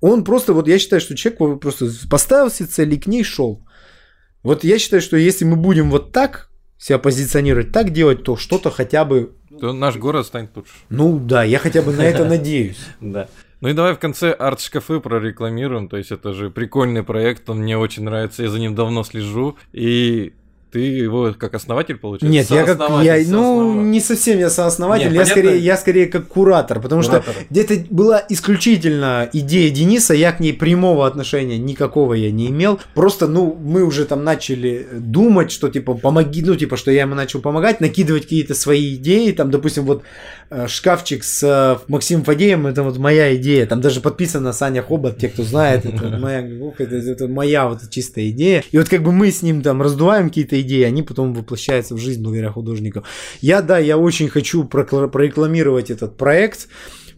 Он 0.01 0.25
просто, 0.25 0.55
вот 0.55 0.67
я 0.67 0.79
считаю, 0.79 1.01
что 1.01 1.15
человек 1.15 1.61
просто 1.61 1.89
поставил 2.11 2.51
себе 2.51 2.69
цель 2.69 2.95
и 2.95 2.99
к 2.99 3.07
ней 3.07 3.23
шел. 3.23 3.65
Вот 4.43 4.65
я 4.65 4.79
считаю, 4.79 5.03
что 5.03 5.17
если 5.17 5.45
мы 5.45 5.57
будем 5.57 5.91
вот 5.91 6.13
так 6.13 6.51
себя 6.79 6.99
позиционировать, 6.99 7.71
так 7.71 7.91
делать, 7.91 8.25
то 8.25 8.37
что-то 8.37 8.71
хотя 8.71 9.05
бы... 9.05 9.37
То 9.61 9.73
наш 9.73 9.97
город 9.97 10.27
станет 10.27 10.57
лучше. 10.57 10.73
Ну 10.89 11.21
да, 11.21 11.45
я 11.45 11.59
хотя 11.59 11.83
бы 11.83 11.93
на 11.93 12.03
это 12.03 12.25
надеюсь. 12.25 12.79
Да. 13.01 13.29
Ну 13.63 13.69
и 13.69 13.75
давай 13.75 13.95
в 13.95 14.01
конце 14.01 14.33
арт-шкафы 14.33 14.99
прорекламируем, 14.99 15.89
то 15.89 15.97
есть 15.97 16.11
это 16.11 16.33
же 16.33 16.51
прикольный 16.51 17.05
проект, 17.05 17.49
он 17.49 17.59
мне 17.59 17.79
очень 17.79 18.03
нравится, 18.03 18.43
я 18.43 18.49
за 18.49 18.59
ним 18.59 18.75
давно 18.75 19.05
слежу, 19.05 19.57
и 19.73 20.33
ты 20.73 20.79
его 20.79 21.35
как 21.39 21.55
основатель 21.55 21.99
получается? 21.99 22.27
Нет, 22.33 22.51
я 22.51 22.65
как 22.65 23.05
я, 23.05 23.23
ну 23.29 23.83
не 23.83 24.01
совсем 24.01 24.39
я 24.39 24.49
сооснователь, 24.49 25.09
Нет, 25.11 25.15
я 25.15 25.27
скорее 25.27 25.59
я 25.59 25.77
скорее 25.77 26.07
как 26.07 26.29
куратор, 26.29 26.81
потому 26.81 27.03
куратор. 27.03 27.35
что 27.35 27.45
где-то 27.51 27.85
была 27.91 28.25
исключительно 28.31 29.29
идея 29.35 29.71
Дениса, 29.71 30.15
я 30.15 30.33
к 30.33 30.41
ней 30.41 30.55
прямого 30.55 31.07
отношения 31.07 31.59
никакого 31.59 32.15
я 32.15 32.31
не 32.31 32.49
имел. 32.49 32.81
Просто 32.95 33.29
ну 33.29 33.55
мы 33.63 33.85
уже 33.85 34.07
там 34.07 34.25
начали 34.25 34.89
думать, 34.95 35.53
что 35.53 35.69
типа 35.69 35.95
помоги, 35.95 36.43
ну 36.43 36.57
типа 36.57 36.79
что 36.79 36.91
я 36.91 37.03
ему 37.03 37.15
начал 37.15 37.43
помогать, 37.43 37.81
накидывать 37.81 38.23
какие-то 38.23 38.55
свои 38.55 38.95
идеи, 38.95 39.33
там 39.33 39.51
допустим 39.51 39.85
вот 39.85 40.03
э, 40.49 40.69
шкафчик 40.69 41.23
с 41.23 41.43
э, 41.43 41.85
Максимом 41.89 42.25
Фадеем, 42.25 42.67
это 42.67 42.83
вот 42.83 42.97
моя 42.97 43.37
идея, 43.37 43.67
там 43.67 43.83
даже 43.83 44.01
подписано 44.01 44.55
Саня 44.55 44.83
Хобот, 44.83 45.19
те 45.19 45.29
кто 45.29 45.43
знает, 45.43 45.85
это 45.85 46.09
моя, 46.17 46.41
это, 46.79 46.97
это 46.97 47.29
моя 47.29 47.69
вот 47.69 47.81
чистая 47.91 48.31
идея. 48.31 48.65
И 48.71 48.79
вот 48.79 48.89
как 48.89 49.03
бы 49.03 49.13
мы 49.13 49.31
с 49.31 49.43
ним 49.43 49.61
там 49.61 49.83
раздуваем 49.83 50.29
какие-то 50.29 50.62
идеи, 50.63 50.83
они 50.83 51.03
потом 51.03 51.35
воплощаются 51.35 51.95
в 51.95 51.99
жизнь 51.99 52.23
благодаря 52.23 52.51
художникам. 52.51 53.05
Я, 53.41 53.63
да, 53.63 53.79
я 53.79 53.99
очень 53.99 54.29
хочу 54.29 54.65
прорекламировать 54.65 55.91
этот 55.91 56.17
проект. 56.17 56.69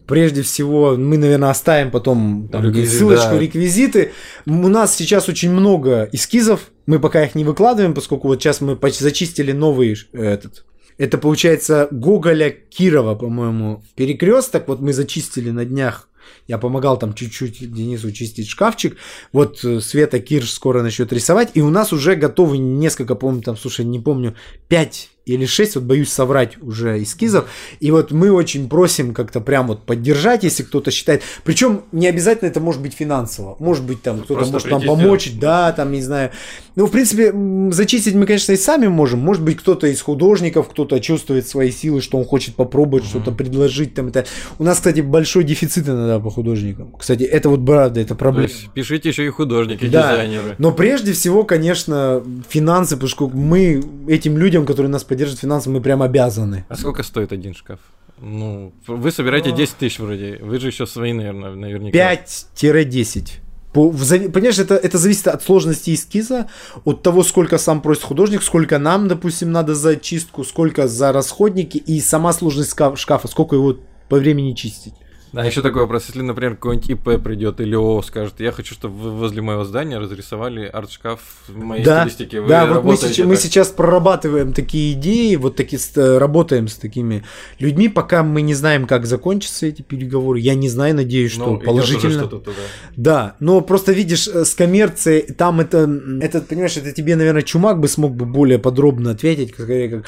Прежде 0.07 0.43
всего, 0.43 0.95
мы, 0.95 1.17
наверное, 1.17 1.49
оставим 1.49 1.89
потом 1.89 2.47
там, 2.51 2.63
Реквизит, 2.63 2.91
ссылочку, 2.91 3.31
да. 3.31 3.39
реквизиты. 3.39 4.11
У 4.45 4.67
нас 4.67 4.95
сейчас 4.95 5.29
очень 5.29 5.49
много 5.49 6.07
эскизов. 6.11 6.69
Мы 6.85 6.99
пока 6.99 7.23
их 7.23 7.33
не 7.33 7.43
выкладываем, 7.43 7.95
поскольку 7.95 8.27
вот 8.27 8.41
сейчас 8.41 8.61
мы 8.61 8.77
зачистили 8.91 9.51
новый 9.51 9.97
этот. 10.13 10.65
Это 10.97 11.17
получается 11.17 11.87
Гоголя 11.91 12.51
Кирова, 12.51 13.15
по-моему, 13.15 13.83
перекресток. 13.95 14.67
Вот 14.67 14.79
мы 14.79 14.93
зачистили 14.93 15.49
на 15.49 15.65
днях 15.65 16.07
я 16.47 16.57
помогал 16.57 16.97
там 16.97 17.13
чуть-чуть 17.13 17.73
Денису 17.73 18.11
чистить 18.11 18.49
шкафчик. 18.49 18.97
Вот 19.31 19.63
э, 19.63 19.81
Света 19.81 20.19
Кирш 20.19 20.51
скоро 20.51 20.81
начнет 20.81 21.11
рисовать. 21.13 21.51
И 21.53 21.61
у 21.61 21.69
нас 21.69 21.93
уже 21.93 22.15
готовы 22.15 22.57
несколько, 22.57 23.15
помню, 23.15 23.41
там, 23.41 23.57
слушай, 23.57 23.85
не 23.85 23.99
помню, 23.99 24.35
пять 24.67 25.09
или 25.25 25.45
6, 25.45 25.75
вот 25.75 25.83
боюсь 25.85 26.09
соврать 26.09 26.61
уже 26.61 27.01
эскизов. 27.01 27.49
И 27.79 27.91
вот 27.91 28.11
мы 28.11 28.31
очень 28.31 28.69
просим 28.69 29.13
как-то 29.13 29.41
прям 29.41 29.67
вот 29.67 29.83
поддержать, 29.83 30.43
если 30.43 30.63
кто-то 30.63 30.91
считает. 30.91 31.23
Причем 31.43 31.81
не 31.91 32.07
обязательно 32.07 32.47
это 32.47 32.59
может 32.59 32.81
быть 32.81 32.93
финансово. 32.93 33.55
Может 33.59 33.85
быть 33.85 34.01
там 34.01 34.21
кто-то 34.21 34.45
может 34.45 34.69
нам 34.69 34.81
помочь, 34.81 35.31
да, 35.39 35.71
там, 35.71 35.91
не 35.91 36.01
знаю. 36.01 36.31
Ну, 36.75 36.87
в 36.87 36.91
принципе, 36.91 37.33
зачистить 37.71 38.15
мы, 38.15 38.25
конечно, 38.25 38.51
и 38.51 38.57
сами 38.57 38.87
можем. 38.87 39.19
Может 39.19 39.43
быть, 39.43 39.57
кто-то 39.57 39.87
из 39.87 40.01
художников, 40.01 40.67
кто-то 40.69 40.99
чувствует 40.99 41.47
свои 41.47 41.71
силы, 41.71 42.01
что 42.01 42.17
он 42.17 42.25
хочет 42.25 42.55
попробовать 42.55 43.05
mm-hmm. 43.05 43.09
что-то 43.09 43.31
предложить. 43.31 43.93
Там, 43.93 44.07
это. 44.07 44.25
У 44.59 44.63
нас, 44.63 44.77
кстати, 44.77 44.99
большой 44.99 45.45
дефицит 45.45 45.87
иногда 45.87 46.19
по 46.19 46.29
художникам. 46.29 46.93
Кстати, 46.99 47.23
это 47.23 47.49
вот 47.49 47.65
правда, 47.65 48.01
это 48.01 48.13
проблема. 48.13 48.49
Пишите 48.73 49.09
еще 49.09 49.25
и 49.25 49.29
художники, 49.29 49.87
да. 49.87 50.11
дизайнеры. 50.11 50.55
Но 50.57 50.71
прежде 50.71 51.13
всего, 51.13 51.43
конечно, 51.45 52.21
финансы, 52.49 52.95
потому 52.95 53.09
что 53.09 53.29
мы 53.29 53.81
этим 54.07 54.37
людям, 54.37 54.65
которые 54.65 54.91
нас 54.91 55.03
поддерживать 55.15 55.41
финансово 55.41 55.73
мы 55.73 55.81
прям 55.81 56.01
обязаны. 56.01 56.65
А 56.67 56.75
сколько 56.75 57.03
стоит 57.03 57.31
один 57.31 57.55
шкаф? 57.55 57.79
Ну, 58.19 58.73
вы 58.87 59.11
собираете 59.11 59.51
10 59.51 59.73
а. 59.73 59.79
тысяч 59.79 59.99
вроде, 59.99 60.37
вы 60.41 60.59
же 60.59 60.67
еще 60.67 60.85
свои, 60.85 61.13
наверное, 61.13 61.55
наверняка. 61.55 61.97
5-10. 61.97 63.29
По, 63.73 63.89
в, 63.89 64.29
понимаешь, 64.29 64.59
это, 64.59 64.75
это 64.75 64.97
зависит 64.97 65.27
от 65.27 65.43
сложности 65.43 65.93
эскиза, 65.93 66.47
от 66.85 67.01
того, 67.01 67.23
сколько 67.23 67.57
сам 67.57 67.81
просит 67.81 68.03
художник, 68.03 68.41
сколько 68.41 68.77
нам, 68.77 69.07
допустим, 69.07 69.51
надо 69.51 69.75
за 69.75 69.97
чистку, 69.97 70.43
сколько 70.43 70.87
за 70.87 71.11
расходники 71.11 71.77
и 71.77 71.99
сама 71.99 72.31
сложность 72.31 72.71
шкафа, 72.95 73.27
сколько 73.27 73.55
его 73.55 73.77
по 74.07 74.17
времени 74.17 74.53
чистить. 74.53 74.93
А 75.35 75.45
еще 75.45 75.61
такой 75.61 75.81
вопрос, 75.81 76.05
если, 76.07 76.21
например, 76.21 76.55
какой-нибудь 76.55 76.89
ИП 76.89 77.21
придет 77.21 77.59
или 77.59 77.75
ООО 77.75 78.01
скажет, 78.03 78.35
я 78.39 78.51
хочу, 78.53 78.73
чтобы 78.73 78.95
вы 78.95 79.11
возле 79.11 79.41
моего 79.41 79.65
здания 79.65 79.97
разрисовали 79.97 80.65
арт-шкаф 80.65 81.19
в 81.49 81.57
моей 81.57 81.83
Да, 81.83 82.07
стилистике. 82.07 82.39
Вы 82.41 82.47
да, 82.47 82.65
вот 82.65 82.83
мы, 82.85 82.95
сейчас, 82.95 83.25
мы 83.25 83.35
так? 83.35 83.43
сейчас 83.43 83.67
прорабатываем 83.69 84.53
такие 84.53 84.93
идеи, 84.93 85.35
вот 85.35 85.57
такие 85.57 85.81
э, 85.95 86.17
работаем 86.17 86.67
с 86.69 86.75
такими 86.75 87.25
людьми, 87.59 87.89
пока 87.89 88.23
мы 88.23 88.41
не 88.41 88.53
знаем, 88.53 88.87
как 88.87 89.05
закончатся 89.05 89.65
эти 89.65 89.81
переговоры. 89.81 90.39
Я 90.39 90.55
не 90.55 90.69
знаю, 90.69 90.95
надеюсь, 90.95 91.33
что 91.33 91.51
Ну, 91.51 91.59
положительно. 91.59 92.27
туда. 92.27 92.51
Да, 92.95 93.35
но 93.39 93.59
просто 93.59 93.91
видишь, 93.91 94.27
э, 94.27 94.45
с 94.45 94.53
коммерцией, 94.53 95.33
там 95.33 95.59
это, 95.59 95.89
это, 96.21 96.41
понимаешь, 96.41 96.77
это 96.77 96.93
тебе, 96.93 97.15
наверное, 97.17 97.41
Чумак 97.41 97.79
бы 97.79 97.87
смог 97.89 98.15
бы 98.15 98.25
более 98.25 98.57
подробно 98.59 99.11
ответить, 99.11 99.51
как, 99.51 99.67
как 99.67 100.05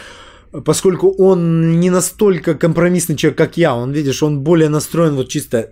поскольку 0.65 1.11
он 1.11 1.79
не 1.79 1.89
настолько 1.89 2.55
компромиссный 2.55 3.15
человек, 3.15 3.37
как 3.37 3.57
я, 3.57 3.75
он, 3.75 3.91
видишь, 3.91 4.23
он 4.23 4.39
более 4.41 4.69
настроен 4.69 5.15
вот 5.15 5.29
чисто 5.29 5.71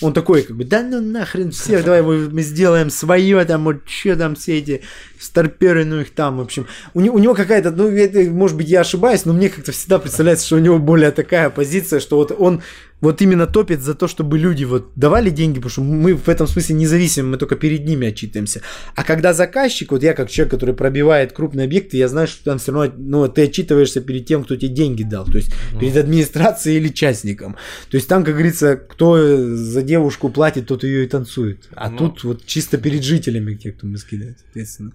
он 0.00 0.12
такой, 0.12 0.42
как 0.42 0.56
бы, 0.56 0.64
да 0.64 0.82
ну 0.82 1.00
нахрен 1.00 1.50
всех, 1.50 1.84
давай 1.84 2.02
мы, 2.02 2.28
мы 2.30 2.42
сделаем 2.42 2.90
свое, 2.90 3.44
там, 3.44 3.64
вот, 3.64 3.76
что 3.86 4.16
там 4.16 4.34
все 4.34 4.58
эти 4.58 4.82
старперы, 5.18 5.84
ну 5.84 6.00
их 6.00 6.14
там, 6.14 6.38
в 6.38 6.40
общем. 6.40 6.66
У, 6.94 7.00
не- 7.00 7.10
у 7.10 7.18
него 7.18 7.34
какая-то, 7.34 7.70
ну, 7.70 7.88
это, 7.88 8.20
может 8.30 8.56
быть, 8.56 8.68
я 8.68 8.80
ошибаюсь, 8.80 9.24
но 9.24 9.32
мне 9.32 9.48
как-то 9.48 9.72
всегда 9.72 9.98
представляется, 9.98 10.46
что 10.46 10.56
у 10.56 10.60
него 10.60 10.78
более 10.78 11.10
такая 11.10 11.50
позиция, 11.50 12.00
что 12.00 12.16
вот 12.16 12.32
он 12.36 12.62
вот 13.02 13.20
именно 13.20 13.46
топит 13.46 13.82
за 13.82 13.94
то, 13.94 14.06
чтобы 14.08 14.38
люди 14.38 14.64
вот 14.64 14.92
давали 14.96 15.28
деньги, 15.28 15.56
потому 15.56 15.70
что 15.70 15.82
мы 15.82 16.14
в 16.14 16.28
этом 16.28 16.46
смысле 16.46 16.76
независимы, 16.76 17.30
мы 17.30 17.36
только 17.36 17.56
перед 17.56 17.84
ними 17.84 18.06
отчитываемся. 18.06 18.62
А 18.94 19.02
когда 19.04 19.34
заказчик, 19.34 19.90
вот 19.92 20.02
я 20.02 20.14
как 20.14 20.30
человек, 20.30 20.52
который 20.52 20.74
пробивает 20.74 21.32
крупные 21.32 21.64
объекты, 21.66 21.96
я 21.96 22.08
знаю, 22.08 22.28
что 22.28 22.44
там 22.44 22.58
все 22.58 22.72
равно, 22.72 22.94
ну, 22.96 23.28
ты 23.28 23.42
отчитываешься 23.42 24.00
перед 24.00 24.24
тем, 24.24 24.44
кто 24.44 24.56
тебе 24.56 24.68
деньги 24.68 25.02
дал, 25.02 25.26
то 25.26 25.36
есть 25.36 25.52
перед 25.78 25.96
администрацией 25.96 26.76
или 26.78 26.88
частником. 26.88 27.56
То 27.90 27.96
есть 27.96 28.08
там, 28.08 28.24
как 28.24 28.34
говорится, 28.34 28.76
кто 28.76 29.16
за 29.56 29.82
девушку 29.82 30.28
платит, 30.30 30.68
тот 30.68 30.84
ее 30.84 31.04
и 31.04 31.08
танцует. 31.08 31.68
А 31.74 31.90
Ну. 31.90 31.98
тут 31.98 32.24
вот 32.24 32.46
чисто 32.46 32.78
перед 32.78 33.02
жителями, 33.02 33.54
те, 33.56 33.72
кто 33.72 33.86
мы 33.86 33.98
скидает, 33.98 34.38
соответственно. 34.44 34.92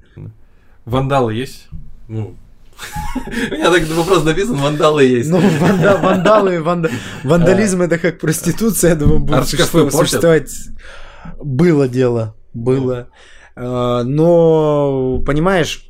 Вандалы 0.86 1.34
есть? 1.34 1.68
Ну, 2.08 2.38
у 3.52 3.54
меня 3.56 3.72
так 3.72 3.88
вопрос 3.90 4.24
написан, 4.24 4.56
вандалы 4.58 5.04
есть. 5.04 5.30
Ну, 5.30 5.40
ванда- 5.40 6.00
вандалы, 6.02 6.62
ванда- 6.62 6.92
вандализм 7.24 7.82
это 7.82 7.98
как 7.98 8.20
проституция, 8.20 8.92
я 8.92 8.96
думаю, 8.96 9.20
будет 9.20 9.36
существовать-. 10.08 10.70
Было 11.40 11.88
дело, 11.88 12.36
было. 12.54 13.08
А, 13.56 14.04
Но, 14.04 15.20
понимаешь, 15.26 15.84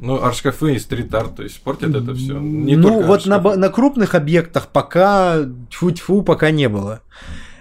Ну, 0.00 0.22
арт-шкафы 0.22 0.74
и 0.74 0.78
стрит-арт, 0.78 1.36
то 1.36 1.42
есть 1.42 1.62
портят 1.62 1.94
это 1.94 2.14
все. 2.14 2.34
ну 2.34 3.02
вот 3.02 3.26
на, 3.26 3.38
на 3.56 3.68
крупных 3.70 4.14
объектах 4.14 4.68
пока 4.68 5.38
тьфу-тьфу 5.70 6.22
пока 6.22 6.50
не 6.50 6.68
было. 6.68 7.00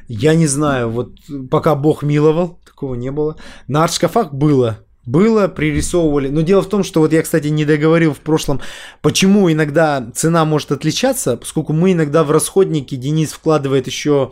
Я 0.07 0.36
не 0.36 0.45
знаю, 0.47 0.89
вот 0.89 1.11
пока 1.49 1.76
Бог 1.76 2.03
миловал, 2.03 2.59
такого 2.66 2.95
не 2.95 3.11
было. 3.11 3.38
На 3.68 3.84
арт-шкафах 3.86 4.34
было. 4.34 4.80
Было, 5.06 5.47
пририсовывали. 5.47 6.30
Но 6.30 6.41
дело 6.41 6.62
в 6.62 6.70
том, 6.70 6.84
что 6.84 6.99
вот 6.99 7.14
я, 7.14 7.22
кстати, 7.22 7.47
не 7.47 7.64
договорил 7.64 8.14
в 8.14 8.20
прошлом, 8.20 8.62
почему 9.01 9.51
иногда 9.51 10.10
цена 10.16 10.45
может 10.45 10.72
отличаться, 10.72 11.38
поскольку 11.38 11.74
мы 11.74 11.91
иногда 11.91 12.24
в 12.24 12.32
расходники 12.32 12.95
Денис 12.95 13.32
вкладывает 13.32 13.86
еще 13.86 14.32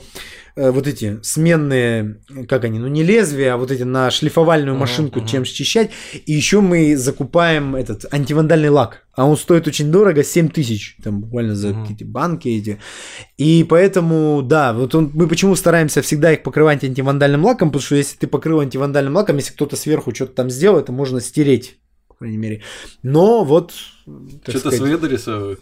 э, 0.56 0.72
вот 0.72 0.88
эти 0.88 1.20
сменные, 1.22 2.18
как 2.50 2.64
они, 2.64 2.80
ну 2.80 2.88
не 2.88 3.04
лезвия, 3.04 3.54
а 3.54 3.58
вот 3.58 3.70
эти 3.70 3.84
на 3.84 4.10
шлифовальную 4.10 4.76
машинку, 4.76 5.20
мгм. 5.20 5.28
чем 5.28 5.46
счищать. 5.46 5.92
И 6.26 6.34
еще 6.34 6.60
мы 6.60 6.98
закупаем 6.98 7.76
этот 7.76 8.12
антивандальный 8.12 8.70
лак. 8.70 9.03
А 9.16 9.28
он 9.28 9.38
стоит 9.38 9.68
очень 9.68 9.92
дорого, 9.92 10.24
7 10.24 10.50
тысяч, 10.50 10.98
там 11.04 11.22
буквально 11.22 11.56
за 11.56 11.70
Мгм. 11.70 11.82
какие-то 11.82 12.06
банки 12.06 12.48
эти. 12.48 12.80
И 13.38 13.64
поэтому, 13.64 14.42
да, 14.42 14.74
вот 14.74 14.96
он, 14.96 15.12
мы 15.14 15.28
почему 15.28 15.56
стараемся 15.56 16.02
всегда 16.02 16.34
их 16.34 16.42
покрывать 16.42 16.84
антивандальным 16.84 17.46
лаком, 17.46 17.70
потому 17.70 17.84
что 17.84 17.96
если 17.96 18.18
ты 18.18 18.28
покрыл 18.28 18.60
антивандальным 18.60 19.16
лаком, 19.16 19.38
если 19.38 19.54
кто-то 19.54 19.76
сверху 19.76 20.16
что-то 20.16 20.34
там 20.34 20.50
сделал, 20.50 20.80
это 20.80 20.92
можно 20.92 21.22
стереть, 21.22 21.78
по 22.08 22.16
крайней 22.16 22.38
мере. 22.38 22.64
Но 23.04 23.44
вот... 23.44 23.72
Что-то 24.48 24.72
свои 24.72 24.98
дорисовывают. 24.98 25.62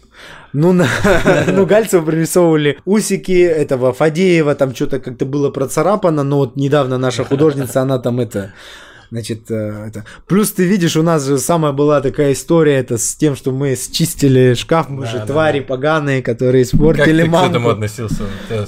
ну, 0.53 0.71
на, 0.71 0.87
ну, 1.47 1.65
Гальцева 1.65 2.05
прорисовывали 2.05 2.79
усики 2.85 3.43
этого 3.43 3.91
Фадеева, 3.91 4.55
там 4.55 4.73
что-то 4.73 4.99
как-то 4.99 5.25
было 5.25 5.49
процарапано, 5.51 6.23
но 6.23 6.37
вот 6.37 6.55
недавно 6.55 6.97
наша 6.97 7.25
художница, 7.25 7.81
она 7.81 7.99
там 7.99 8.21
это... 8.21 8.53
Значит, 9.11 9.51
э, 9.51 9.87
это... 9.89 10.05
Плюс 10.25 10.53
ты 10.53 10.63
видишь, 10.63 10.95
у 10.95 11.03
нас 11.03 11.25
же 11.25 11.37
самая 11.37 11.73
была 11.73 11.99
такая 11.99 12.31
история, 12.31 12.75
это 12.77 12.97
с 12.97 13.13
тем, 13.15 13.35
что 13.35 13.51
мы 13.51 13.75
счистили 13.75 14.53
шкаф, 14.53 14.87
мы 14.89 15.03
Да, 15.03 15.11
же 15.11 15.17
да, 15.19 15.25
твари 15.25 15.59
да. 15.59 15.65
поганые, 15.65 16.21
которые 16.21 16.63
Как 16.63 16.73
испортили 16.73 17.23
ты 17.23 17.29
к 17.29 17.33
этому 17.33 17.59
мамку. 17.59 17.69
относился? 17.71 18.23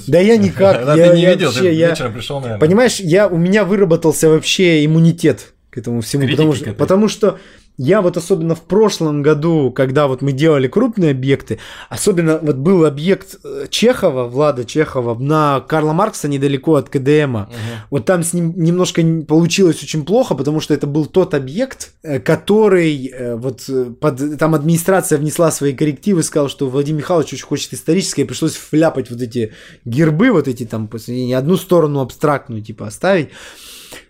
Да 0.07 0.19
я 0.19 0.35
никак, 0.35 0.85
Да, 0.85 0.95
я- 0.95 1.11
ты 1.11 1.15
не 1.15 1.21
я 1.23 1.33
видел, 1.33 1.51
ты 1.53 1.71
я- 1.71 1.89
вечером 1.91 2.13
пришел, 2.13 2.41
наверное. 2.41 2.59
Понимаешь, 2.59 2.99
я, 2.99 3.27
у 3.29 3.37
меня 3.37 3.63
выработался 3.63 4.27
вообще 4.29 4.85
иммунитет 4.85 5.53
к 5.69 5.77
этому 5.77 6.01
всему, 6.01 6.23
Критики 6.23 6.35
потому 6.37 6.51
к 6.51 6.55
что, 6.57 6.65
этой. 6.65 6.75
потому 6.77 7.07
что 7.07 7.39
я 7.77 8.01
вот 8.01 8.17
особенно 8.17 8.53
в 8.53 8.61
прошлом 8.61 9.23
году, 9.23 9.71
когда 9.71 10.07
вот 10.07 10.21
мы 10.21 10.31
делали 10.31 10.67
крупные 10.67 11.11
объекты, 11.11 11.59
особенно 11.89 12.37
вот 12.37 12.57
был 12.57 12.85
объект 12.85 13.37
э, 13.43 13.65
Чехова, 13.69 14.25
Влада 14.25 14.63
Чехова, 14.63 15.17
на 15.17 15.59
Карла 15.61 15.93
Маркса 15.93 16.27
недалеко 16.27 16.75
от 16.75 16.89
КДМа. 16.89 17.49
Мгм. 17.49 17.49
Вот 17.89 18.05
там 18.05 18.23
с 18.23 18.33
ним 18.33 18.53
немножко 18.55 19.01
получилось 19.27 19.81
очень 19.81 20.05
плохо, 20.05 20.35
потому 20.35 20.59
что 20.59 20.73
это 20.73 20.85
был 20.85 21.07
тот 21.07 21.33
объект, 21.33 21.93
э, 22.03 22.19
который 22.19 23.07
э, 23.07 23.35
вот 23.35 23.67
под, 23.99 24.37
там 24.37 24.53
администрация 24.53 25.17
внесла 25.17 25.51
свои 25.51 25.73
коррективы, 25.73 26.21
сказала, 26.21 26.49
что 26.49 26.69
Владимир 26.69 26.99
Михайлович 26.99 27.33
очень 27.33 27.45
хочет 27.45 27.73
историческое, 27.73 28.21
и 28.21 28.25
пришлось 28.25 28.59
вляпать 28.71 29.09
вот 29.09 29.21
эти 29.21 29.53
гербы, 29.83 30.31
вот 30.31 30.47
эти 30.47 30.65
там, 30.65 30.87
посередине, 30.87 31.37
одну 31.37 31.57
сторону 31.57 32.01
абстрактную 32.01 32.61
типа 32.61 32.87
оставить. 32.87 33.29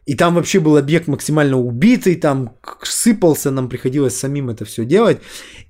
И 0.06 0.16
там 0.16 0.36
вообще 0.36 0.60
был 0.60 0.78
объект 0.78 1.08
максимально 1.08 1.58
убитый, 1.58 2.16
там 2.16 2.56
сыпался, 2.84 3.52
нам 3.52 3.70
приходилось 3.70 4.18
самим 4.18 4.50
это 4.50 4.66
все 4.66 4.84
делать. 4.86 5.20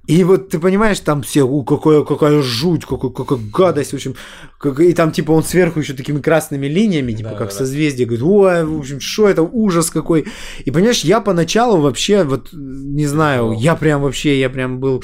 И 0.07 0.23
вот 0.23 0.49
ты 0.49 0.59
понимаешь, 0.59 0.99
там 0.99 1.21
все, 1.21 1.43
у, 1.43 1.63
какая, 1.63 2.03
какая 2.03 2.41
жуть, 2.41 2.83
какая, 2.85 3.11
какая 3.11 3.39
гадость, 3.53 3.91
в 3.91 3.95
общем. 3.95 4.15
как- 4.59 4.79
и 4.79 4.93
там 4.93 5.11
типа 5.11 5.31
он 5.31 5.43
сверху 5.43 5.79
еще 5.79 5.93
такими 5.93 6.19
красными 6.19 6.67
линиями, 6.67 7.13
типа 7.13 7.29
Да, 7.31 7.35
как 7.37 7.49
да, 7.49 7.55
созвездие, 7.55 8.05
говорит, 8.07 8.23
ой, 8.25 8.65
в 8.65 8.79
общем, 8.79 8.99
что 8.99 9.29
это, 9.29 9.43
ужас 9.43 9.89
какой. 9.89 10.25
И 10.65 10.71
понимаешь, 10.71 11.01
я 11.05 11.21
поначалу 11.21 11.79
вообще, 11.79 12.23
вот, 12.23 12.49
не 12.51 13.05
знаю, 13.07 13.53
я 13.57 13.75
прям 13.75 14.01
вообще, 14.01 14.39
я 14.39 14.49
прям 14.49 14.79
был 14.79 15.03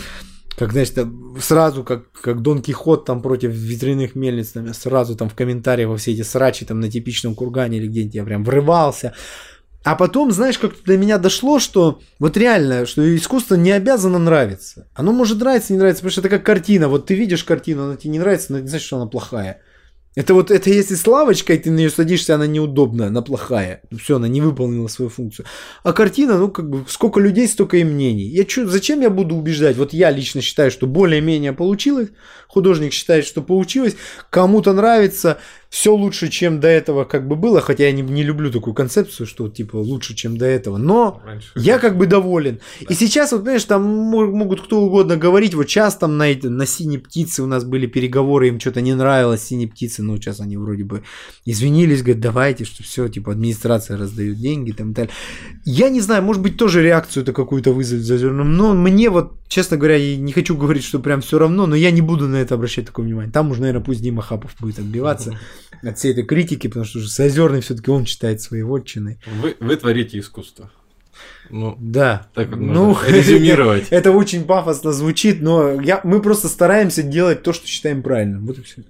как, 0.59 0.73
там, 0.93 1.37
сразу, 1.39 1.85
как, 1.85 2.11
как 2.11 2.41
Дон 2.41 2.61
Кихот 2.61 3.05
там 3.05 3.21
против 3.21 3.51
ветряных 3.51 4.15
мельниц, 4.15 4.49
там, 4.49 4.73
сразу 4.73 5.15
там 5.15 5.29
в 5.29 5.35
комментариях 5.35 5.89
во 5.89 5.95
все 5.95 6.11
эти 6.11 6.21
срачи 6.21 6.65
там 6.65 6.81
на 6.81 6.91
типичном 6.91 7.33
кургане 7.33 7.77
или 7.77 7.87
где-нибудь 7.87 8.15
я 8.15 8.23
прям 8.25 8.43
врывался. 8.43 9.13
А 9.85 9.95
потом, 9.95 10.33
знаешь, 10.33 10.59
как 10.59 10.73
до 10.85 10.97
меня 10.97 11.17
дошло, 11.17 11.59
что 11.59 12.01
вот 12.19 12.35
реально, 12.35 12.85
что 12.85 13.15
искусство 13.15 13.55
не 13.55 13.71
обязано 13.71 14.19
нравиться. 14.19 14.89
Оно 14.93 15.13
может 15.13 15.39
нравиться, 15.39 15.71
не 15.71 15.79
нравиться, 15.79 16.01
потому 16.01 16.11
что 16.11 16.21
это 16.21 16.29
как 16.29 16.45
картина. 16.45 16.89
Вот 16.89 17.05
ты 17.05 17.15
видишь 17.15 17.45
картину, 17.45 17.85
она 17.85 17.95
тебе 17.95 18.11
не 18.11 18.19
нравится, 18.19 18.51
но 18.51 18.57
это 18.57 18.65
не 18.65 18.69
значит, 18.69 18.87
что 18.87 18.97
она 18.97 19.05
плохая. 19.05 19.61
Это 20.15 20.33
вот, 20.33 20.49
это 20.49 20.69
если 20.71 20.95
с 20.95 21.05
лавочкой 21.05 21.59
ты 21.59 21.69
на 21.69 21.77
нее 21.77 21.89
садишься, 21.89 22.35
она 22.35 22.47
неудобная, 22.47 23.07
она 23.07 23.21
плохая. 23.21 23.83
Все, 24.01 24.15
она 24.15 24.27
не 24.27 24.41
выполнила 24.41 24.87
свою 24.87 25.09
функцию. 25.09 25.45
А 25.83 25.93
картина, 25.93 26.37
ну, 26.37 26.49
как 26.49 26.69
бы, 26.69 26.83
сколько 26.87 27.19
людей, 27.19 27.47
столько 27.47 27.77
и 27.77 27.83
мнений. 27.83 28.23
Я 28.23 28.43
чё, 28.43 28.67
зачем 28.67 29.01
я 29.01 29.11
буду 29.11 29.35
убеждать? 29.35 29.77
Вот 29.77 29.93
я 29.93 30.09
лично 30.09 30.41
считаю, 30.41 30.71
что 30.71 30.87
более-менее 30.87 31.53
получилось. 31.53 32.09
Художник 32.47 32.91
считает, 32.91 33.25
что 33.25 33.43
получилось. 33.43 33.95
Кому-то 34.31 34.73
нравится. 34.73 35.37
Все 35.69 35.93
лучше, 35.95 36.29
чем 36.29 36.59
до 36.59 36.67
этого 36.67 37.03
как 37.05 37.27
бы 37.27 37.35
было. 37.35 37.61
Хотя 37.61 37.85
я 37.85 37.91
не, 37.91 38.01
не 38.01 38.23
люблю 38.23 38.51
такую 38.51 38.73
концепцию, 38.73 39.27
что 39.27 39.47
типа 39.49 39.75
лучше, 39.77 40.15
чем 40.15 40.35
до 40.35 40.45
этого. 40.45 40.77
Но 40.77 41.21
Раньше. 41.23 41.51
я 41.55 41.77
как 41.77 41.95
бы 41.95 42.07
доволен. 42.07 42.59
И 42.79 42.93
сейчас, 42.95 43.31
вот, 43.31 43.41
понимаешь, 43.41 43.65
там 43.65 43.83
мо- 43.83 44.25
могут 44.25 44.61
кто 44.61 44.81
угодно 44.81 45.15
говорить. 45.15 45.53
Вот 45.53 45.69
сейчас 45.69 45.95
там 45.95 46.17
на, 46.17 46.25
на 46.41 46.65
синей 46.65 46.97
птице 46.97 47.43
у 47.43 47.45
нас 47.45 47.63
были 47.65 47.85
переговоры, 47.85 48.47
им 48.47 48.59
что-то 48.59 48.81
не 48.81 48.95
нравилось 48.95 49.43
синей 49.43 49.67
птице. 49.67 50.01
Но 50.01 50.17
сейчас 50.17 50.39
они 50.39 50.57
вроде 50.57 50.83
бы 50.83 51.03
извинились, 51.45 52.01
говорят, 52.01 52.21
давайте, 52.21 52.65
что 52.65 52.81
все, 52.81 53.07
типа 53.07 53.33
администрация 53.33 53.97
раздает 53.97 54.37
деньги 54.37 54.71
там 54.71 54.91
и 54.91 54.93
так 54.95 55.05
далее. 55.05 55.13
Я 55.65 55.89
не 55.89 56.01
знаю, 56.01 56.23
может 56.23 56.41
быть, 56.41 56.57
тоже 56.57 56.81
реакцию-то 56.81 57.31
какую-то 57.31 57.73
вызовет 57.73 58.03
за 58.03 58.17
зерном. 58.17 58.55
Но 58.57 58.73
мне 58.73 59.11
вот, 59.11 59.33
честно 59.47 59.77
говоря, 59.77 59.97
я 59.97 60.17
не 60.17 60.33
хочу 60.33 60.57
говорить, 60.57 60.83
что 60.83 60.97
прям 60.99 61.21
все 61.21 61.37
равно, 61.37 61.67
но 61.67 61.75
я 61.75 61.91
не 61.91 62.01
буду 62.01 62.27
на 62.27 62.37
это 62.37 62.55
обращать 62.55 62.87
такое 62.87 63.05
внимание. 63.05 63.31
Там 63.31 63.51
уже, 63.51 63.61
наверное, 63.61 63.83
пусть 63.83 64.01
Дима 64.01 64.23
Хапов 64.23 64.55
будет 64.59 64.79
отбиваться 64.79 65.37
от 65.83 65.97
всей 65.97 66.11
этой 66.11 66.23
критики, 66.23 66.67
потому 66.67 66.85
что 66.85 66.99
уже 66.99 67.07
Озерный 67.23 67.61
все-таки 67.61 67.91
он 67.91 68.05
читает 68.05 68.41
свои 68.41 68.63
вотчины. 68.63 69.19
Вы, 69.41 69.55
вы 69.59 69.75
творите 69.75 70.19
искусство. 70.19 70.71
Ну, 71.49 71.75
Да. 71.79 72.27
так 72.33 72.49
вот 72.49 72.59
ну, 72.59 72.97
резюмировать. 73.07 73.87
Это 73.89 74.11
очень 74.11 74.45
пафосно 74.45 74.93
звучит, 74.93 75.41
но 75.41 75.81
я, 75.81 75.99
мы 76.03 76.21
просто 76.21 76.47
стараемся 76.47 77.03
делать 77.03 77.43
то, 77.43 77.53
что 77.53 77.67
считаем 77.67 78.03
правильным. 78.03 78.45
Вот 78.45 78.59
и 78.59 78.61
все. 78.61 78.83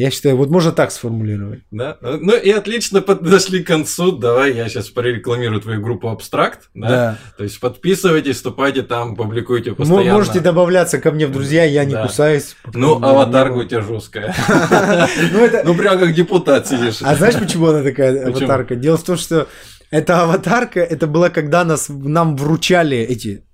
Я 0.00 0.10
считаю, 0.10 0.36
вот 0.38 0.48
можно 0.48 0.72
так 0.72 0.92
сформулировать. 0.92 1.60
Да. 1.70 1.98
Ну 2.00 2.34
и 2.34 2.50
отлично 2.50 3.02
подошли 3.02 3.62
к 3.62 3.66
концу. 3.66 4.12
Давай 4.12 4.54
я 4.54 4.66
сейчас 4.70 4.88
прорекламирую 4.88 5.60
твою 5.60 5.82
группу 5.82 6.08
Абстракт. 6.08 6.70
Да. 6.72 6.88
Да. 6.88 7.18
То 7.36 7.44
есть 7.44 7.60
подписывайтесь, 7.60 8.36
вступайте 8.36 8.80
там, 8.82 9.14
публикуйте 9.14 9.74
постоянно. 9.74 10.08
М- 10.08 10.14
Можете 10.14 10.40
добавляться 10.40 10.98
ко 11.00 11.10
мне 11.10 11.26
в 11.26 11.32
друзья, 11.32 11.64
я 11.64 11.84
не 11.84 11.92
Да. 11.92 12.06
кусаюсь. 12.06 12.56
Ну, 12.72 12.94
аватарка 13.02 13.52
у 13.56 13.64
тебя 13.64 13.82
жесткая. 13.82 14.34
Ну. 15.32 15.48
Ну, 15.64 15.74
прям 15.74 15.98
как 15.98 16.14
депутат 16.14 16.66
сидишь. 16.66 17.02
А 17.02 17.14
знаешь, 17.14 17.34
почему 17.38 17.66
она 17.66 17.82
такая 17.82 18.26
аватарка? 18.26 18.76
Дело 18.76 18.96
в 18.96 19.02
том, 19.04 19.18
что 19.18 19.48
эта 19.90 20.22
аватарка, 20.22 20.80
это 20.80 21.06
была, 21.08 21.28
когда 21.28 21.62
нас, 21.64 21.88
нам 21.90 22.36
вручали 22.36 22.96
эти 22.96 23.44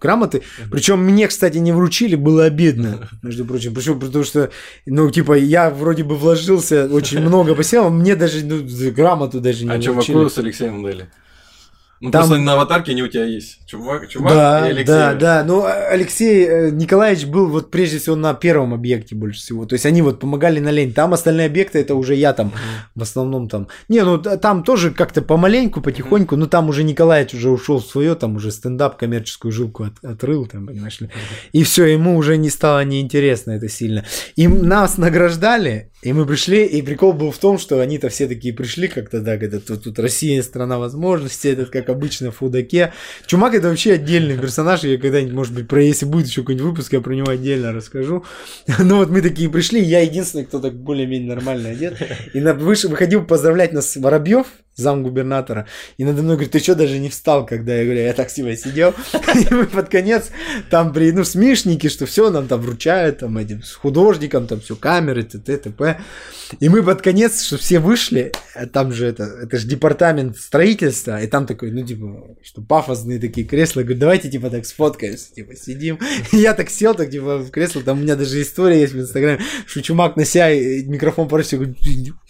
грамоты. 0.00 0.42
Причем 0.70 1.00
мне, 1.00 1.26
кстати, 1.28 1.58
не 1.58 1.72
вручили, 1.72 2.14
было 2.16 2.44
обидно, 2.44 3.08
между 3.22 3.44
прочим. 3.44 3.74
Почему? 3.74 3.98
Потому 3.98 4.24
что, 4.24 4.50
ну, 4.86 5.10
типа, 5.10 5.34
я 5.34 5.70
вроде 5.70 6.04
бы 6.04 6.16
вложился 6.16 6.86
очень 6.90 7.20
много 7.20 7.54
посел, 7.54 7.90
мне 7.90 8.16
даже 8.16 8.44
ну, 8.44 8.62
грамоту 8.92 9.40
даже 9.40 9.64
не 9.64 9.70
А 9.70 9.74
вручили. 9.74 10.02
чуваку 10.02 10.28
с 10.30 10.38
Алексеем 10.38 10.82
дали? 10.82 11.08
Ну, 12.00 12.10
Там- 12.10 12.22
просто 12.28 12.42
на 12.44 12.52
аватарке 12.52 12.92
не 12.92 13.02
у 13.02 13.08
тебя 13.08 13.24
есть. 13.24 13.66
Чувак, 13.66 14.06
чувак 14.08 14.32
Да, 14.34 14.66
и 14.66 14.70
Алексей. 14.70 14.84
да, 14.86 15.14
да. 15.14 15.44
Ну, 15.44 15.62
а- 15.62 15.88
Алексей 15.88 16.44
э, 16.46 16.70
Николаевич 16.70 17.24
был 17.24 17.46
вот 17.48 17.70
прежде 17.70 17.98
всего 17.98 18.16
на 18.16 18.34
первом 18.34 18.74
объекте 18.74 19.14
больше 19.14 19.40
всего. 19.40 19.64
То 19.64 19.72
есть 19.74 19.86
они 19.86 20.02
вот 20.02 20.20
помогали 20.20 20.60
на 20.60 20.70
лень. 20.70 20.92
Там 20.92 21.14
остальные 21.14 21.46
объекты 21.46 21.78
это 21.78 21.94
уже 21.94 22.14
я 22.14 22.34
там 22.34 22.52
в 22.94 23.00
основном 23.02 23.48
там. 23.48 23.68
Не, 23.88 24.04
ну 24.04 24.18
там 24.18 24.62
тоже 24.62 24.90
как-то 24.90 25.22
помаленьку, 25.22 25.80
потихоньку, 25.80 26.36
но 26.36 26.46
там 26.46 26.68
уже 26.68 26.84
Николаевич 26.84 27.32
уже 27.32 27.48
ушел 27.48 27.78
в 27.78 27.86
свое, 27.86 28.14
там 28.14 28.36
уже 28.36 28.50
стендап, 28.52 28.98
коммерческую 28.98 29.50
жилку 29.52 29.84
от- 29.84 30.04
отрыл, 30.04 30.44
там, 30.46 30.66
понимаешь 30.66 31.00
ли. 31.00 31.08
И 31.52 31.62
все, 31.64 31.86
ему 31.86 32.16
уже 32.18 32.36
не 32.36 32.50
стало 32.50 32.84
неинтересно 32.84 33.52
это 33.52 33.70
сильно. 33.70 34.04
И 34.36 34.46
нас 34.48 34.98
награждали, 34.98 35.92
и 36.02 36.12
мы 36.12 36.26
пришли, 36.26 36.66
и 36.66 36.82
прикол 36.82 37.14
был 37.14 37.30
в 37.30 37.38
том, 37.38 37.58
что 37.58 37.80
они-то 37.80 38.10
все 38.10 38.28
такие 38.28 38.52
пришли 38.52 38.86
как-то, 38.88 39.20
да, 39.22 39.38
когда 39.38 39.60
тут, 39.60 39.84
тут 39.84 39.98
Россия 39.98 40.42
страна 40.42 40.78
возможностей, 40.78 41.48
этот 41.48 41.70
как 41.70 41.85
обычно 41.88 42.30
в 42.30 42.38
Худаке. 42.38 42.92
Чумак 43.26 43.54
это 43.54 43.68
вообще 43.68 43.94
отдельный 43.94 44.38
персонаж, 44.38 44.84
я 44.84 44.98
когда-нибудь, 44.98 45.34
может 45.34 45.54
быть, 45.54 45.68
про 45.68 45.82
если 45.82 46.06
будет 46.06 46.26
еще 46.26 46.42
какой-нибудь 46.42 46.66
выпуск, 46.66 46.92
я 46.92 47.00
про 47.00 47.14
него 47.14 47.30
отдельно 47.30 47.72
расскажу. 47.72 48.24
Ну 48.78 48.98
вот 48.98 49.10
мы 49.10 49.20
такие 49.20 49.50
пришли, 49.50 49.82
я 49.82 50.00
единственный, 50.00 50.44
кто 50.44 50.60
так 50.60 50.74
более-менее 50.74 51.28
нормально 51.28 51.70
одет. 51.70 51.96
И 52.34 52.40
на, 52.40 52.54
выше, 52.54 52.88
выходил 52.88 53.24
поздравлять 53.24 53.72
нас 53.72 53.96
Воробьев, 53.96 54.46
зам 54.76 55.02
губернатора, 55.02 55.66
и 55.96 56.04
надо 56.04 56.22
мной 56.22 56.36
говорит, 56.36 56.52
ты 56.52 56.58
что 56.58 56.74
даже 56.74 56.98
не 56.98 57.08
встал, 57.08 57.46
когда 57.46 57.74
я 57.74 57.84
говорю, 57.84 58.00
я 58.00 58.12
так 58.12 58.30
себе 58.30 58.56
сидел. 58.56 58.94
И 59.34 59.52
мы 59.52 59.66
под 59.66 59.88
конец 59.88 60.30
там 60.70 60.92
при, 60.92 61.12
ну, 61.12 61.24
смешники, 61.24 61.88
что 61.88 62.06
все 62.06 62.30
нам 62.30 62.46
там 62.46 62.60
вручают, 62.60 63.18
там 63.18 63.38
этим 63.38 63.62
с 63.62 63.72
художником, 63.72 64.46
там 64.46 64.60
все 64.60 64.76
камеры, 64.76 65.22
т.т. 65.24 65.56
т.п. 65.56 65.98
И 66.60 66.68
мы 66.68 66.82
под 66.82 67.02
конец, 67.02 67.42
что 67.42 67.56
все 67.56 67.78
вышли, 67.78 68.32
а 68.54 68.66
там 68.66 68.92
же 68.92 69.06
это, 69.06 69.24
это 69.24 69.58
же 69.58 69.66
департамент 69.66 70.36
строительства, 70.36 71.20
и 71.20 71.26
там 71.26 71.46
такой, 71.46 71.70
ну, 71.70 71.84
типа, 71.84 72.36
что 72.42 72.62
пафосные 72.62 73.18
такие 73.18 73.46
кресла, 73.46 73.82
говорю, 73.82 73.98
давайте, 73.98 74.30
типа, 74.30 74.50
так 74.50 74.66
сфоткаемся, 74.66 75.32
типа, 75.34 75.56
сидим. 75.56 75.98
И 76.32 76.36
я 76.38 76.54
так 76.54 76.70
сел, 76.70 76.94
так, 76.94 77.10
типа, 77.10 77.38
в 77.38 77.50
кресло, 77.50 77.82
там 77.82 77.98
у 77.98 78.02
меня 78.02 78.16
даже 78.16 78.40
история 78.40 78.80
есть 78.80 78.92
в 78.92 79.00
Инстаграме, 79.00 79.40
что 79.66 79.82
чумак 79.82 80.16
на 80.16 80.24
себя 80.24 80.54
микрофон 80.86 81.28
просит, 81.28 81.58
говорю, 81.58 81.74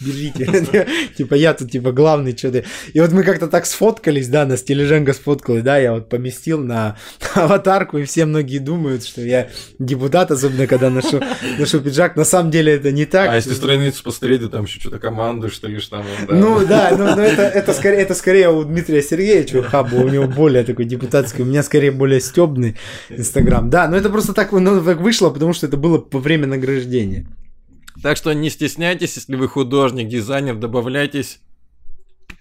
держите. 0.00 0.86
Типа, 1.16 1.34
я 1.34 1.54
тут, 1.54 1.70
типа, 1.70 1.92
главный, 1.92 2.32
что 2.36 2.52
ты. 2.52 2.64
И 2.92 3.00
вот 3.00 3.12
мы 3.12 3.22
как-то 3.22 3.48
так 3.48 3.66
сфоткались, 3.66 4.28
да, 4.28 4.44
нас 4.46 4.62
Тележенко 4.62 5.12
сфоткалась, 5.12 5.62
да, 5.62 5.78
я 5.78 5.92
вот 5.92 6.08
поместил 6.08 6.62
на 6.62 6.96
аватарку, 7.34 7.98
и 7.98 8.04
все 8.04 8.24
многие 8.26 8.58
думают, 8.58 9.04
что 9.04 9.20
я 9.20 9.48
депутат, 9.78 10.30
особенно 10.30 10.66
когда 10.66 10.90
ношу, 10.90 11.20
ношу 11.58 11.80
пиджак. 11.80 12.16
На 12.16 12.24
самом 12.24 12.50
деле 12.50 12.74
это 12.74 12.92
не 12.92 13.04
так. 13.04 13.30
А 13.30 13.36
если 13.36 13.54
страницу 13.54 14.02
посмотреть, 14.02 14.40
ты 14.40 14.48
там 14.48 14.64
еще 14.64 14.80
что-то 14.80 14.98
команду, 14.98 15.48
что 15.50 15.68
ли, 15.68 15.80
там. 15.80 16.04
да. 16.28 16.34
Ну 16.34 16.66
да, 16.66 16.94
но, 16.96 17.16
но 17.16 17.22
это, 17.22 17.42
это, 17.42 17.72
скорее, 17.72 17.98
это 17.98 18.14
скорее 18.14 18.50
у 18.50 18.64
Дмитрия 18.64 19.02
Сергеевича 19.02 19.62
Хаба, 19.62 19.96
у 19.96 20.08
него 20.08 20.26
более 20.26 20.64
такой 20.64 20.84
депутатский, 20.84 21.42
у 21.42 21.46
меня 21.46 21.62
скорее 21.62 21.90
более 21.90 22.20
стебный 22.20 22.76
Инстаграм. 23.08 23.68
Да, 23.70 23.88
но 23.88 23.96
это 23.96 24.10
просто 24.10 24.32
так, 24.32 24.52
ну, 24.52 24.82
так 24.82 25.00
вышло, 25.00 25.30
потому 25.30 25.52
что 25.52 25.66
это 25.66 25.76
было 25.76 26.04
во 26.10 26.20
время 26.20 26.46
награждения. 26.46 27.26
Так 28.02 28.16
что 28.16 28.32
не 28.32 28.50
стесняйтесь, 28.50 29.16
если 29.16 29.36
вы 29.36 29.48
художник, 29.48 30.08
дизайнер, 30.08 30.56
добавляйтесь. 30.56 31.40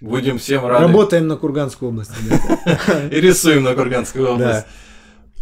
Будем 0.00 0.38
всем 0.38 0.66
рады. 0.66 0.82
Работаем 0.84 1.26
на 1.26 1.36
Курганскую 1.36 1.90
область. 1.90 2.10
И 3.10 3.20
рисуем 3.20 3.62
на 3.62 3.74
Курганскую 3.74 4.28
область. 4.32 4.66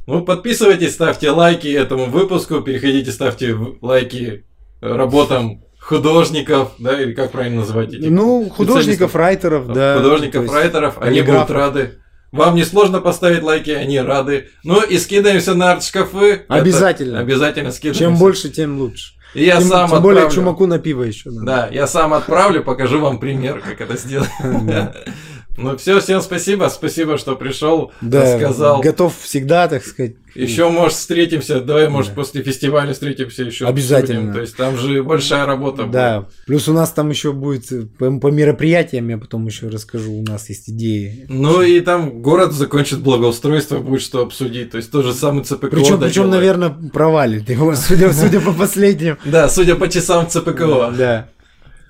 Ну, 0.07 0.23
подписывайтесь, 0.23 0.93
ставьте 0.93 1.31
лайки 1.31 1.69
этому 1.69 2.07
выпуску, 2.07 2.61
переходите, 2.61 3.11
ставьте 3.11 3.57
лайки 3.81 4.45
работам 4.81 5.65
художников, 5.81 6.73
да, 6.79 7.01
или 7.01 7.13
как 7.13 7.31
правильно 7.31 7.61
называть 7.61 7.93
этих 7.95 8.11
Ну, 8.11 8.51
художников, 8.51 9.15
райтеров, 9.15 9.67
да. 9.73 9.97
художников, 9.99 10.51
райтеров, 10.53 10.97
они 11.01 11.23
будут 11.23 11.51
рады. 11.51 11.99
Вам 12.33 12.57
не 12.57 12.65
сложно 12.65 13.01
поставить 13.01 13.43
лайки, 13.45 13.71
они 13.71 14.01
рады. 14.01 14.49
Ну 14.65 14.83
и 14.83 14.99
скидаемся 14.99 15.55
на 15.55 15.71
арт-шкафы. 15.71 16.33
Это 16.33 16.55
Обязательно. 16.55 17.21
обязательно 17.21 17.71
скидаемся. 17.71 18.01
Чем 18.01 18.17
больше, 18.17 18.51
тем 18.51 18.79
лучше. 18.81 19.13
И 19.35 19.45
я 19.45 19.59
тем, 19.59 19.69
сам 19.69 19.91
тем 19.91 20.03
более 20.03 20.25
отправлю. 20.25 20.35
чумаку 20.35 20.67
на 20.67 20.79
пиво 20.79 21.03
еще 21.03 21.31
надо. 21.31 21.47
Да, 21.47 21.69
я 21.73 21.87
сам 21.87 22.15
отправлю, 22.15 22.63
покажу 22.63 23.01
вам 23.01 23.19
пример, 23.19 23.61
как 23.61 23.81
это 23.81 23.97
сделать. 23.97 24.31
Ну 25.57 25.77
все, 25.77 26.01
всем 26.01 26.21
спасибо, 26.21 26.69
спасибо, 26.69 27.17
что 27.17 27.37
пришел, 27.37 27.93
Да, 28.01 28.23
рассказал. 28.23 28.81
готов 28.81 29.17
всегда, 29.21 29.69
так 29.69 29.85
сказать. 29.85 30.17
Еще, 30.35 30.69
может, 30.69 30.97
встретимся, 30.99 31.61
давай, 31.61 31.89
может, 31.89 32.11
Да. 32.11 32.17
после 32.17 32.43
фестиваля 32.43 32.93
встретимся 32.93 33.45
еще. 33.45 33.67
Обязательно. 33.67 34.33
То 34.35 34.41
есть 34.41 34.57
там 34.57 34.77
же 34.77 35.05
большая 35.05 35.47
работа. 35.47 35.87
Да, 35.87 36.27
плюс 36.47 36.67
у 36.69 36.73
нас 36.73 36.91
там 36.91 37.11
еще 37.11 37.33
будет 37.33 37.71
э, 37.71 37.83
по, 37.83 38.19
по 38.19 38.27
мероприятиям, 38.33 39.09
я 39.09 39.17
потом 39.17 39.47
еще 39.47 39.69
расскажу, 39.69 40.13
у 40.13 40.23
нас 40.25 40.49
есть 40.49 40.69
идеи. 40.71 41.27
будет. 41.29 41.31
Ну 41.31 41.63
и 41.63 41.79
там 41.81 42.21
город 42.21 42.53
закончит 42.53 42.99
благоустройство, 42.99 43.79
будет 43.79 44.03
что 44.03 44.23
обсудить. 44.23 44.73
То 44.73 44.79
есть 44.79 44.91
тот 44.91 45.05
же 45.05 45.15
самый 45.15 45.45
ЦПКО. 45.45 45.69
Причем, 45.69 46.01
причем, 46.01 46.31
наверное, 46.31 46.71
провалит 46.71 47.49
его, 47.49 47.77
судя, 47.77 48.13
судя 48.13 48.41
по 48.41 48.53
последним. 48.53 49.19
Да, 49.25 49.49
судя 49.49 49.77
по 49.77 49.89
часам 49.89 50.29
ЦПКО. 50.29 50.93
Да. 50.99 51.29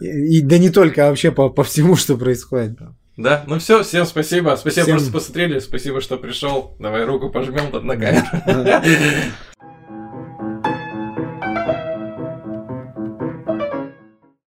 И, 0.00 0.06
и 0.38 0.40
да 0.42 0.58
не 0.58 0.68
только, 0.68 1.06
а 1.06 1.08
вообще 1.08 1.30
по, 1.32 1.48
по 1.48 1.64
всему, 1.64 1.96
что 1.96 2.18
происходит. 2.18 2.78
Да, 3.16 3.44
ну 3.46 3.58
все, 3.58 3.82
всем 3.82 4.06
спасибо. 4.06 4.56
Спасибо, 4.56 4.82
Всем- 4.84 4.96
просто 4.96 5.12
посмотрели. 5.12 5.58
Спасибо, 5.60 6.00
что 6.00 6.16
пришел. 6.16 6.76
Давай 6.80 7.04
руку 7.04 7.30
пожмем 7.30 7.70
камеру. 7.96 8.26
Да. 8.46 8.82